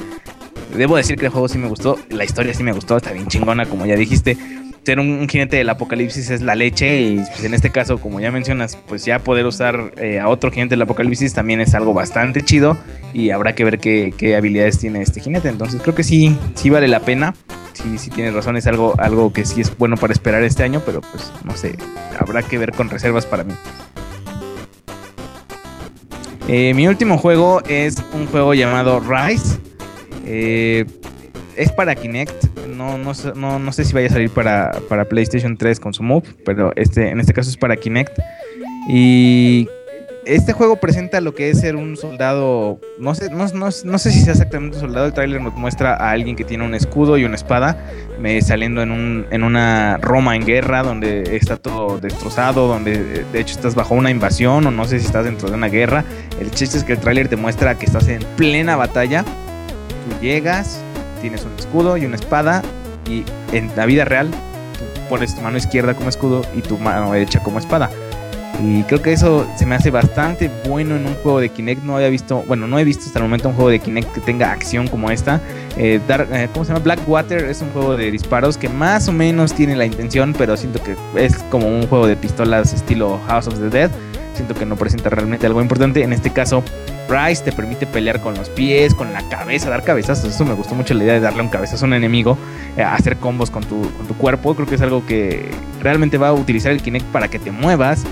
[0.76, 3.26] Debo decir que el juego sí me gustó, la historia sí me gustó, está bien
[3.26, 4.36] chingona como ya dijiste.
[4.84, 8.30] Ser un, jinete del apocalipsis es la leche y pues en este caso como ya
[8.30, 12.42] mencionas pues ya poder usar eh, a otro jinete del apocalipsis también es algo bastante
[12.42, 12.78] chido
[13.12, 15.50] y habrá que ver qué, qué, habilidades tiene este jinete.
[15.50, 17.34] Entonces creo que sí sí vale la pena.
[17.74, 20.82] Sí sí tienes razón es algo algo que sí es bueno para esperar este año
[20.86, 21.76] pero pues no sé
[22.18, 23.52] habrá que ver con reservas para mí.
[26.48, 29.67] Eh, mi último juego es un juego llamado Rise
[30.28, 30.84] eh,
[31.56, 32.56] es para Kinect.
[32.68, 36.02] No, no, no, no sé si vaya a salir para, para, PlayStation 3 con su
[36.02, 38.18] Move, pero este, en este caso es para Kinect.
[38.88, 39.68] Y
[40.28, 42.78] este juego presenta lo que es ser un soldado.
[42.98, 45.06] No sé, no, no, no sé si sea exactamente un soldado.
[45.06, 47.78] El tráiler nos muestra a alguien que tiene un escudo y una espada
[48.20, 53.40] me, saliendo en, un, en una Roma en guerra donde está todo destrozado, donde de
[53.40, 56.04] hecho estás bajo una invasión o no sé si estás dentro de una guerra.
[56.40, 59.24] El chiste es que el tráiler te muestra que estás en plena batalla.
[60.08, 60.80] Tú llegas,
[61.20, 62.62] tienes un escudo y una espada
[63.06, 67.12] y en la vida real tú pones tu mano izquierda como escudo y tu mano
[67.12, 67.90] derecha como espada.
[68.62, 71.82] Y creo que eso se me hace bastante bueno en un juego de Kinect.
[71.84, 74.20] No había visto, bueno, no he visto hasta el momento un juego de Kinect que
[74.20, 75.40] tenga acción como esta.
[75.76, 76.82] Eh, Dark, eh, ¿Cómo se llama?
[76.82, 80.82] Blackwater es un juego de disparos que más o menos tiene la intención, pero siento
[80.82, 83.90] que es como un juego de pistolas estilo House of the Dead.
[84.38, 86.04] Siento que no presenta realmente algo importante.
[86.04, 86.62] En este caso,
[87.08, 90.32] Rise te permite pelear con los pies, con la cabeza, dar cabezazos.
[90.32, 92.38] Eso me gustó mucho la idea de darle un cabezazo a un enemigo,
[92.76, 94.54] eh, hacer combos con tu, con tu cuerpo.
[94.54, 95.50] Creo que es algo que
[95.82, 98.04] realmente va a utilizar el Kinect para que te muevas.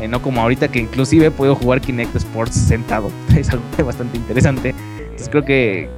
[0.00, 3.10] Eh, no como ahorita que inclusive puedo jugar Kinect Sports sentado.
[3.36, 4.74] Es algo bastante interesante.
[5.00, 5.90] Entonces creo que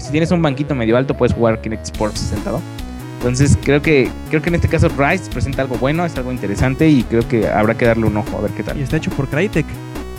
[0.00, 2.60] si tienes un banquito medio alto puedes jugar Kinect Sports sentado.
[3.22, 6.88] Entonces creo que creo que en este caso Rise presenta algo bueno, es algo interesante
[6.88, 8.76] y creo que habrá que darle un ojo a ver qué tal.
[8.80, 9.64] Y está hecho por Crytek.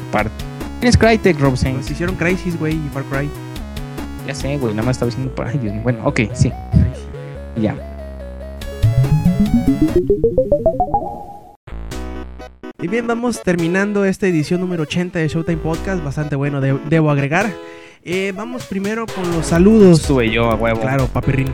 [0.09, 0.31] Parte.
[0.79, 1.79] ¿Quién es Crytek, Rob Sainz?
[1.79, 3.29] Pues hicieron Crisis, güey, y Far Cry.
[4.25, 5.81] Ya sé, güey, nada más estaba diciendo por ahí.
[5.83, 6.49] Bueno, ok, sí.
[7.57, 7.75] Ya.
[12.81, 16.01] Y bien, vamos terminando esta edición número 80 de Showtime Podcast.
[16.01, 17.51] Bastante bueno, de, debo agregar.
[18.05, 20.01] Eh, vamos primero con los saludos.
[20.01, 20.79] Sube yo a huevo.
[20.79, 21.49] Claro, papirrín.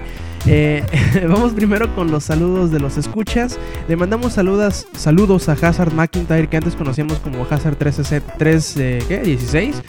[0.45, 0.83] Eh,
[1.27, 3.59] vamos primero con los saludos de los escuchas.
[3.87, 9.03] Le mandamos saludos, saludos a Hazard McIntyre, que antes conocíamos como Hazard 3, 3 eh,
[9.07, 9.19] ¿qué?
[9.19, 9.81] 16.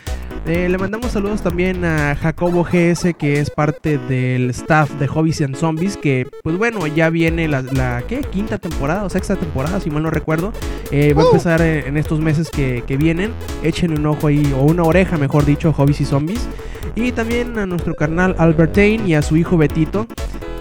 [0.46, 5.42] Eh, le mandamos saludos también a Jacobo GS, que es parte del staff de Hobbies
[5.42, 8.20] and Zombies, que pues bueno, ya viene la, la ¿qué?
[8.20, 10.52] quinta temporada o sexta temporada, si mal no recuerdo.
[10.90, 13.32] Eh, va a empezar en, en estos meses que, que, vienen.
[13.62, 16.48] Échenle un ojo ahí, o una oreja, mejor dicho, Hobbies y Zombies.
[16.96, 20.06] Y también a nuestro carnal Albertane y a su hijo Betito.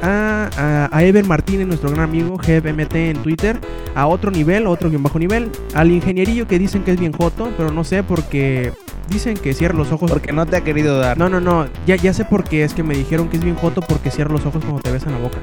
[0.02, 3.60] A, a, a, Ever Martínez, nuestro gran amigo, GFMT en Twitter,
[3.96, 7.52] a otro nivel, otro bien bajo nivel, al ingenierillo que dicen que es bien joto,
[7.58, 8.72] pero no sé porque
[9.10, 10.10] dicen que cierra los ojos.
[10.10, 11.18] Porque no te ha querido dar.
[11.18, 13.56] No, no, no, ya, ya sé por qué es que me dijeron que es bien
[13.56, 15.38] joto porque cierra los ojos cuando te besan la boca.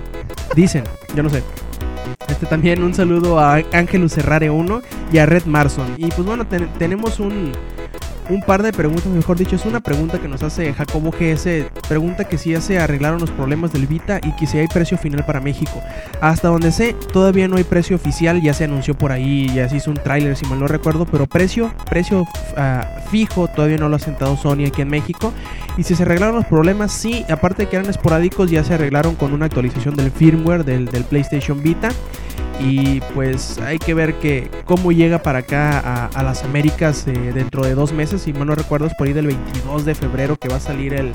[0.55, 0.85] Dicen,
[1.15, 1.43] yo no sé.
[2.29, 5.95] Este también un saludo a Ángel Cerrare 1 y a Red Marson.
[5.97, 7.53] Y pues bueno, ten, tenemos un,
[8.29, 12.25] un par de preguntas, mejor dicho, es una pregunta que nos hace Jacobo GS, pregunta
[12.25, 15.25] que si ya se arreglaron los problemas del Vita y que si hay precio final
[15.25, 15.83] para México.
[16.21, 19.77] Hasta donde sé, todavía no hay precio oficial, ya se anunció por ahí, ya se
[19.77, 23.97] hizo un tráiler si mal no recuerdo, pero precio, precio uh, fijo todavía no lo
[23.97, 25.33] ha sentado Sony aquí en México.
[25.77, 29.15] Y si se arreglaron los problemas, sí, aparte de que eran esporádicos, ya se arreglaron
[29.15, 31.91] con una actualización del firmware del PlayStation Vita.
[32.61, 37.13] Y pues hay que ver que cómo llega para acá a, a las Américas eh,
[37.35, 40.37] dentro de dos meses, si mal no recuerdo es por ahí del 22 de febrero
[40.37, 41.13] que va a salir el,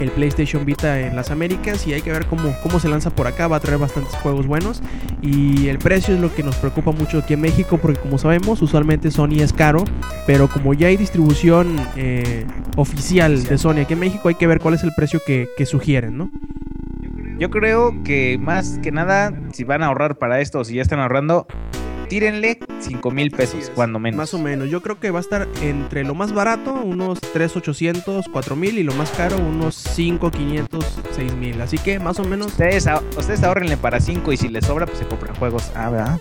[0.00, 3.26] el PlayStation Vita en las Américas y hay que ver cómo, cómo se lanza por
[3.26, 4.82] acá, va a traer bastantes juegos buenos
[5.22, 8.62] y el precio es lo que nos preocupa mucho aquí en México porque como sabemos
[8.62, 9.84] usualmente Sony es caro,
[10.26, 12.46] pero como ya hay distribución eh,
[12.76, 15.66] oficial de Sony aquí en México hay que ver cuál es el precio que, que
[15.66, 16.30] sugieren, ¿no?
[17.38, 20.82] Yo creo que más que nada, si van a ahorrar para esto o si ya
[20.82, 21.46] están ahorrando,
[22.08, 24.18] tírenle 5 mil pesos, cuando menos.
[24.18, 24.70] Más o menos.
[24.70, 28.94] Yo creo que va a estar entre lo más barato, unos 3,800, 4,000 y lo
[28.94, 31.60] más caro, unos 5,500, 6,000.
[31.60, 32.48] Así que más o menos.
[32.48, 32.86] Ustedes,
[33.16, 35.72] ustedes ahorrenle para 5 y si les sobra, pues se compran juegos.
[35.74, 36.20] Ah, ¿verdad?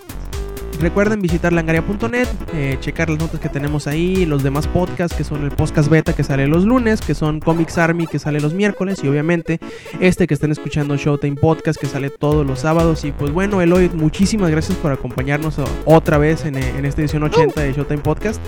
[0.80, 5.44] Recuerden visitar langaria.net, eh, checar las notas que tenemos ahí, los demás podcasts que son
[5.44, 9.00] el podcast beta que sale los lunes, que son Comics Army que sale los miércoles
[9.04, 9.60] y obviamente
[10.00, 13.06] este que están escuchando Showtime Podcast que sale todos los sábados.
[13.06, 17.74] Y pues bueno, Eloy, muchísimas gracias por acompañarnos otra vez en, esta edición 80 de
[17.74, 18.42] Showtime Podcast.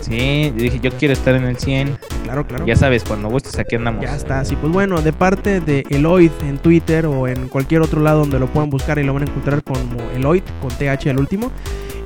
[0.00, 2.13] Sí, dije, yo quiero estar en el 100.
[2.24, 2.66] Claro, claro.
[2.66, 4.02] Ya sabes, cuando gustes aquí andamos.
[4.02, 8.00] Ya está, así pues bueno, de parte de Eloyd en Twitter o en cualquier otro
[8.00, 9.84] lado donde lo puedan buscar y lo van a encontrar como
[10.14, 11.52] Eloyd con TH al último.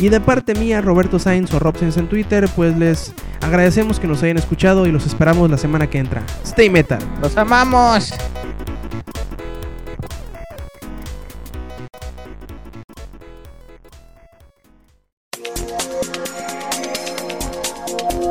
[0.01, 4.23] Y de parte mía, Roberto Sainz o Robsens en Twitter, pues les agradecemos que nos
[4.23, 6.23] hayan escuchado y los esperamos la semana que entra.
[6.45, 7.01] Stay metal.
[7.23, 8.12] ¡Los amamos!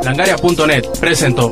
[0.03, 1.51] Langaria.net presentó